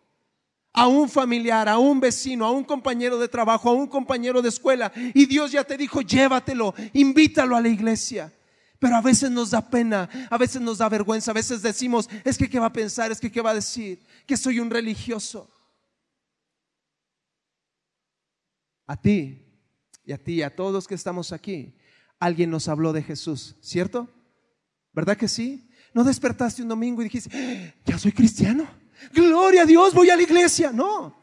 A 0.72 0.86
un 0.86 1.08
familiar, 1.08 1.68
a 1.68 1.78
un 1.78 2.00
vecino, 2.00 2.46
a 2.46 2.52
un 2.52 2.64
compañero 2.64 3.18
de 3.18 3.28
trabajo, 3.28 3.68
a 3.68 3.74
un 3.74 3.88
compañero 3.88 4.40
de 4.40 4.48
escuela. 4.48 4.92
Y 5.12 5.26
Dios 5.26 5.50
ya 5.50 5.64
te 5.64 5.76
dijo, 5.76 6.00
llévatelo, 6.00 6.72
invítalo 6.94 7.56
a 7.56 7.60
la 7.60 7.68
iglesia. 7.68 8.32
Pero 8.78 8.96
a 8.96 9.02
veces 9.02 9.30
nos 9.30 9.50
da 9.50 9.68
pena, 9.68 10.08
a 10.30 10.38
veces 10.38 10.62
nos 10.62 10.78
da 10.78 10.88
vergüenza, 10.88 11.32
a 11.32 11.34
veces 11.34 11.62
decimos, 11.62 12.08
es 12.24 12.38
que 12.38 12.48
qué 12.48 12.58
va 12.58 12.66
a 12.66 12.72
pensar, 12.72 13.12
es 13.12 13.20
que 13.20 13.30
qué 13.30 13.40
va 13.40 13.50
a 13.50 13.54
decir, 13.54 14.00
que 14.26 14.36
soy 14.36 14.60
un 14.60 14.70
religioso. 14.70 15.50
A 18.86 18.96
ti 18.96 19.41
y 20.04 20.12
a 20.12 20.18
ti 20.18 20.34
y 20.34 20.42
a 20.42 20.54
todos 20.54 20.72
los 20.72 20.88
que 20.88 20.94
estamos 20.94 21.32
aquí, 21.32 21.74
alguien 22.18 22.50
nos 22.50 22.68
habló 22.68 22.92
de 22.92 23.02
Jesús, 23.02 23.56
¿cierto? 23.60 24.08
¿Verdad 24.92 25.16
que 25.16 25.28
sí? 25.28 25.68
No 25.94 26.04
despertaste 26.04 26.62
un 26.62 26.68
domingo 26.68 27.00
y 27.02 27.04
dijiste, 27.04 27.30
¡Ah! 27.32 27.74
ya 27.84 27.98
soy 27.98 28.12
cristiano. 28.12 28.68
Gloria 29.12 29.62
a 29.62 29.66
Dios, 29.66 29.94
voy 29.94 30.10
a 30.10 30.16
la 30.16 30.22
iglesia. 30.22 30.72
No. 30.72 31.16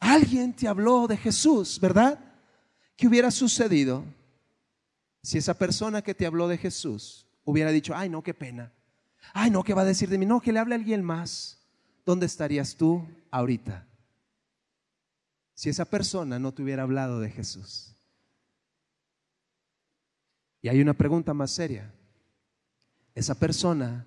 Alguien 0.00 0.52
te 0.54 0.66
habló 0.66 1.06
de 1.06 1.16
Jesús, 1.16 1.78
¿verdad? 1.80 2.18
¿Qué 2.96 3.06
hubiera 3.06 3.30
sucedido 3.30 4.04
si 5.22 5.38
esa 5.38 5.54
persona 5.54 6.02
que 6.02 6.14
te 6.14 6.26
habló 6.26 6.48
de 6.48 6.58
Jesús 6.58 7.26
hubiera 7.44 7.70
dicho, 7.70 7.94
ay, 7.94 8.08
no, 8.08 8.22
qué 8.22 8.34
pena. 8.34 8.72
Ay, 9.32 9.50
no, 9.50 9.62
¿qué 9.62 9.74
va 9.74 9.82
a 9.82 9.86
decir 9.86 10.08
de 10.08 10.18
mí? 10.18 10.26
No, 10.26 10.40
que 10.40 10.52
le 10.52 10.58
hable 10.58 10.74
a 10.74 10.78
alguien 10.78 11.02
más. 11.02 11.58
¿Dónde 12.04 12.26
estarías 12.26 12.76
tú 12.76 13.06
ahorita? 13.30 13.86
Si 15.54 15.70
esa 15.70 15.84
persona 15.84 16.38
no 16.38 16.52
te 16.52 16.62
hubiera 16.62 16.82
hablado 16.82 17.20
de 17.20 17.30
Jesús? 17.30 17.94
Y 20.62 20.68
hay 20.68 20.80
una 20.80 20.94
pregunta 20.94 21.34
más 21.34 21.50
seria. 21.50 21.92
Esa 23.14 23.38
persona 23.38 24.06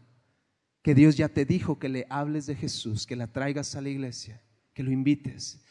que 0.82 0.96
Dios 0.96 1.18
ya 1.18 1.30
te 1.30 1.46
dijo 1.46 1.78
que 1.78 1.90
le 1.90 2.08
hables 2.10 2.46
de 2.46 2.56
Jesús, 2.56 3.06
que 3.06 3.16
la 3.16 3.28
traigas 3.28 3.76
a 3.76 3.82
la 3.82 3.90
iglesia, 3.90 4.42
que 4.74 4.84
lo 4.84 4.92
invites. 4.92 5.62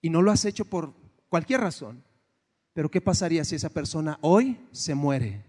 Y 0.00 0.10
no 0.10 0.22
lo 0.22 0.30
has 0.30 0.44
hecho 0.44 0.64
por 0.64 0.94
cualquier 1.28 1.60
razón. 1.60 2.02
Pero 2.72 2.90
¿qué 2.90 3.00
pasaría 3.00 3.44
si 3.44 3.54
esa 3.54 3.68
persona 3.68 4.18
hoy 4.20 4.58
se 4.72 4.94
muere? 4.94 5.44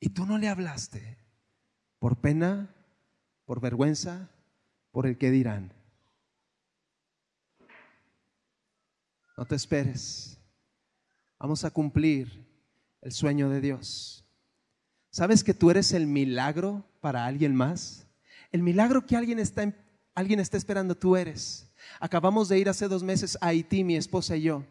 Y 0.00 0.10
tú 0.10 0.24
no 0.24 0.38
le 0.38 0.48
hablaste 0.48 1.18
por 1.98 2.16
pena, 2.16 2.74
por 3.44 3.60
vergüenza, 3.60 4.30
por 4.96 5.06
el 5.06 5.18
que 5.18 5.30
dirán. 5.30 5.74
No 9.36 9.44
te 9.44 9.54
esperes. 9.54 10.38
Vamos 11.38 11.64
a 11.64 11.70
cumplir 11.70 12.48
el 13.02 13.12
sueño 13.12 13.50
de 13.50 13.60
Dios. 13.60 14.24
¿Sabes 15.10 15.44
que 15.44 15.52
tú 15.52 15.70
eres 15.70 15.92
el 15.92 16.06
milagro 16.06 16.82
para 17.02 17.26
alguien 17.26 17.54
más? 17.54 18.06
El 18.50 18.62
milagro 18.62 19.04
que 19.04 19.16
alguien 19.16 19.38
está, 19.38 19.70
alguien 20.14 20.40
está 20.40 20.56
esperando, 20.56 20.94
tú 20.94 21.14
eres. 21.14 21.70
Acabamos 22.00 22.48
de 22.48 22.58
ir 22.58 22.70
hace 22.70 22.88
dos 22.88 23.02
meses 23.02 23.36
a 23.42 23.48
Haití, 23.48 23.84
mi 23.84 23.96
esposa 23.96 24.34
y 24.34 24.44
yo 24.44 24.64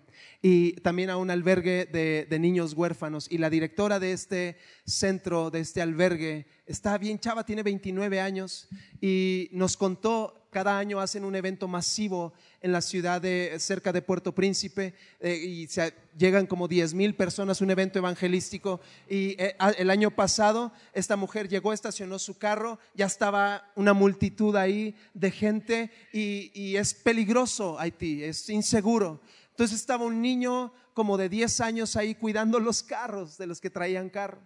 y 0.48 0.74
también 0.74 1.10
a 1.10 1.18
un 1.18 1.32
albergue 1.32 1.88
de, 1.88 2.38
niños 2.38 2.74
huérfanos. 2.74 3.26
Y 3.32 3.40
la 3.40 3.50
directora 3.50 4.00
de 4.00 4.12
este 4.12 4.58
centro, 4.86 5.50
de 5.50 5.62
este 5.62 5.82
albergue, 5.82 6.46
está 6.68 7.00
bien 7.00 7.18
chava, 7.18 7.48
tiene 7.48 7.64
29 7.64 8.20
años 8.20 8.68
y 9.02 9.50
nos 9.54 9.76
contó, 9.76 10.48
cada 10.52 10.78
año 10.78 11.00
hacen 11.00 11.26
un 11.26 11.36
evento 11.36 11.68
masivo 11.68 12.32
en 12.62 12.72
la 12.72 12.82
ciudad 12.82 13.20
de 13.20 13.56
cerca 13.58 13.92
de 13.92 14.04
Puerto 14.04 14.36
Príncipe 14.36 14.94
eh, 15.20 15.36
y 15.36 15.68
llegan 16.16 16.46
como 16.46 16.68
10 16.68 16.94
mil 16.94 17.16
personas, 17.16 17.60
un 17.60 17.72
evento 17.72 17.98
evangelístico. 17.98 18.82
Y 19.10 19.36
eh, 19.42 19.58
el 19.80 19.90
año 19.90 20.12
pasado 20.12 20.72
esta 20.94 21.16
mujer 21.16 21.50
llegó, 21.50 21.74
estacionó 21.74 22.20
su 22.20 22.38
carro, 22.38 22.78
ya 22.94 23.08
estaba 23.08 23.72
una 23.76 23.94
multitud 23.94 24.56
ahí 24.56 24.96
de 25.16 25.32
gente 25.32 25.90
y, 26.14 26.52
y 26.54 26.78
es 26.78 26.94
peligroso 26.94 27.80
Haití, 27.80 28.24
es 28.24 28.48
inseguro. 28.48 29.22
Entonces 29.56 29.80
estaba 29.80 30.04
un 30.04 30.22
niño 30.22 30.74
como 30.94 31.16
de 31.16 31.30
10 31.30 31.62
años 31.62 31.96
ahí 31.96 32.14
cuidando 32.14 32.60
los 32.60 32.84
carros 32.84 33.38
de 33.38 33.48
los 33.48 33.62
que 33.62 33.70
traían 33.70 34.10
carro. 34.10 34.42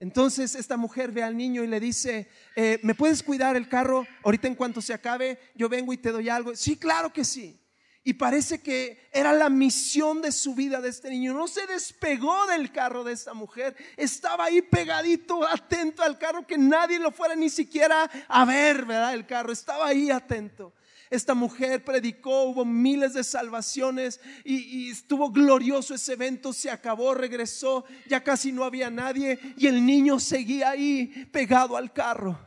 Entonces 0.00 0.54
esta 0.54 0.76
mujer 0.76 1.12
ve 1.12 1.22
al 1.22 1.34
niño 1.34 1.64
y 1.64 1.66
le 1.66 1.80
dice, 1.80 2.28
eh, 2.54 2.78
¿me 2.82 2.94
puedes 2.94 3.22
cuidar 3.22 3.56
el 3.56 3.70
carro? 3.70 4.06
Ahorita 4.22 4.48
en 4.48 4.54
cuanto 4.54 4.82
se 4.82 4.92
acabe, 4.92 5.38
yo 5.54 5.70
vengo 5.70 5.94
y 5.94 5.96
te 5.96 6.12
doy 6.12 6.28
algo. 6.28 6.54
Sí, 6.54 6.76
claro 6.76 7.10
que 7.10 7.24
sí. 7.24 7.58
Y 8.04 8.12
parece 8.12 8.60
que 8.60 9.08
era 9.14 9.32
la 9.32 9.48
misión 9.48 10.20
de 10.20 10.30
su 10.30 10.54
vida 10.54 10.82
de 10.82 10.90
este 10.90 11.08
niño. 11.08 11.32
No 11.32 11.48
se 11.48 11.66
despegó 11.66 12.46
del 12.48 12.70
carro 12.70 13.02
de 13.02 13.14
esta 13.14 13.32
mujer. 13.32 13.74
Estaba 13.96 14.44
ahí 14.44 14.60
pegadito, 14.60 15.42
atento 15.48 16.02
al 16.02 16.18
carro, 16.18 16.46
que 16.46 16.58
nadie 16.58 16.98
lo 16.98 17.12
fuera 17.12 17.34
ni 17.34 17.48
siquiera 17.48 18.10
a 18.28 18.44
ver, 18.44 18.84
¿verdad? 18.84 19.14
El 19.14 19.24
carro. 19.24 19.52
Estaba 19.52 19.86
ahí 19.86 20.10
atento. 20.10 20.74
Esta 21.12 21.34
mujer 21.34 21.84
predicó, 21.84 22.44
hubo 22.44 22.64
miles 22.64 23.12
de 23.12 23.22
salvaciones 23.22 24.18
y, 24.46 24.88
estuvo 24.88 25.30
glorioso 25.30 25.94
ese 25.94 26.14
evento, 26.14 26.54
se 26.54 26.70
acabó, 26.70 27.12
regresó, 27.12 27.84
ya 28.08 28.24
casi 28.24 28.50
no 28.50 28.64
había 28.64 28.88
nadie 28.88 29.38
y 29.58 29.66
el 29.66 29.84
niño 29.84 30.18
seguía 30.18 30.70
ahí 30.70 31.28
pegado 31.30 31.76
al 31.76 31.92
carro. 31.92 32.38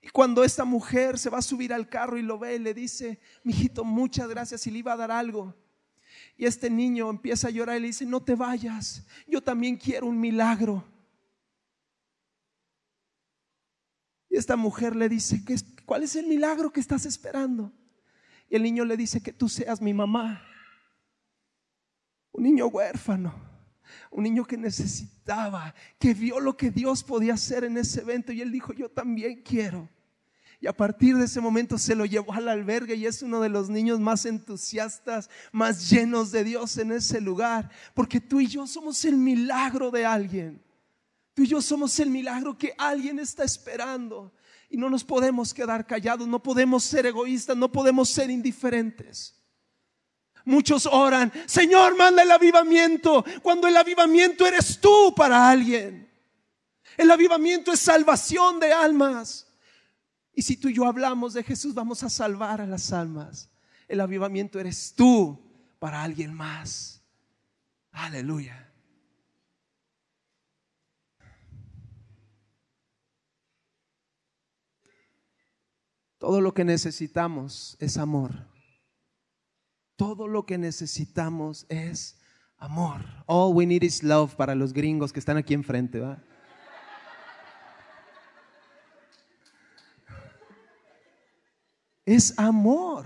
Y 0.00 0.08
cuando 0.08 0.44
esta 0.44 0.64
mujer 0.64 1.18
se 1.18 1.28
va 1.28 1.40
a 1.40 1.42
subir 1.42 1.74
al 1.74 1.90
carro 1.90 2.16
y 2.16 2.22
lo 2.22 2.38
ve, 2.38 2.58
le 2.58 2.72
dice, 2.72 3.20
mijito, 3.42 3.84
muchas 3.84 4.26
gracias 4.26 4.66
y 4.66 4.70
le 4.70 4.78
iba 4.78 4.94
a 4.94 4.96
dar 4.96 5.10
algo. 5.10 5.54
Y 6.38 6.46
este 6.46 6.70
niño 6.70 7.10
empieza 7.10 7.48
a 7.48 7.50
llorar 7.50 7.76
y 7.76 7.80
le 7.80 7.86
dice, 7.88 8.06
no 8.06 8.22
te 8.22 8.34
vayas, 8.34 9.04
yo 9.26 9.42
también 9.42 9.76
quiero 9.76 10.06
un 10.06 10.18
milagro. 10.18 10.82
Y 14.30 14.38
esta 14.38 14.56
mujer 14.56 14.96
le 14.96 15.10
dice, 15.10 15.44
¿cuál 15.84 16.02
es 16.02 16.16
el 16.16 16.26
milagro 16.26 16.72
que 16.72 16.80
estás 16.80 17.06
esperando? 17.06 17.72
Y 18.48 18.56
el 18.56 18.62
niño 18.62 18.84
le 18.84 18.96
dice 18.96 19.22
que 19.22 19.32
tú 19.32 19.48
seas 19.48 19.80
mi 19.80 19.94
mamá. 19.94 20.42
Un 22.32 22.44
niño 22.44 22.66
huérfano, 22.66 23.32
un 24.10 24.24
niño 24.24 24.44
que 24.44 24.56
necesitaba, 24.56 25.74
que 25.98 26.14
vio 26.14 26.40
lo 26.40 26.56
que 26.56 26.70
Dios 26.70 27.04
podía 27.04 27.34
hacer 27.34 27.64
en 27.64 27.76
ese 27.76 28.00
evento 28.00 28.32
y 28.32 28.40
él 28.40 28.50
dijo, 28.50 28.72
yo 28.72 28.90
también 28.90 29.42
quiero. 29.42 29.88
Y 30.60 30.66
a 30.66 30.72
partir 30.72 31.16
de 31.16 31.26
ese 31.26 31.40
momento 31.40 31.76
se 31.78 31.94
lo 31.94 32.06
llevó 32.06 32.32
al 32.32 32.48
albergue 32.48 32.94
y 32.94 33.06
es 33.06 33.22
uno 33.22 33.40
de 33.40 33.50
los 33.50 33.68
niños 33.68 34.00
más 34.00 34.24
entusiastas, 34.24 35.28
más 35.52 35.90
llenos 35.90 36.32
de 36.32 36.42
Dios 36.42 36.78
en 36.78 36.92
ese 36.92 37.20
lugar, 37.20 37.70
porque 37.92 38.20
tú 38.20 38.40
y 38.40 38.46
yo 38.46 38.66
somos 38.66 39.04
el 39.04 39.16
milagro 39.16 39.90
de 39.90 40.06
alguien. 40.06 40.62
Tú 41.34 41.42
y 41.42 41.48
yo 41.48 41.60
somos 41.60 41.98
el 41.98 42.10
milagro 42.10 42.56
que 42.56 42.74
alguien 42.78 43.18
está 43.18 43.44
esperando. 43.44 44.32
Y 44.70 44.76
no 44.76 44.88
nos 44.88 45.04
podemos 45.04 45.52
quedar 45.52 45.86
callados, 45.86 46.26
no 46.26 46.42
podemos 46.42 46.84
ser 46.84 47.06
egoístas, 47.06 47.56
no 47.56 47.70
podemos 47.70 48.08
ser 48.08 48.30
indiferentes. 48.30 49.34
Muchos 50.44 50.86
oran, 50.86 51.32
Señor, 51.46 51.96
manda 51.96 52.22
el 52.22 52.30
avivamiento, 52.30 53.24
cuando 53.42 53.66
el 53.66 53.76
avivamiento 53.76 54.46
eres 54.46 54.78
tú 54.78 55.14
para 55.16 55.48
alguien. 55.48 56.10
El 56.96 57.10
avivamiento 57.10 57.72
es 57.72 57.80
salvación 57.80 58.60
de 58.60 58.72
almas. 58.72 59.46
Y 60.34 60.42
si 60.42 60.56
tú 60.56 60.68
y 60.68 60.74
yo 60.74 60.86
hablamos 60.86 61.34
de 61.34 61.42
Jesús, 61.42 61.74
vamos 61.74 62.02
a 62.02 62.10
salvar 62.10 62.60
a 62.60 62.66
las 62.66 62.92
almas. 62.92 63.48
El 63.88 64.00
avivamiento 64.00 64.60
eres 64.60 64.94
tú 64.94 65.40
para 65.78 66.02
alguien 66.02 66.32
más. 66.32 67.02
Aleluya. 67.92 68.73
Todo 76.24 76.40
lo 76.40 76.54
que 76.54 76.64
necesitamos 76.64 77.76
es 77.80 77.98
amor. 77.98 78.32
Todo 79.94 80.26
lo 80.26 80.46
que 80.46 80.56
necesitamos 80.56 81.66
es 81.68 82.18
amor. 82.56 83.02
All 83.26 83.54
we 83.54 83.66
need 83.66 83.82
is 83.82 84.02
love 84.02 84.34
para 84.34 84.54
los 84.54 84.72
gringos 84.72 85.12
que 85.12 85.20
están 85.20 85.36
aquí 85.36 85.52
enfrente. 85.52 86.02
Es 92.06 92.32
amor. 92.38 93.04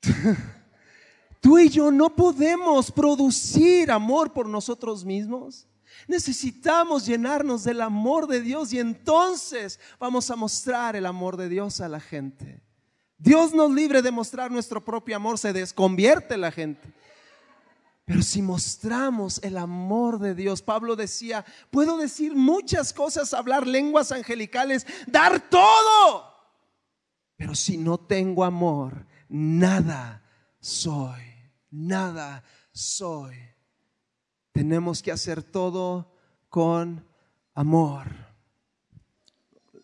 Tú 1.40 1.58
y 1.58 1.70
yo 1.70 1.90
no 1.90 2.14
podemos 2.14 2.92
producir 2.92 3.90
amor 3.90 4.32
por 4.32 4.48
nosotros 4.48 5.04
mismos. 5.04 5.66
Necesitamos 6.06 7.06
llenarnos 7.06 7.64
del 7.64 7.80
amor 7.80 8.26
de 8.26 8.40
Dios 8.40 8.72
y 8.72 8.78
entonces 8.78 9.80
vamos 9.98 10.30
a 10.30 10.36
mostrar 10.36 10.96
el 10.96 11.06
amor 11.06 11.36
de 11.36 11.48
Dios 11.48 11.80
a 11.80 11.88
la 11.88 12.00
gente. 12.00 12.62
Dios 13.18 13.54
nos 13.54 13.70
libre 13.70 14.02
de 14.02 14.10
mostrar 14.10 14.50
nuestro 14.50 14.84
propio 14.84 15.16
amor, 15.16 15.38
se 15.38 15.52
desconvierte 15.52 16.36
la 16.36 16.52
gente. 16.52 16.92
Pero 18.04 18.22
si 18.22 18.42
mostramos 18.42 19.42
el 19.42 19.56
amor 19.56 20.18
de 20.18 20.34
Dios, 20.34 20.60
Pablo 20.60 20.94
decía, 20.94 21.44
puedo 21.70 21.96
decir 21.96 22.36
muchas 22.36 22.92
cosas, 22.92 23.32
hablar 23.32 23.66
lenguas 23.66 24.12
angelicales, 24.12 24.86
dar 25.06 25.48
todo. 25.48 26.34
Pero 27.36 27.54
si 27.54 27.78
no 27.78 27.98
tengo 27.98 28.44
amor, 28.44 29.06
nada 29.28 30.22
soy, 30.60 31.22
nada 31.70 32.44
soy. 32.72 33.53
Tenemos 34.54 35.02
que 35.02 35.10
hacer 35.10 35.42
todo 35.42 36.14
con 36.48 37.04
amor. 37.54 38.06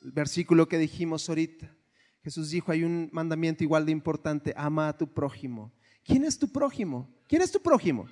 El 0.00 0.12
versículo 0.12 0.68
que 0.68 0.78
dijimos 0.78 1.28
ahorita. 1.28 1.74
Jesús 2.22 2.50
dijo, 2.50 2.70
hay 2.70 2.84
un 2.84 3.10
mandamiento 3.12 3.64
igual 3.64 3.84
de 3.84 3.90
importante, 3.90 4.54
ama 4.56 4.86
a 4.86 4.96
tu 4.96 5.12
prójimo. 5.12 5.72
¿Quién 6.04 6.22
es 6.22 6.38
tu 6.38 6.46
prójimo? 6.52 7.12
¿Quién 7.26 7.42
es 7.42 7.50
tu 7.50 7.60
prójimo? 7.60 8.06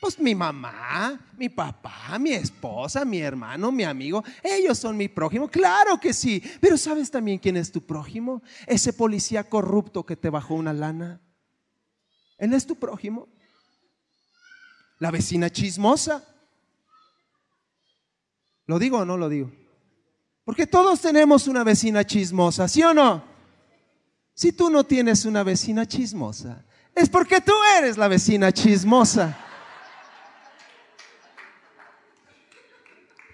Pues 0.00 0.18
mi 0.18 0.34
mamá, 0.34 1.20
mi 1.36 1.50
papá, 1.50 2.18
mi 2.18 2.32
esposa, 2.32 3.04
mi 3.04 3.18
hermano, 3.18 3.70
mi 3.70 3.84
amigo, 3.84 4.24
ellos 4.42 4.78
son 4.78 4.96
mi 4.96 5.08
prójimo. 5.08 5.46
Claro 5.46 6.00
que 6.00 6.14
sí, 6.14 6.42
pero 6.58 6.78
¿sabes 6.78 7.10
también 7.10 7.38
quién 7.38 7.58
es 7.58 7.70
tu 7.70 7.82
prójimo? 7.82 8.42
Ese 8.66 8.94
policía 8.94 9.44
corrupto 9.44 10.06
que 10.06 10.16
te 10.16 10.30
bajó 10.30 10.54
una 10.54 10.72
lana. 10.72 11.20
Él 12.38 12.54
es 12.54 12.66
tu 12.66 12.76
prójimo 12.76 13.28
la 15.02 15.10
vecina 15.10 15.50
chismosa. 15.50 16.22
¿Lo 18.66 18.78
digo 18.78 18.98
o 18.98 19.04
no 19.04 19.16
lo 19.16 19.28
digo? 19.28 19.50
Porque 20.44 20.64
todos 20.64 21.00
tenemos 21.00 21.48
una 21.48 21.64
vecina 21.64 22.06
chismosa, 22.06 22.68
¿sí 22.68 22.84
o 22.84 22.94
no? 22.94 23.24
Si 24.32 24.52
tú 24.52 24.70
no 24.70 24.84
tienes 24.84 25.24
una 25.24 25.42
vecina 25.42 25.88
chismosa, 25.88 26.64
es 26.94 27.08
porque 27.08 27.40
tú 27.40 27.52
eres 27.78 27.98
la 27.98 28.06
vecina 28.06 28.52
chismosa. 28.52 29.36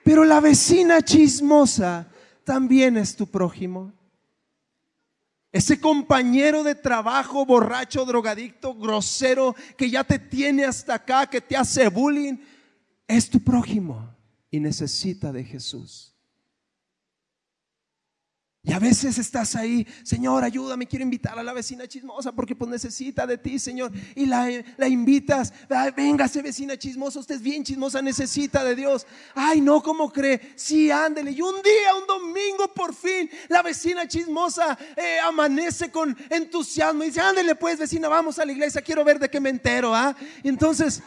Pero 0.02 0.24
la 0.24 0.40
vecina 0.40 1.02
chismosa 1.02 2.08
también 2.44 2.96
es 2.96 3.14
tu 3.14 3.26
prójimo. 3.26 3.92
Ese 5.50 5.80
compañero 5.80 6.62
de 6.62 6.74
trabajo, 6.74 7.46
borracho, 7.46 8.04
drogadicto, 8.04 8.74
grosero, 8.74 9.54
que 9.76 9.90
ya 9.90 10.04
te 10.04 10.18
tiene 10.18 10.64
hasta 10.64 10.94
acá, 10.94 11.26
que 11.26 11.40
te 11.40 11.56
hace 11.56 11.88
bullying, 11.88 12.36
es 13.06 13.30
tu 13.30 13.40
prójimo 13.40 14.14
y 14.50 14.60
necesita 14.60 15.32
de 15.32 15.44
Jesús. 15.44 16.17
Y 18.68 18.74
a 18.74 18.78
veces 18.78 19.16
estás 19.16 19.56
ahí, 19.56 19.86
Señor, 20.02 20.44
ayúdame, 20.44 20.86
quiero 20.86 21.02
invitar 21.02 21.38
a 21.38 21.42
la 21.42 21.54
vecina 21.54 21.88
chismosa 21.88 22.32
porque 22.32 22.54
pues 22.54 22.70
necesita 22.70 23.26
de 23.26 23.38
ti, 23.38 23.58
Señor. 23.58 23.90
Y 24.14 24.26
la, 24.26 24.46
la 24.76 24.86
invitas, 24.86 25.54
véngase 25.96 26.42
vecina 26.42 26.76
chismosa, 26.76 27.18
usted 27.18 27.36
es 27.36 27.40
bien 27.40 27.64
chismosa, 27.64 28.02
necesita 28.02 28.62
de 28.62 28.76
Dios. 28.76 29.06
Ay, 29.34 29.62
no, 29.62 29.82
¿cómo 29.82 30.12
cree? 30.12 30.52
Sí, 30.54 30.90
ándele. 30.90 31.30
Y 31.30 31.40
un 31.40 31.62
día, 31.62 31.94
un 31.98 32.06
domingo, 32.06 32.68
por 32.74 32.94
fin, 32.94 33.30
la 33.48 33.62
vecina 33.62 34.06
chismosa 34.06 34.76
eh, 34.94 35.18
amanece 35.26 35.90
con 35.90 36.14
entusiasmo 36.28 37.04
y 37.04 37.06
dice, 37.06 37.22
ándele 37.22 37.54
pues, 37.54 37.78
vecina, 37.78 38.06
vamos 38.08 38.38
a 38.38 38.44
la 38.44 38.52
iglesia, 38.52 38.82
quiero 38.82 39.02
ver 39.02 39.18
de 39.18 39.30
qué 39.30 39.40
me 39.40 39.48
entero, 39.48 39.94
¿ah? 39.94 40.14
Y 40.42 40.48
entonces... 40.50 41.02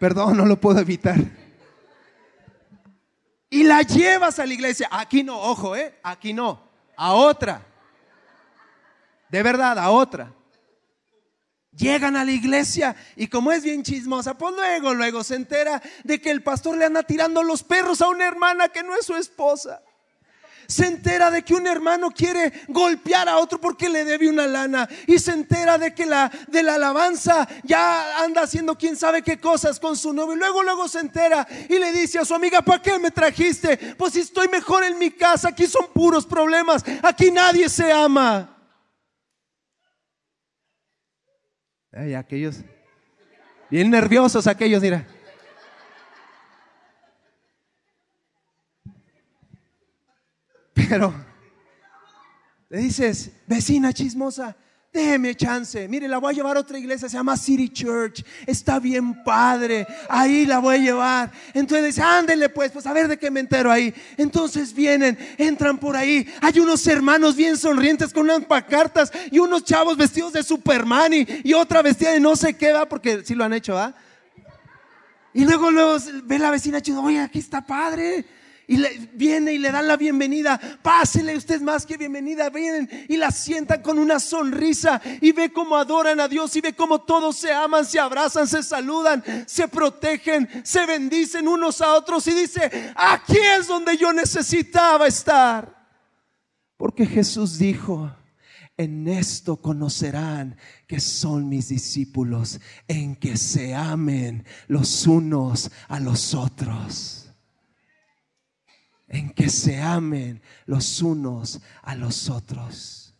Perdón, 0.00 0.38
no 0.38 0.46
lo 0.46 0.58
puedo 0.58 0.80
evitar. 0.80 1.18
Y 3.50 3.64
la 3.64 3.82
llevas 3.82 4.38
a 4.38 4.46
la 4.46 4.54
iglesia. 4.54 4.88
Aquí 4.90 5.22
no, 5.22 5.38
ojo, 5.38 5.76
¿eh? 5.76 5.98
Aquí 6.02 6.32
no. 6.32 6.70
A 6.96 7.12
otra. 7.12 7.66
De 9.28 9.42
verdad, 9.42 9.78
a 9.78 9.90
otra. 9.90 10.32
Llegan 11.72 12.16
a 12.16 12.24
la 12.24 12.32
iglesia 12.32 12.96
y 13.14 13.28
como 13.28 13.52
es 13.52 13.62
bien 13.62 13.82
chismosa, 13.82 14.38
pues 14.38 14.54
luego, 14.54 14.94
luego 14.94 15.22
se 15.22 15.34
entera 15.36 15.82
de 16.02 16.18
que 16.18 16.30
el 16.30 16.42
pastor 16.42 16.78
le 16.78 16.86
anda 16.86 17.02
tirando 17.02 17.42
los 17.42 17.62
perros 17.62 18.00
a 18.00 18.08
una 18.08 18.26
hermana 18.26 18.70
que 18.70 18.82
no 18.82 18.96
es 18.96 19.04
su 19.04 19.14
esposa 19.14 19.82
se 20.70 20.86
entera 20.86 21.30
de 21.30 21.42
que 21.42 21.52
un 21.52 21.66
hermano 21.66 22.10
quiere 22.12 22.52
golpear 22.68 23.28
a 23.28 23.38
otro 23.38 23.60
porque 23.60 23.88
le 23.88 24.04
debe 24.04 24.28
una 24.28 24.46
lana 24.46 24.88
y 25.06 25.18
se 25.18 25.32
entera 25.32 25.78
de 25.78 25.92
que 25.92 26.06
la 26.06 26.30
de 26.46 26.62
la 26.62 26.76
alabanza 26.76 27.48
ya 27.64 28.22
anda 28.22 28.42
haciendo 28.42 28.78
quién 28.78 28.96
sabe 28.96 29.22
qué 29.22 29.40
cosas 29.40 29.80
con 29.80 29.96
su 29.96 30.12
novio 30.12 30.36
y 30.36 30.38
luego 30.38 30.62
luego 30.62 30.86
se 30.86 31.00
entera 31.00 31.46
y 31.68 31.78
le 31.78 31.92
dice 31.92 32.20
a 32.20 32.24
su 32.24 32.34
amiga, 32.34 32.62
"¿Para 32.62 32.80
qué 32.80 32.98
me 32.98 33.10
trajiste? 33.10 33.76
Pues 33.98 34.12
si 34.12 34.20
estoy 34.20 34.48
mejor 34.48 34.84
en 34.84 34.96
mi 34.96 35.10
casa, 35.10 35.48
aquí 35.48 35.66
son 35.66 35.88
puros 35.92 36.24
problemas, 36.24 36.84
aquí 37.02 37.32
nadie 37.32 37.68
se 37.68 37.90
ama." 37.90 38.56
Aquellos 42.16 42.58
bien 43.68 43.90
nerviosos 43.90 44.46
aquellos, 44.46 44.80
mira. 44.80 45.06
Pero 50.88 51.12
le 52.68 52.78
dices, 52.78 53.30
vecina 53.46 53.92
chismosa, 53.92 54.56
déjeme 54.92 55.34
chance. 55.34 55.88
Mire, 55.88 56.06
la 56.06 56.18
voy 56.18 56.32
a 56.32 56.36
llevar 56.36 56.56
a 56.56 56.60
otra 56.60 56.78
iglesia, 56.78 57.08
se 57.08 57.16
llama 57.16 57.36
City 57.36 57.68
Church. 57.68 58.24
Está 58.46 58.78
bien 58.78 59.24
padre. 59.24 59.86
Ahí 60.08 60.46
la 60.46 60.58
voy 60.58 60.76
a 60.76 60.78
llevar. 60.78 61.32
Entonces 61.52 61.98
ándele 61.98 62.48
pues, 62.48 62.70
pues 62.70 62.86
a 62.86 62.92
ver 62.92 63.08
de 63.08 63.18
qué 63.18 63.30
me 63.30 63.40
entero 63.40 63.70
ahí. 63.70 63.92
Entonces 64.16 64.72
vienen, 64.72 65.18
entran 65.36 65.78
por 65.78 65.96
ahí. 65.96 66.26
Hay 66.40 66.58
unos 66.60 66.86
hermanos 66.86 67.34
bien 67.36 67.56
sonrientes 67.56 68.12
con 68.12 68.22
unas 68.24 68.44
pacartas 68.44 69.12
y 69.30 69.38
unos 69.38 69.64
chavos 69.64 69.96
vestidos 69.96 70.32
de 70.32 70.42
Superman 70.42 71.12
y, 71.12 71.52
otra 71.52 71.82
vestida 71.82 72.12
de 72.12 72.20
no 72.20 72.36
sé 72.36 72.54
qué 72.54 72.72
va, 72.72 72.88
porque 72.88 73.22
si 73.24 73.34
lo 73.34 73.44
han 73.44 73.52
hecho, 73.52 73.74
¿va? 73.74 73.94
Y 75.34 75.44
luego, 75.44 75.70
luego 75.70 75.98
ve 76.24 76.38
la 76.38 76.50
vecina 76.50 76.80
chismosa, 76.80 77.06
oye, 77.06 77.20
aquí 77.20 77.38
está 77.38 77.60
padre 77.66 78.24
y 78.70 78.76
le, 78.76 79.10
viene 79.14 79.52
y 79.52 79.58
le 79.58 79.72
dan 79.72 79.88
la 79.88 79.96
bienvenida. 79.96 80.60
Pásele 80.80 81.36
usted 81.36 81.60
más 81.60 81.84
que 81.84 81.96
bienvenida. 81.96 82.50
Vienen 82.50 82.88
y 83.08 83.16
la 83.16 83.32
sientan 83.32 83.82
con 83.82 83.98
una 83.98 84.20
sonrisa 84.20 85.02
y 85.20 85.32
ve 85.32 85.52
cómo 85.52 85.74
adoran 85.76 86.20
a 86.20 86.28
Dios 86.28 86.54
y 86.54 86.60
ve 86.60 86.72
cómo 86.72 87.00
todos 87.00 87.34
se 87.34 87.52
aman, 87.52 87.84
se 87.84 87.98
abrazan, 87.98 88.46
se 88.46 88.62
saludan, 88.62 89.24
se 89.48 89.66
protegen, 89.66 90.48
se 90.62 90.86
bendicen 90.86 91.48
unos 91.48 91.80
a 91.80 91.94
otros 91.94 92.24
y 92.28 92.30
dice, 92.32 92.92
aquí 92.94 93.38
es 93.58 93.66
donde 93.66 93.96
yo 93.96 94.12
necesitaba 94.12 95.08
estar. 95.08 95.88
Porque 96.76 97.06
Jesús 97.06 97.58
dijo, 97.58 98.08
en 98.76 99.08
esto 99.08 99.56
conocerán 99.56 100.56
que 100.86 101.00
son 101.00 101.48
mis 101.48 101.70
discípulos, 101.70 102.60
en 102.86 103.16
que 103.16 103.36
se 103.36 103.74
amen 103.74 104.44
los 104.68 105.08
unos 105.08 105.72
a 105.88 105.98
los 105.98 106.34
otros 106.34 107.19
en 109.10 109.30
que 109.30 109.50
se 109.50 109.80
amen 109.80 110.40
los 110.66 111.02
unos 111.02 111.60
a 111.82 111.96
los 111.96 112.30
otros. 112.30 113.14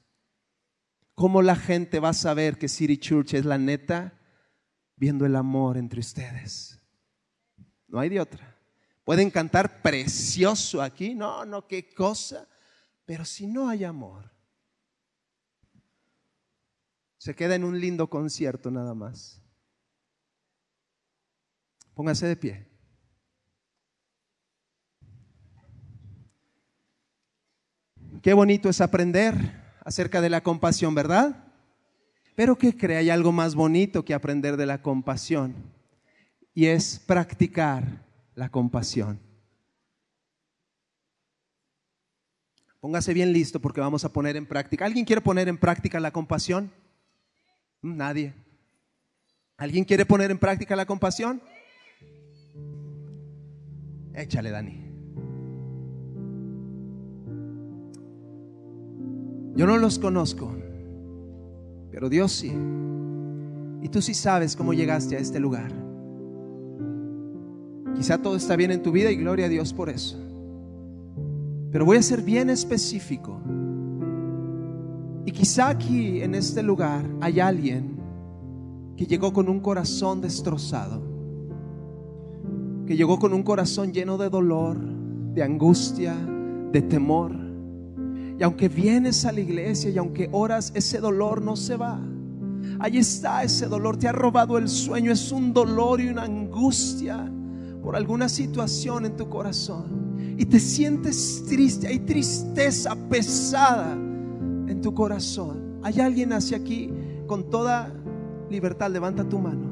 ¿Cómo 1.15 1.43
la 1.43 1.57
gente 1.57 1.99
va 1.99 2.11
a 2.11 2.15
saber 2.15 2.59
que 2.59 2.69
City 2.69 2.97
Church 2.97 3.35
es 3.35 3.45
la 3.45 3.59
neta? 3.59 4.15
Viendo 4.97 5.27
el 5.27 5.35
amor 5.35 5.77
entre 5.77 6.01
ustedes. 6.01 6.81
No 7.89 7.99
hay 7.99 8.09
de 8.09 8.21
otra. 8.21 8.57
Pueden 9.05 9.31
cantar 9.31 9.83
precioso 9.83 10.81
aquí, 10.81 11.15
no, 11.15 11.45
no, 11.45 11.67
qué 11.67 11.93
cosa. 11.93 12.49
Pero 13.05 13.25
si 13.25 13.49
no 13.49 13.69
hay 13.69 13.83
amor, 13.83 14.31
se 17.19 17.35
queda 17.35 17.57
en 17.57 17.65
un 17.65 17.81
lindo 17.81 18.09
concierto 18.09 18.71
nada 18.71 18.95
más. 18.95 19.43
Póngase 21.95 22.29
de 22.29 22.37
pie. 22.37 22.70
Qué 28.23 28.35
bonito 28.35 28.69
es 28.69 28.81
aprender 28.81 29.35
acerca 29.85 30.21
de 30.21 30.29
la 30.29 30.43
compasión, 30.43 30.95
¿verdad? 30.95 31.45
Pero 32.37 32.57
¿qué 32.57 32.77
cree? 32.77 32.99
Hay 32.99 33.11
algo 33.11 33.33
más 33.33 33.55
bonito 33.55 34.05
que 34.05 34.15
aprender 34.15 34.57
de 34.57 34.67
la 34.67 34.83
compasión 34.83 35.55
y 36.55 36.67
es 36.67 36.99
practicar 36.99 38.05
la 38.35 38.51
compasión. 38.51 39.21
Póngase 42.81 43.13
bien 43.15 43.33
listo 43.33 43.61
porque 43.61 43.81
vamos 43.81 44.05
a 44.05 44.13
poner 44.13 44.37
en 44.37 44.47
práctica. 44.47 44.87
¿Alguien 44.87 45.05
quiere 45.05 45.21
poner 45.21 45.49
en 45.49 45.59
práctica 45.59 46.01
la 46.01 46.11
compasión? 46.11 46.73
Nadie. 47.83 48.35
¿Alguien 49.57 49.85
quiere 49.85 50.07
poner 50.07 50.31
en 50.31 50.39
práctica 50.39 50.77
la 50.77 50.87
compasión? 50.87 51.43
Échale, 54.15 54.51
Dani. 54.51 54.90
Yo 59.57 59.67
no 59.67 59.77
los 59.79 59.99
conozco, 59.99 60.51
pero 61.91 62.09
Dios 62.09 62.33
sí. 62.33 62.53
Y 63.83 63.89
tú 63.89 64.01
sí 64.01 64.15
sabes 64.15 64.55
cómo 64.57 64.73
llegaste 64.73 65.17
a 65.17 65.19
este 65.19 65.41
lugar. 65.41 65.73
Quizá 67.97 68.19
todo 68.19 68.37
está 68.37 68.57
bien 68.57 68.71
en 68.71 68.83
tu 68.83 68.93
vida 68.93 69.11
y 69.11 69.17
gloria 69.17 69.47
a 69.47 69.49
Dios 69.49 69.73
por 69.73 69.91
eso. 69.91 70.17
Pero 71.73 71.85
voy 71.85 71.97
a 71.97 72.03
ser 72.03 72.23
bien 72.23 72.49
específico. 72.51 73.41
Y 75.25 75.33
quizá 75.33 75.69
aquí 75.69 76.23
en 76.23 76.35
este 76.35 76.63
lugar 76.63 77.05
hay 77.21 77.41
alguien 77.41 77.99
que 78.97 79.07
llegó 79.07 79.33
con 79.33 79.49
un 79.49 79.61
corazón 79.61 80.21
destrozado, 80.21 81.03
que 82.87 82.97
llegó 82.97 83.19
con 83.19 83.33
un 83.33 83.43
corazón 83.43 83.93
lleno 83.93 84.17
de 84.19 84.31
dolor, 84.31 84.79
de 84.79 85.43
angustia, 85.43 86.15
de 86.73 86.83
temor 86.83 87.40
y 88.41 88.43
aunque 88.43 88.71
vienes 88.71 89.27
a 89.27 89.33
la 89.33 89.41
iglesia 89.41 89.91
y 89.91 89.99
aunque 89.99 90.31
oras, 90.33 90.73
ese 90.75 90.99
dolor 90.99 91.43
no 91.43 91.57
se 91.57 91.77
va. 91.77 92.01
Ahí 92.79 92.97
está 92.97 93.43
ese 93.43 93.67
dolor, 93.67 93.99
te 93.99 94.09
ha 94.09 94.13
robado 94.13 94.57
el 94.57 94.67
sueño, 94.67 95.13
es 95.13 95.31
un 95.31 95.53
dolor 95.53 96.01
y 96.01 96.09
una 96.09 96.23
angustia 96.23 97.31
por 97.83 97.95
alguna 97.95 98.31
situación 98.31 99.05
en 99.05 99.15
tu 99.15 99.29
corazón. 99.29 100.17
Y 100.39 100.47
te 100.47 100.59
sientes 100.59 101.45
triste, 101.51 101.87
hay 101.87 101.99
tristeza 101.99 102.97
pesada 103.11 103.93
en 103.93 104.81
tu 104.81 104.95
corazón. 104.95 105.79
Hay 105.83 106.01
alguien 106.01 106.33
hacia 106.33 106.57
aquí 106.57 106.91
con 107.27 107.51
toda 107.51 107.93
libertad, 108.49 108.91
levanta 108.91 109.29
tu 109.29 109.39
mano. 109.39 109.69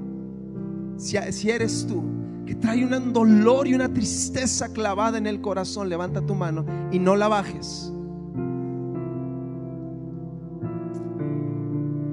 Si, 0.99 1.17
si 1.33 1.49
eres 1.49 1.87
tú, 1.87 2.03
que 2.45 2.55
trae 2.55 2.85
un 2.85 3.15
dolor 3.15 3.67
y 3.67 3.73
una 3.73 3.91
tristeza 3.91 4.71
clavada 4.71 5.17
en 5.17 5.27
el 5.27 5.41
corazón, 5.41 5.89
levanta 5.89 6.21
tu 6.21 6.35
mano 6.35 6.67
y 6.93 6.99
no 6.99 7.17
la 7.17 7.29
bajes. 7.29 7.95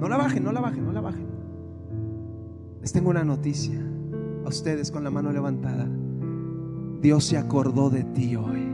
No 0.00 0.08
la 0.08 0.16
bajen, 0.16 0.44
no 0.44 0.52
la 0.52 0.60
bajen, 0.60 0.84
no 0.84 0.92
la 0.92 1.00
bajen. 1.00 1.26
Les 2.82 2.92
tengo 2.92 3.10
una 3.10 3.24
noticia 3.24 3.80
a 4.44 4.48
ustedes 4.48 4.90
con 4.90 5.02
la 5.02 5.10
mano 5.10 5.32
levantada. 5.32 5.88
Dios 7.00 7.24
se 7.24 7.38
acordó 7.38 7.88
de 7.88 8.04
ti 8.04 8.36
hoy. 8.36 8.68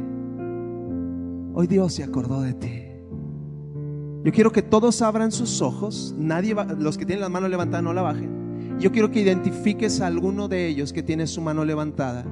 Hoy 1.54 1.66
Dios 1.66 1.94
se 1.94 2.02
acordó 2.02 2.40
de 2.40 2.54
ti. 2.54 2.82
Yo 4.24 4.32
quiero 4.32 4.52
que 4.52 4.62
todos 4.62 5.00
abran 5.00 5.30
sus 5.32 5.62
ojos. 5.62 6.14
Nadie 6.18 6.56
los 6.78 6.98
que 6.98 7.06
tienen 7.06 7.22
la 7.22 7.28
mano 7.28 7.48
levantada 7.48 7.82
no 7.82 7.92
la 7.92 8.02
bajen. 8.02 8.78
Yo 8.80 8.90
quiero 8.90 9.10
que 9.10 9.20
identifiques 9.20 10.00
a 10.00 10.08
alguno 10.08 10.48
de 10.48 10.66
ellos 10.66 10.92
que 10.92 11.02
tiene 11.02 11.26
su 11.26 11.40
mano 11.40 11.64
levantada. 11.64 12.24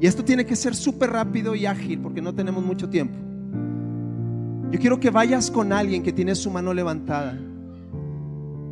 Y 0.00 0.06
esto 0.06 0.24
tiene 0.24 0.46
que 0.46 0.54
ser 0.56 0.76
súper 0.76 1.10
rápido 1.10 1.54
y 1.54 1.66
ágil 1.66 2.00
porque 2.00 2.22
no 2.22 2.34
tenemos 2.34 2.64
mucho 2.64 2.88
tiempo. 2.88 3.18
Yo 4.70 4.78
quiero 4.78 5.00
que 5.00 5.10
vayas 5.10 5.50
con 5.50 5.72
alguien 5.72 6.02
que 6.02 6.12
tiene 6.12 6.34
su 6.36 6.50
mano 6.50 6.72
levantada 6.72 7.38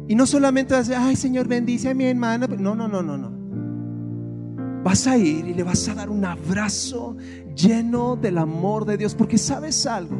y 0.08 0.14
no 0.14 0.26
solamente 0.26 0.72
vas 0.72 0.88
a 0.88 0.90
decir, 0.90 1.06
ay 1.06 1.16
Señor, 1.16 1.46
bendice 1.46 1.90
a 1.90 1.94
mi 1.94 2.06
hermana. 2.06 2.46
No, 2.46 2.74
no, 2.74 2.88
no, 2.88 3.02
no, 3.02 3.18
no. 3.18 4.82
vas 4.82 5.06
a 5.06 5.18
ir 5.18 5.46
y 5.46 5.52
le 5.52 5.62
vas 5.62 5.86
a 5.88 5.94
dar 5.94 6.08
un 6.08 6.24
abrazo 6.24 7.14
lleno 7.54 8.16
del 8.16 8.38
amor 8.38 8.86
de 8.86 8.96
Dios. 8.96 9.14
Porque 9.14 9.36
sabes 9.36 9.84
algo, 9.84 10.16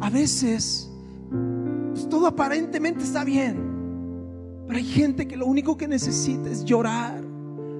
a 0.00 0.10
veces 0.10 0.90
pues, 1.92 2.08
todo 2.08 2.26
aparentemente 2.26 3.04
está 3.04 3.22
bien, 3.22 3.56
pero 4.66 4.76
hay 4.76 4.84
gente 4.84 5.28
que 5.28 5.36
lo 5.36 5.46
único 5.46 5.76
que 5.76 5.86
necesita 5.86 6.50
es 6.50 6.64
llorar, 6.64 7.22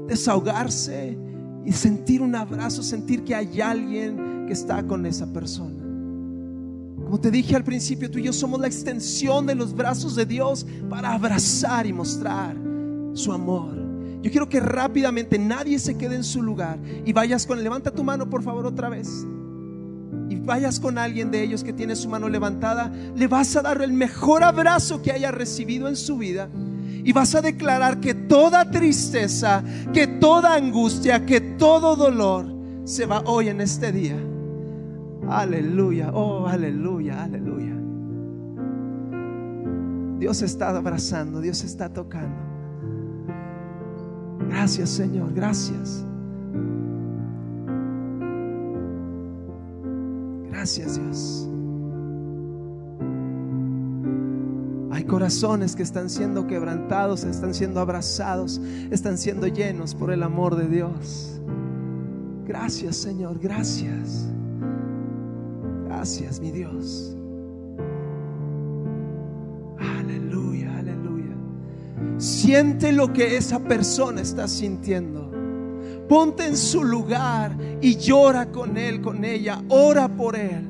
desahogarse 0.06 1.18
y 1.64 1.72
sentir 1.72 2.22
un 2.22 2.36
abrazo, 2.36 2.84
sentir 2.84 3.24
que 3.24 3.34
hay 3.34 3.60
alguien 3.60 4.46
que 4.46 4.52
está 4.52 4.86
con 4.86 5.04
esa 5.06 5.26
persona. 5.32 5.85
Como 7.06 7.20
te 7.20 7.30
dije 7.30 7.54
al 7.54 7.62
principio, 7.62 8.10
tú 8.10 8.18
y 8.18 8.24
yo 8.24 8.32
somos 8.32 8.58
la 8.58 8.66
extensión 8.66 9.46
de 9.46 9.54
los 9.54 9.72
brazos 9.72 10.16
de 10.16 10.26
Dios 10.26 10.66
para 10.90 11.12
abrazar 11.12 11.86
y 11.86 11.92
mostrar 11.92 12.56
su 13.14 13.32
amor. 13.32 13.76
Yo 14.22 14.28
quiero 14.32 14.48
que 14.48 14.58
rápidamente 14.58 15.38
nadie 15.38 15.78
se 15.78 15.96
quede 15.96 16.16
en 16.16 16.24
su 16.24 16.42
lugar 16.42 16.80
y 17.04 17.12
vayas 17.12 17.46
con, 17.46 17.62
levanta 17.62 17.92
tu 17.92 18.02
mano 18.02 18.28
por 18.28 18.42
favor 18.42 18.66
otra 18.66 18.88
vez. 18.88 19.24
Y 20.28 20.34
vayas 20.34 20.80
con 20.80 20.98
alguien 20.98 21.30
de 21.30 21.44
ellos 21.44 21.62
que 21.62 21.72
tiene 21.72 21.94
su 21.94 22.08
mano 22.08 22.28
levantada, 22.28 22.92
le 23.14 23.28
vas 23.28 23.54
a 23.54 23.62
dar 23.62 23.80
el 23.82 23.92
mejor 23.92 24.42
abrazo 24.42 25.00
que 25.00 25.12
haya 25.12 25.30
recibido 25.30 25.86
en 25.86 25.94
su 25.94 26.18
vida 26.18 26.50
y 27.04 27.12
vas 27.12 27.36
a 27.36 27.40
declarar 27.40 28.00
que 28.00 28.14
toda 28.14 28.68
tristeza, 28.68 29.62
que 29.94 30.08
toda 30.08 30.56
angustia, 30.56 31.24
que 31.24 31.40
todo 31.40 31.94
dolor 31.94 32.52
se 32.82 33.06
va 33.06 33.22
hoy 33.26 33.48
en 33.48 33.60
este 33.60 33.92
día. 33.92 34.16
Aleluya, 35.28 36.10
oh, 36.12 36.46
aleluya, 36.46 37.24
aleluya. 37.24 37.74
Dios 40.18 40.42
está 40.42 40.70
abrazando, 40.70 41.40
Dios 41.40 41.64
está 41.64 41.92
tocando. 41.92 42.46
Gracias 44.48 44.90
Señor, 44.90 45.32
gracias. 45.34 46.04
Gracias 50.48 51.00
Dios. 51.00 51.48
Hay 54.92 55.04
corazones 55.04 55.76
que 55.76 55.82
están 55.82 56.08
siendo 56.08 56.46
quebrantados, 56.46 57.24
están 57.24 57.52
siendo 57.52 57.80
abrazados, 57.80 58.60
están 58.90 59.18
siendo 59.18 59.46
llenos 59.46 59.94
por 59.94 60.10
el 60.10 60.22
amor 60.22 60.56
de 60.56 60.68
Dios. 60.68 61.40
Gracias 62.46 62.96
Señor, 62.96 63.38
gracias. 63.38 64.35
Gracias, 65.96 66.40
mi 66.40 66.50
Dios. 66.50 67.16
Aleluya, 69.78 70.76
aleluya. 70.76 71.34
Siente 72.18 72.92
lo 72.92 73.14
que 73.14 73.38
esa 73.38 73.60
persona 73.60 74.20
está 74.20 74.46
sintiendo. 74.46 75.32
Ponte 76.06 76.46
en 76.46 76.56
su 76.58 76.84
lugar 76.84 77.56
y 77.80 77.96
llora 77.96 78.52
con 78.52 78.76
él, 78.76 79.00
con 79.00 79.24
ella. 79.24 79.62
Ora 79.70 80.06
por 80.06 80.36
él. 80.36 80.68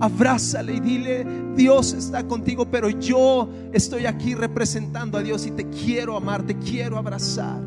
Abrázale 0.00 0.76
y 0.76 0.80
dile, 0.80 1.26
Dios 1.54 1.92
está 1.92 2.26
contigo, 2.26 2.64
pero 2.64 2.88
yo 2.88 3.50
estoy 3.74 4.06
aquí 4.06 4.34
representando 4.34 5.18
a 5.18 5.22
Dios 5.22 5.46
y 5.46 5.50
te 5.50 5.68
quiero 5.68 6.16
amar, 6.16 6.44
te 6.44 6.56
quiero 6.56 6.96
abrazar. 6.96 7.60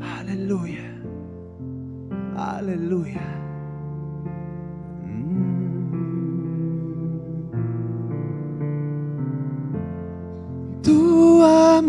Aleluya. 0.00 1.02
Aleluya. 2.36 3.45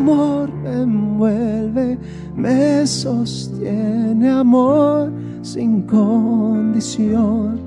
Amor 0.08 0.50
me 0.64 0.84
envuelve, 0.84 1.98
me 2.34 2.88
sostiene, 2.88 4.30
amor 4.30 5.12
sin 5.42 5.82
condición. 5.82 7.60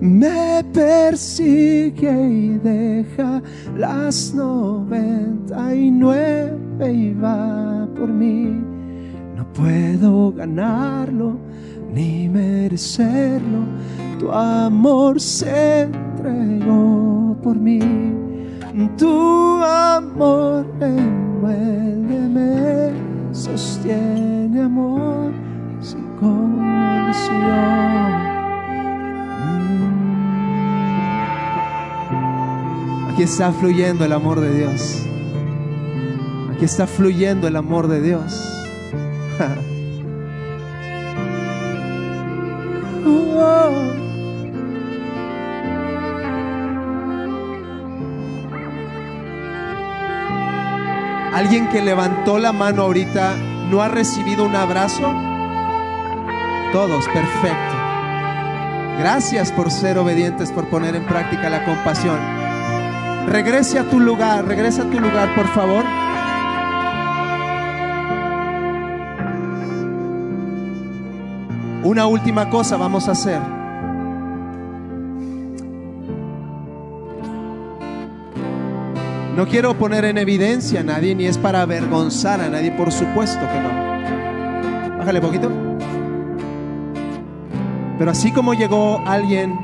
Me 0.00 0.64
persigue 0.72 2.28
y 2.28 2.48
deja 2.58 3.42
las 3.76 4.32
noventa 4.32 5.74
y 5.74 5.90
nueve 5.90 6.92
y 6.92 7.14
va 7.14 7.88
por 7.98 8.08
mí. 8.08 8.62
No 9.36 9.44
puedo 9.52 10.32
ganarlo 10.32 11.36
ni 11.92 12.28
merecerlo. 12.28 13.64
Tu 14.20 14.30
amor 14.30 15.20
se 15.20 15.82
entregó 15.82 17.36
por 17.42 17.56
mí 17.56 17.80
tu 18.96 19.62
amor 19.64 20.66
me 21.56 23.34
sostiene 23.34 24.62
amor 24.62 25.32
sin 25.80 26.04
condición. 26.20 27.38
Aquí 33.12 33.22
está 33.22 33.52
fluyendo 33.52 34.04
el 34.04 34.12
amor 34.12 34.40
de 34.40 34.54
Dios. 34.54 35.02
Aquí 36.54 36.64
está 36.64 36.86
fluyendo 36.86 37.48
el 37.48 37.56
amor 37.56 37.88
de 37.88 38.02
Dios. 38.02 38.44
oh. 43.06 44.07
¿Alguien 51.38 51.68
que 51.68 51.80
levantó 51.80 52.40
la 52.40 52.52
mano 52.52 52.82
ahorita 52.82 53.36
no 53.70 53.80
ha 53.80 53.86
recibido 53.86 54.44
un 54.44 54.56
abrazo? 54.56 55.14
Todos, 56.72 57.06
perfecto. 57.06 57.76
Gracias 58.98 59.52
por 59.52 59.70
ser 59.70 59.98
obedientes, 59.98 60.50
por 60.50 60.68
poner 60.68 60.96
en 60.96 61.06
práctica 61.06 61.48
la 61.48 61.64
compasión. 61.64 62.18
Regrese 63.28 63.78
a 63.78 63.84
tu 63.84 64.00
lugar, 64.00 64.46
regresa 64.46 64.82
a 64.82 64.90
tu 64.90 64.98
lugar, 64.98 65.32
por 65.36 65.46
favor. 65.54 65.84
Una 71.84 72.06
última 72.06 72.50
cosa 72.50 72.76
vamos 72.76 73.06
a 73.06 73.12
hacer. 73.12 73.57
No 79.38 79.46
quiero 79.46 79.78
poner 79.78 80.04
en 80.04 80.18
evidencia 80.18 80.80
a 80.80 80.82
nadie, 80.82 81.14
ni 81.14 81.26
es 81.26 81.38
para 81.38 81.62
avergonzar 81.62 82.40
a 82.40 82.48
nadie, 82.48 82.72
por 82.72 82.90
supuesto 82.90 83.38
que 83.38 83.60
no. 83.60 84.98
Bájale 84.98 85.20
poquito. 85.20 85.48
Pero 87.96 88.10
así 88.10 88.32
como 88.32 88.52
llegó 88.54 89.00
alguien 89.06 89.56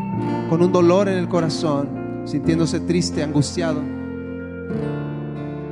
con 0.49 0.63
un 0.63 0.71
dolor 0.71 1.09
en 1.09 1.19
el 1.19 1.27
corazón, 1.29 2.23
sintiéndose 2.25 2.79
triste, 2.79 3.25
angustiado, 3.25 3.83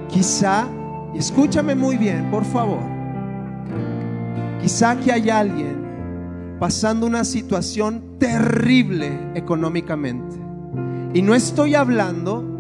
quizá, 0.09 0.67
y 1.15 1.19
escúchame 1.19 1.77
muy 1.77 1.97
bien, 1.97 2.29
por 2.29 2.45
favor, 2.45 2.83
quizá 4.61 4.99
que 4.99 5.13
hay 5.13 5.31
alguien 5.31 6.57
pasando 6.59 7.07
una 7.07 7.23
situación 7.23 8.19
terrible 8.19 9.17
económicamente. 9.37 10.35
Y 11.15 11.23
no 11.23 11.37
estoy 11.37 11.77
hablando 11.77 12.52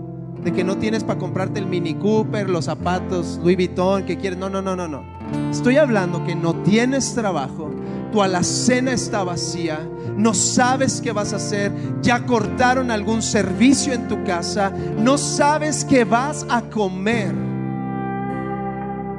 de 0.42 0.52
que 0.52 0.64
no 0.64 0.76
tienes 0.76 1.04
para 1.04 1.18
comprarte 1.18 1.60
el 1.60 1.66
Mini 1.66 1.94
Cooper, 1.94 2.48
los 2.48 2.64
zapatos 2.64 3.38
Louis 3.42 3.56
Vuitton 3.56 4.04
que 4.04 4.16
quieres. 4.18 4.38
No, 4.38 4.48
no, 4.48 4.60
no, 4.60 4.74
no, 4.74 4.88
no. 4.88 5.04
Estoy 5.50 5.76
hablando 5.76 6.24
que 6.24 6.34
no 6.34 6.54
tienes 6.62 7.14
trabajo, 7.14 7.70
tu 8.10 8.22
alacena 8.22 8.92
está 8.92 9.24
vacía, 9.24 9.80
no 10.16 10.34
sabes 10.34 11.00
qué 11.00 11.12
vas 11.12 11.32
a 11.32 11.36
hacer, 11.36 11.72
ya 12.02 12.26
cortaron 12.26 12.90
algún 12.90 13.22
servicio 13.22 13.92
en 13.92 14.08
tu 14.08 14.22
casa, 14.24 14.70
no 14.98 15.16
sabes 15.16 15.84
qué 15.84 16.04
vas 16.04 16.46
a 16.50 16.62
comer. 16.62 17.32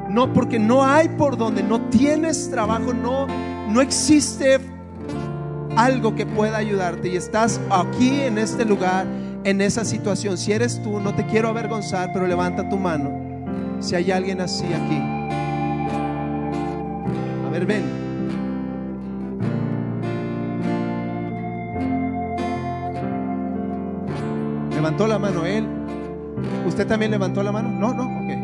No, 0.10 0.32
porque 0.34 0.60
no 0.60 0.86
hay 0.86 1.10
por 1.10 1.38
donde, 1.38 1.64
no 1.64 1.82
tienes 1.82 2.52
trabajo, 2.52 2.94
no, 2.94 3.26
no 3.68 3.82
existe 3.82 4.60
algo 5.76 6.14
que 6.14 6.28
pueda 6.28 6.58
ayudarte 6.58 7.10
y 7.10 7.16
estás 7.16 7.60
aquí 7.72 8.22
en 8.22 8.38
este 8.38 8.66
lugar 8.66 9.08
en 9.44 9.62
esa 9.62 9.86
situación. 9.86 10.38
Si 10.38 10.52
eres 10.52 10.82
tú, 10.82 11.00
no 11.00 11.14
te 11.14 11.26
quiero 11.26 11.50
avergonzar, 11.50 12.12
pero 12.14 12.28
levanta 12.28 12.68
tu 12.70 12.78
mano. 12.78 13.12
Si 13.80 13.96
hay 13.96 14.12
alguien 14.12 14.42
así 14.42 14.66
aquí. 14.66 14.98
A 17.46 17.50
ver, 17.52 17.66
ven. 17.66 17.84
Levantó 24.72 25.08
la 25.08 25.20
mano 25.20 25.46
él. 25.46 25.68
¿Usted 26.66 26.88
también 26.88 27.12
levantó 27.12 27.44
la 27.44 27.52
mano? 27.52 27.70
No, 27.70 27.94
no, 27.94 28.04
ok. 28.04 28.43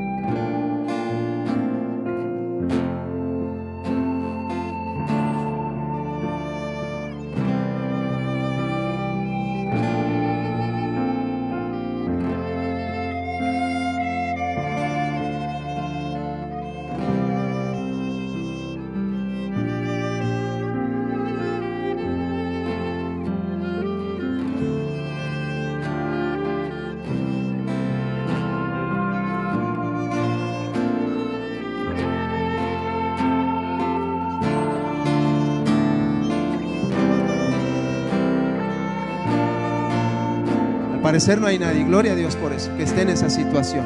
Parecer 41.09 41.41
no 41.41 41.47
hay 41.47 41.57
nadie. 41.57 41.83
Gloria 41.85 42.11
a 42.11 42.15
Dios 42.15 42.35
por 42.35 42.53
eso, 42.53 42.69
que 42.77 42.83
esté 42.83 43.01
en 43.01 43.09
esa 43.09 43.31
situación. 43.31 43.83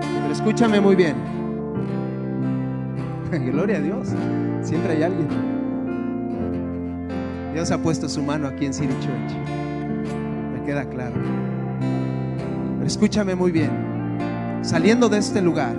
Pero 0.00 0.32
escúchame 0.32 0.80
muy 0.80 0.96
bien. 0.96 1.14
Gloria 3.52 3.76
a 3.76 3.80
Dios. 3.80 4.08
Siempre 4.62 4.94
hay 4.94 5.02
alguien. 5.02 5.28
Dios 7.52 7.70
ha 7.70 7.76
puesto 7.76 8.08
su 8.08 8.22
mano 8.22 8.48
aquí 8.48 8.64
en 8.64 8.72
City 8.72 8.94
Church. 8.94 9.36
Me 10.54 10.64
queda 10.64 10.88
claro. 10.88 11.16
Pero 12.76 12.86
escúchame 12.86 13.34
muy 13.34 13.52
bien. 13.52 13.70
Saliendo 14.62 15.10
de 15.10 15.18
este 15.18 15.42
lugar, 15.42 15.76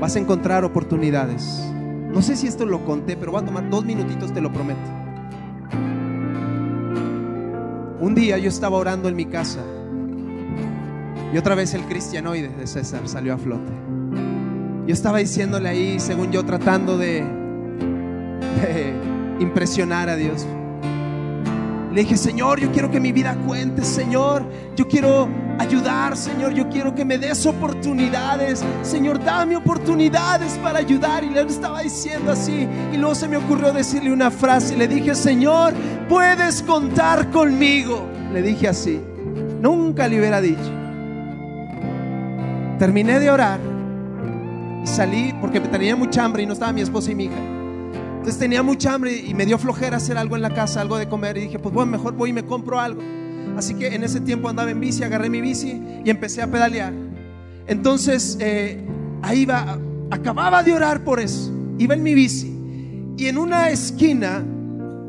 vas 0.00 0.16
a 0.16 0.20
encontrar 0.20 0.64
oportunidades. 0.64 1.62
No 2.14 2.22
sé 2.22 2.34
si 2.34 2.46
esto 2.46 2.64
lo 2.64 2.82
conté, 2.86 3.18
pero 3.18 3.32
voy 3.32 3.42
a 3.42 3.44
tomar 3.44 3.68
dos 3.68 3.84
minutitos, 3.84 4.32
te 4.32 4.40
lo 4.40 4.50
prometo. 4.50 5.01
Un 8.02 8.16
día 8.16 8.36
yo 8.36 8.48
estaba 8.48 8.78
orando 8.78 9.08
en 9.08 9.14
mi 9.14 9.26
casa 9.26 9.60
y 11.32 11.38
otra 11.38 11.54
vez 11.54 11.72
el 11.72 11.82
cristianoide 11.82 12.48
de 12.48 12.66
César 12.66 13.08
salió 13.08 13.32
a 13.32 13.38
flote. 13.38 13.70
Yo 14.88 14.92
estaba 14.92 15.18
diciéndole 15.18 15.68
ahí, 15.68 16.00
según 16.00 16.32
yo, 16.32 16.44
tratando 16.44 16.98
de, 16.98 17.20
de 18.60 18.92
impresionar 19.38 20.08
a 20.08 20.16
Dios. 20.16 20.44
Le 21.92 22.00
dije, 22.00 22.16
Señor, 22.16 22.58
yo 22.58 22.72
quiero 22.72 22.90
que 22.90 22.98
mi 22.98 23.12
vida 23.12 23.36
cuente, 23.46 23.84
Señor. 23.84 24.46
Yo 24.74 24.88
quiero 24.88 25.28
ayudar, 25.58 26.16
Señor. 26.16 26.52
Yo 26.52 26.68
quiero 26.68 26.94
que 26.94 27.04
me 27.04 27.18
des 27.18 27.46
oportunidades. 27.46 28.64
Señor, 28.82 29.22
dame 29.22 29.56
oportunidades 29.56 30.58
para 30.62 30.78
ayudar. 30.78 31.24
Y 31.24 31.30
le 31.30 31.42
estaba 31.42 31.82
diciendo 31.82 32.32
así. 32.32 32.68
Y 32.92 32.96
luego 32.96 33.14
se 33.14 33.28
me 33.28 33.36
ocurrió 33.36 33.72
decirle 33.72 34.12
una 34.12 34.30
frase. 34.30 34.74
Y 34.74 34.78
le 34.78 34.88
dije, 34.88 35.14
Señor, 35.14 35.74
puedes 36.08 36.62
contar 36.62 37.30
conmigo. 37.30 38.06
Le 38.32 38.42
dije 38.42 38.68
así. 38.68 39.00
Nunca 39.60 40.08
le 40.08 40.18
hubiera 40.18 40.40
dicho. 40.40 40.70
Terminé 42.78 43.20
de 43.20 43.30
orar. 43.30 43.60
Y 44.82 44.86
salí 44.86 45.32
porque 45.40 45.60
tenía 45.60 45.94
mucha 45.94 46.24
hambre 46.24 46.42
y 46.42 46.46
no 46.46 46.54
estaba 46.54 46.72
mi 46.72 46.80
esposa 46.80 47.12
y 47.12 47.14
mi 47.14 47.24
hija. 47.24 47.38
Entonces 48.22 48.38
tenía 48.38 48.62
mucha 48.62 48.94
hambre 48.94 49.16
y 49.16 49.34
me 49.34 49.46
dio 49.46 49.58
flojera 49.58 49.96
hacer 49.96 50.16
algo 50.16 50.36
en 50.36 50.42
la 50.42 50.50
casa, 50.50 50.80
algo 50.80 50.96
de 50.96 51.08
comer. 51.08 51.36
Y 51.36 51.42
dije, 51.42 51.58
pues 51.58 51.74
bueno, 51.74 51.92
mejor 51.92 52.14
voy 52.14 52.30
y 52.30 52.32
me 52.32 52.44
compro 52.44 52.78
algo. 52.78 53.02
Así 53.56 53.74
que 53.74 53.88
en 53.88 54.02
ese 54.02 54.20
tiempo 54.20 54.48
andaba 54.48 54.70
en 54.70 54.80
bici, 54.80 55.04
agarré 55.04 55.28
mi 55.28 55.40
bici 55.40 55.80
y 56.04 56.10
empecé 56.10 56.42
a 56.42 56.50
pedalear. 56.50 56.92
Entonces 57.66 58.36
eh, 58.40 58.84
ahí 59.22 59.40
iba, 59.40 59.78
acababa 60.10 60.62
de 60.62 60.74
orar 60.74 61.04
por 61.04 61.20
eso. 61.20 61.52
Iba 61.78 61.94
en 61.94 62.02
mi 62.02 62.14
bici 62.14 62.52
y 63.16 63.26
en 63.26 63.38
una 63.38 63.70
esquina, 63.70 64.44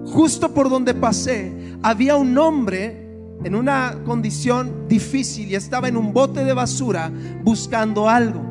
justo 0.05 0.53
por 0.53 0.69
donde 0.69 0.93
pasé, 0.93 1.51
había 1.81 2.15
un 2.15 2.37
hombre 2.37 3.01
en 3.43 3.55
una 3.55 3.97
condición 4.05 4.87
difícil 4.87 5.51
y 5.51 5.55
estaba 5.55 5.87
en 5.87 5.97
un 5.97 6.13
bote 6.13 6.43
de 6.43 6.53
basura 6.53 7.11
buscando 7.43 8.09
algo. 8.09 8.41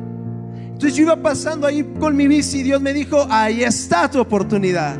Entonces 0.55 0.95
yo 0.95 1.03
iba 1.03 1.15
pasando 1.15 1.67
ahí 1.67 1.83
con 1.99 2.15
mi 2.15 2.27
bici 2.27 2.59
y 2.59 2.63
Dios 2.63 2.81
me 2.81 2.93
dijo, 2.93 3.25
ahí 3.29 3.63
está 3.63 4.09
tu 4.09 4.19
oportunidad 4.19 4.97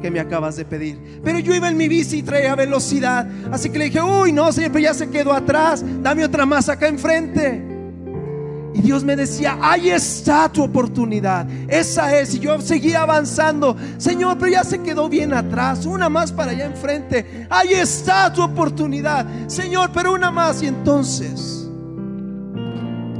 que 0.00 0.10
me 0.10 0.20
acabas 0.20 0.56
de 0.56 0.64
pedir. 0.64 1.20
Pero 1.22 1.38
yo 1.38 1.54
iba 1.54 1.68
en 1.68 1.76
mi 1.76 1.88
bici 1.88 2.18
y 2.18 2.22
traía 2.22 2.54
velocidad. 2.54 3.26
Así 3.50 3.70
que 3.70 3.78
le 3.78 3.84
dije, 3.86 4.02
uy, 4.02 4.32
no, 4.32 4.52
Señor, 4.52 4.72
pero 4.72 4.84
ya 4.84 4.94
se 4.94 5.08
quedó 5.08 5.32
atrás. 5.32 5.84
Dame 6.02 6.24
otra 6.24 6.46
más 6.46 6.68
acá 6.68 6.88
enfrente. 6.88 7.76
Y 8.74 8.82
Dios 8.82 9.04
me 9.04 9.16
decía, 9.16 9.58
ahí 9.62 9.88
está 9.88 10.50
tu 10.50 10.62
oportunidad. 10.62 11.46
Esa 11.66 12.18
es. 12.18 12.34
Y 12.34 12.40
yo 12.40 12.60
seguía 12.60 13.02
avanzando. 13.02 13.74
Señor, 13.96 14.36
pero 14.38 14.52
ya 14.52 14.64
se 14.64 14.82
quedó 14.82 15.08
bien 15.08 15.32
atrás. 15.32 15.86
Una 15.86 16.10
más 16.10 16.30
para 16.30 16.50
allá 16.50 16.66
enfrente. 16.66 17.46
Ahí 17.48 17.72
está 17.72 18.30
tu 18.30 18.42
oportunidad. 18.42 19.26
Señor, 19.46 19.90
pero 19.94 20.12
una 20.12 20.30
más. 20.30 20.62
Y 20.62 20.66
entonces 20.66 21.55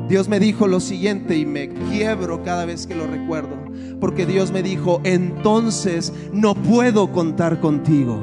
Dios 0.08 0.28
me 0.28 0.38
dijo 0.38 0.66
lo 0.66 0.80
siguiente 0.80 1.36
y 1.36 1.44
me 1.46 1.68
quiebro 1.68 2.42
cada 2.42 2.64
vez 2.64 2.86
que 2.86 2.94
lo 2.94 3.06
recuerdo. 3.06 3.56
Porque 4.00 4.26
Dios 4.26 4.52
me 4.52 4.62
dijo, 4.62 5.00
entonces 5.04 6.12
no 6.32 6.54
puedo 6.54 7.12
contar 7.12 7.60
contigo. 7.60 8.20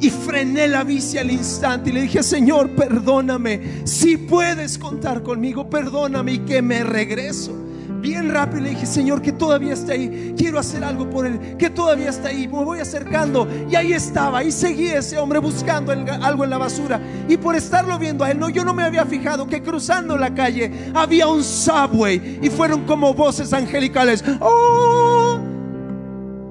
Y 0.00 0.10
frené 0.10 0.68
la 0.68 0.84
bici 0.84 1.18
al 1.18 1.30
instante 1.30 1.90
y 1.90 1.92
le 1.92 2.02
dije, 2.02 2.22
Señor, 2.22 2.70
perdóname. 2.70 3.82
Si 3.84 4.16
puedes 4.16 4.78
contar 4.78 5.22
conmigo, 5.22 5.68
perdóname 5.70 6.34
y 6.34 6.38
que 6.40 6.62
me 6.62 6.84
regreso 6.84 7.63
bien 8.04 8.30
rápido 8.30 8.60
le 8.60 8.70
dije, 8.70 8.84
Señor, 8.84 9.22
que 9.22 9.32
todavía 9.32 9.72
está 9.72 9.94
ahí, 9.94 10.34
quiero 10.36 10.58
hacer 10.58 10.84
algo 10.84 11.08
por 11.08 11.26
él, 11.26 11.56
que 11.56 11.70
todavía 11.70 12.10
está 12.10 12.28
ahí, 12.28 12.46
me 12.46 12.62
voy 12.62 12.78
acercando. 12.78 13.48
Y 13.70 13.74
ahí 13.74 13.94
estaba, 13.94 14.44
y 14.44 14.52
seguía 14.52 14.98
ese 14.98 15.16
hombre 15.16 15.38
buscando 15.38 15.90
algo 15.90 16.44
en 16.44 16.50
la 16.50 16.58
basura. 16.58 17.00
Y 17.28 17.38
por 17.38 17.56
estarlo 17.56 17.98
viendo 17.98 18.22
a 18.22 18.30
él, 18.30 18.38
no, 18.38 18.50
yo 18.50 18.62
no 18.62 18.74
me 18.74 18.82
había 18.82 19.06
fijado 19.06 19.46
que 19.46 19.62
cruzando 19.62 20.18
la 20.18 20.34
calle 20.34 20.70
había 20.94 21.26
un 21.28 21.42
subway 21.42 22.40
y 22.42 22.50
fueron 22.50 22.84
como 22.84 23.14
voces 23.14 23.54
angelicales. 23.54 24.22
¡Oh! 24.38 25.38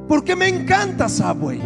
Porque 0.08 0.36
me 0.36 0.48
encanta 0.48 1.08
Subway. 1.08 1.62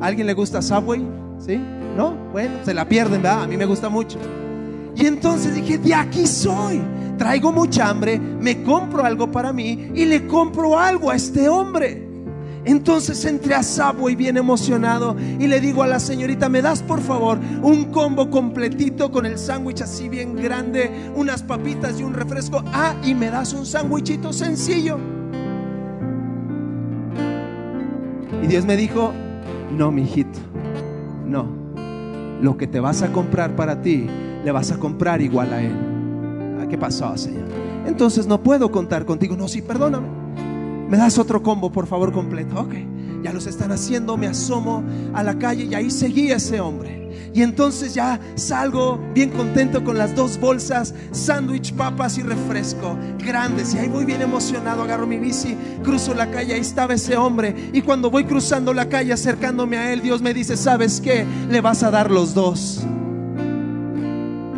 ¿A 0.00 0.06
alguien 0.06 0.26
le 0.26 0.34
gusta 0.34 0.60
Subway? 0.60 1.06
¿Sí? 1.38 1.56
¿No? 1.96 2.14
Bueno, 2.32 2.54
se 2.64 2.74
la 2.74 2.88
pierden, 2.88 3.22
¿verdad? 3.22 3.44
A 3.44 3.46
mí 3.46 3.56
me 3.56 3.64
gusta 3.64 3.88
mucho. 3.88 4.18
Y 4.96 5.06
entonces 5.06 5.54
dije, 5.54 5.78
de 5.78 5.94
aquí 5.94 6.26
soy 6.26 6.82
traigo 7.20 7.52
mucha 7.52 7.86
hambre, 7.86 8.18
me 8.18 8.62
compro 8.62 9.04
algo 9.04 9.30
para 9.30 9.52
mí 9.52 9.90
y 9.94 10.06
le 10.06 10.26
compro 10.26 10.78
algo 10.78 11.10
a 11.10 11.16
este 11.16 11.50
hombre. 11.50 12.08
Entonces 12.64 13.22
entré 13.26 13.54
a 13.54 13.62
Subway 13.62 14.16
bien 14.16 14.38
emocionado 14.38 15.14
y 15.38 15.46
le 15.46 15.60
digo 15.60 15.82
a 15.82 15.86
la 15.86 16.00
señorita, 16.00 16.48
¿me 16.48 16.62
das 16.62 16.82
por 16.82 17.02
favor 17.02 17.38
un 17.62 17.92
combo 17.92 18.30
completito 18.30 19.12
con 19.12 19.26
el 19.26 19.38
sándwich 19.38 19.82
así 19.82 20.08
bien 20.08 20.34
grande, 20.34 21.10
unas 21.14 21.42
papitas 21.42 22.00
y 22.00 22.04
un 22.04 22.14
refresco? 22.14 22.64
Ah, 22.72 22.94
y 23.04 23.14
me 23.14 23.28
das 23.28 23.52
un 23.52 23.66
sándwichito 23.66 24.32
sencillo. 24.32 24.98
Y 28.42 28.46
Dios 28.46 28.64
me 28.64 28.78
dijo, 28.78 29.12
no, 29.76 29.92
mi 29.92 30.04
hijito, 30.04 30.38
no. 31.26 31.46
Lo 32.40 32.56
que 32.56 32.66
te 32.66 32.80
vas 32.80 33.02
a 33.02 33.12
comprar 33.12 33.56
para 33.56 33.82
ti, 33.82 34.06
le 34.42 34.52
vas 34.52 34.72
a 34.72 34.78
comprar 34.78 35.20
igual 35.20 35.52
a 35.52 35.60
Él. 35.60 35.89
¿Qué 36.70 36.78
pasó, 36.78 37.16
Señor? 37.18 37.44
Entonces 37.84 38.26
no 38.26 38.42
puedo 38.42 38.70
contar 38.70 39.04
contigo. 39.04 39.36
No, 39.36 39.48
sí, 39.48 39.60
perdóname. 39.60 40.08
Me 40.88 40.96
das 40.96 41.18
otro 41.18 41.42
combo, 41.42 41.70
por 41.70 41.86
favor, 41.86 42.12
completo. 42.12 42.60
Ok, 42.60 42.74
ya 43.22 43.32
los 43.32 43.46
están 43.46 43.72
haciendo. 43.72 44.16
Me 44.16 44.28
asomo 44.28 44.82
a 45.12 45.22
la 45.22 45.38
calle 45.38 45.64
y 45.64 45.74
ahí 45.74 45.90
seguía 45.90 46.36
ese 46.36 46.60
hombre. 46.60 47.00
Y 47.32 47.42
entonces 47.42 47.94
ya 47.94 48.18
salgo 48.34 48.98
bien 49.14 49.30
contento 49.30 49.84
con 49.84 49.96
las 49.98 50.16
dos 50.16 50.38
bolsas, 50.40 50.94
sándwich, 51.12 51.74
papas 51.74 52.18
y 52.18 52.22
refresco 52.22 52.96
grandes. 53.18 53.74
Y 53.74 53.78
ahí 53.78 53.88
voy 53.88 54.04
bien 54.04 54.22
emocionado, 54.22 54.82
agarro 54.82 55.06
mi 55.06 55.18
bici, 55.18 55.56
cruzo 55.84 56.14
la 56.14 56.30
calle, 56.30 56.54
ahí 56.54 56.60
estaba 56.60 56.94
ese 56.94 57.16
hombre. 57.16 57.70
Y 57.72 57.82
cuando 57.82 58.10
voy 58.10 58.24
cruzando 58.24 58.72
la 58.72 58.88
calle, 58.88 59.12
acercándome 59.12 59.76
a 59.76 59.92
él, 59.92 60.02
Dios 60.02 60.22
me 60.22 60.34
dice, 60.34 60.56
¿sabes 60.56 61.00
qué? 61.00 61.24
Le 61.48 61.60
vas 61.60 61.82
a 61.82 61.90
dar 61.90 62.10
los 62.10 62.34
dos 62.34 62.84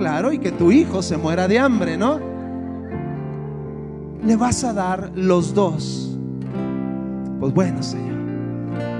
claro, 0.02 0.32
y 0.32 0.40
que 0.40 0.50
tu 0.50 0.72
hijo 0.72 1.00
se 1.00 1.16
muera 1.16 1.46
de 1.46 1.60
hambre, 1.60 1.96
¿no? 1.96 2.18
Le 4.26 4.34
vas 4.34 4.64
a 4.64 4.72
dar 4.72 5.12
los 5.14 5.54
dos. 5.54 6.18
Pues 7.38 7.54
bueno, 7.54 7.84
Señor. 7.84 8.18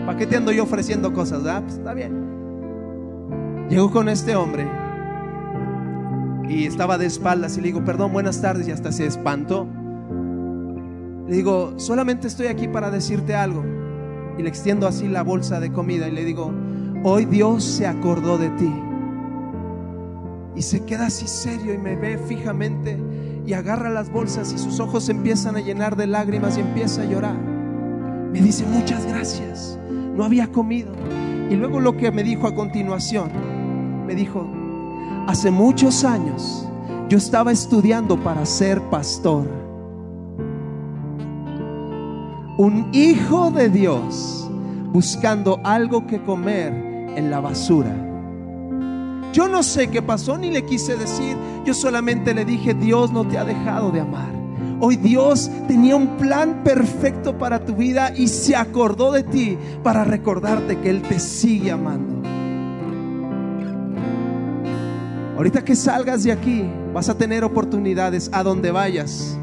¿Para 0.07 0.17
qué 0.17 0.29
te 0.29 0.37
ando 0.37 0.53
yo 0.53 0.63
ofreciendo 0.63 1.13
cosas? 1.13 1.45
Ah, 1.45 1.61
pues 1.61 1.79
está 1.79 1.93
bien. 1.93 3.67
Llegó 3.69 3.91
con 3.91 4.09
este 4.09 4.37
hombre 4.37 4.65
y 6.49 6.67
estaba 6.67 6.99
de 6.99 7.07
espaldas 7.07 7.59
y 7.59 7.63
le 7.63 7.67
digo, 7.69 7.85
perdón, 7.85 8.13
buenas 8.13 8.41
tardes, 8.41 8.69
y 8.69 8.71
hasta 8.71 8.93
se 8.93 9.05
espantó. 9.05 9.67
Le 11.27 11.35
digo, 11.35 11.75
solamente 11.79 12.29
estoy 12.29 12.47
aquí 12.47 12.69
para 12.69 12.93
decirte 12.93 13.35
algo. 13.35 13.65
Y 14.39 14.43
le 14.43 14.49
extiendo 14.49 14.87
así 14.87 15.09
la 15.09 15.25
bolsa 15.25 15.59
de 15.59 15.73
comida 15.73 16.07
y 16.07 16.13
le 16.13 16.25
digo, 16.25 16.53
hoy 17.03 17.25
Dios 17.25 17.65
se 17.65 17.89
acordó 17.89 18.39
de 18.39 18.51
ti 18.51 18.73
y 20.55 20.63
se 20.63 20.85
queda 20.85 21.07
así 21.07 21.27
serio 21.27 21.73
y 21.73 21.79
me 21.79 21.97
ve 21.97 22.19
fijamente 22.19 22.99
y 23.47 23.55
agarra 23.55 23.91
las 23.91 24.11
bolsas 24.11 24.53
y 24.53 24.59
sus 24.59 24.81
ojos 24.81 25.09
empiezan 25.09 25.57
a 25.57 25.61
llenar 25.61 25.97
de 25.97 26.07
lágrimas 26.07 26.57
y 26.57 26.61
empieza 26.61 27.03
a 27.03 27.05
llorar. 27.07 27.37
Me 27.37 28.41
dice, 28.41 28.65
muchas 28.67 29.05
gracias, 29.07 29.79
no 30.15 30.25
había 30.25 30.47
comido. 30.49 30.93
Y 31.51 31.55
luego 31.57 31.81
lo 31.81 31.97
que 31.97 32.11
me 32.11 32.23
dijo 32.23 32.47
a 32.47 32.55
continuación, 32.55 33.31
me 34.07 34.15
dijo, 34.15 34.47
hace 35.27 35.51
muchos 35.51 36.05
años 36.05 36.69
yo 37.09 37.19
estaba 37.19 37.53
estudiando 37.53 38.23
para 38.23 38.47
ser 38.47 38.81
pastor. 38.91 39.47
Un 42.59 42.91
hijo 42.93 43.51
de 43.51 43.69
Dios 43.69 44.51
buscando 44.93 45.61
algo 45.65 46.07
que 46.07 46.23
comer 46.23 46.73
en 47.17 47.31
la 47.31 47.41
basura 47.41 48.12
yo 49.33 49.49
no 49.49 49.63
sé 49.63 49.89
qué 49.89 50.03
pasó 50.03 50.39
ni 50.39 50.51
le 50.51 50.65
quise 50.65 50.97
decir. 50.97 51.37
Yo 51.65 51.75
solamente 51.75 52.35
le 52.35 52.45
dije, 52.45 52.75
Dios 52.75 53.13
no 53.13 53.27
te 53.27 53.39
ha 53.39 53.45
dejado 53.45 53.91
de 53.91 54.01
amar. 54.01 54.31
Hoy 54.81 54.97
Dios 54.97 55.51
tenía 55.69 55.95
un 55.95 56.17
plan 56.17 56.63
perfecto 56.65 57.39
para 57.39 57.65
tu 57.65 57.75
vida 57.77 58.13
y 58.17 58.29
se 58.29 58.57
acordó 58.57 59.13
de 59.13 59.23
ti 59.23 59.57
para 59.83 60.05
recordarte 60.05 60.79
que 60.79 60.91
Él 60.91 61.03
te 61.03 61.21
sigue 61.21 61.71
amando. 61.71 62.29
Ahorita 65.37 65.65
que 65.65 65.77
salgas 65.77 66.25
de 66.25 66.33
aquí, 66.33 66.65
vas 66.93 67.09
a 67.09 67.17
tener 67.17 67.43
oportunidades 67.45 68.29
a 68.33 68.43
donde 68.43 68.71
vayas. 68.71 69.39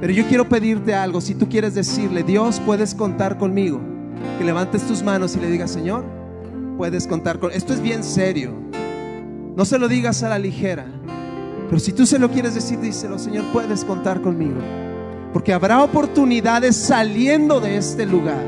Pero 0.00 0.12
yo 0.12 0.26
quiero 0.26 0.48
pedirte 0.48 0.94
algo, 0.94 1.20
si 1.20 1.34
tú 1.34 1.48
quieres 1.48 1.74
decirle, 1.74 2.22
Dios, 2.22 2.60
puedes 2.64 2.94
contar 2.94 3.36
conmigo, 3.38 3.80
que 4.38 4.44
levantes 4.44 4.86
tus 4.86 5.02
manos 5.02 5.36
y 5.36 5.40
le 5.40 5.50
digas, 5.50 5.70
Señor, 5.70 6.04
puedes 6.78 7.06
contar 7.06 7.38
con... 7.38 7.50
Esto 7.52 7.74
es 7.74 7.82
bien 7.82 8.02
serio. 8.02 8.69
No 9.56 9.64
se 9.64 9.78
lo 9.78 9.88
digas 9.88 10.22
a 10.22 10.28
la 10.28 10.38
ligera. 10.38 10.86
Pero 11.68 11.78
si 11.78 11.92
tú 11.92 12.04
se 12.04 12.18
lo 12.18 12.30
quieres 12.30 12.54
decir, 12.54 12.80
díselo, 12.80 13.18
Señor, 13.18 13.44
puedes 13.52 13.84
contar 13.84 14.20
conmigo. 14.20 14.60
Porque 15.32 15.52
habrá 15.52 15.82
oportunidades 15.82 16.74
saliendo 16.76 17.60
de 17.60 17.76
este 17.76 18.06
lugar. 18.06 18.42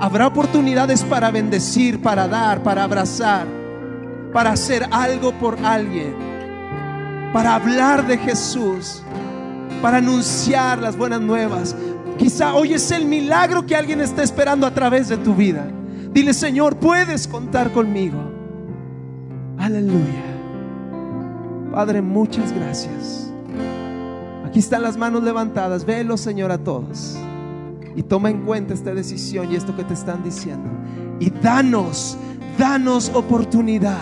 Habrá 0.00 0.26
oportunidades 0.26 1.04
para 1.04 1.30
bendecir, 1.30 2.02
para 2.02 2.26
dar, 2.26 2.62
para 2.62 2.82
abrazar, 2.82 3.46
para 4.32 4.50
hacer 4.50 4.84
algo 4.90 5.32
por 5.38 5.56
alguien, 5.64 6.14
para 7.32 7.54
hablar 7.54 8.04
de 8.06 8.18
Jesús, 8.18 9.00
para 9.80 9.98
anunciar 9.98 10.80
las 10.80 10.96
buenas 10.96 11.20
nuevas. 11.20 11.76
Quizá 12.18 12.54
hoy 12.54 12.74
es 12.74 12.90
el 12.90 13.06
milagro 13.06 13.64
que 13.64 13.76
alguien 13.76 14.00
está 14.00 14.24
esperando 14.24 14.66
a 14.66 14.74
través 14.74 15.08
de 15.08 15.16
tu 15.16 15.34
vida. 15.36 15.64
Dile, 16.12 16.34
Señor, 16.34 16.76
puedes 16.76 17.28
contar 17.28 17.70
conmigo. 17.70 18.33
Aleluya. 19.64 20.22
Padre, 21.72 22.02
muchas 22.02 22.52
gracias. 22.52 23.32
Aquí 24.44 24.58
están 24.58 24.82
las 24.82 24.98
manos 24.98 25.22
levantadas. 25.22 25.86
Velo, 25.86 26.18
Señor, 26.18 26.52
a 26.52 26.58
todos. 26.58 27.16
Y 27.96 28.02
toma 28.02 28.28
en 28.28 28.42
cuenta 28.42 28.74
esta 28.74 28.92
decisión 28.92 29.50
y 29.50 29.56
esto 29.56 29.74
que 29.74 29.84
te 29.84 29.94
están 29.94 30.22
diciendo. 30.22 30.68
Y 31.18 31.30
danos, 31.30 32.18
danos 32.58 33.10
oportunidad. 33.14 33.96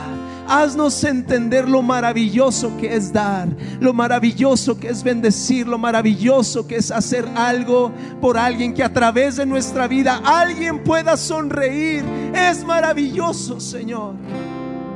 Haznos 0.48 1.04
entender 1.04 1.68
lo 1.68 1.80
maravilloso 1.80 2.76
que 2.76 2.96
es 2.96 3.12
dar, 3.12 3.48
lo 3.78 3.92
maravilloso 3.92 4.80
que 4.80 4.88
es 4.88 5.04
bendecir, 5.04 5.68
lo 5.68 5.78
maravilloso 5.78 6.66
que 6.66 6.74
es 6.74 6.90
hacer 6.90 7.24
algo 7.36 7.92
por 8.20 8.36
alguien 8.36 8.74
que 8.74 8.82
a 8.82 8.92
través 8.92 9.36
de 9.36 9.46
nuestra 9.46 9.86
vida 9.86 10.20
alguien 10.24 10.82
pueda 10.82 11.16
sonreír. 11.16 12.04
Es 12.34 12.64
maravilloso, 12.64 13.60
Señor. 13.60 14.16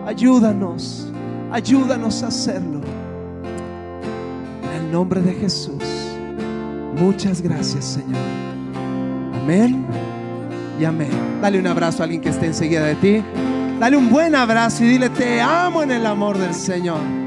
Ayúdanos. 0.06 1.08
Ayúdanos 1.50 2.22
a 2.22 2.28
hacerlo. 2.28 2.80
En 4.62 4.84
el 4.84 4.92
nombre 4.92 5.20
de 5.20 5.34
Jesús. 5.34 5.82
Muchas 6.96 7.42
gracias, 7.42 7.84
Señor. 7.84 8.22
Amén 9.42 9.84
y 10.80 10.84
amén. 10.84 11.10
Dale 11.42 11.58
un 11.58 11.66
abrazo 11.66 12.02
a 12.02 12.04
alguien 12.04 12.20
que 12.20 12.28
esté 12.28 12.46
enseguida 12.46 12.84
de 12.84 12.94
ti. 12.94 13.24
Dale 13.80 13.96
un 13.96 14.08
buen 14.08 14.34
abrazo 14.34 14.84
y 14.84 14.88
dile, 14.88 15.10
te 15.10 15.40
amo 15.40 15.82
en 15.82 15.90
el 15.90 16.06
amor 16.06 16.38
del 16.38 16.54
Señor. 16.54 17.25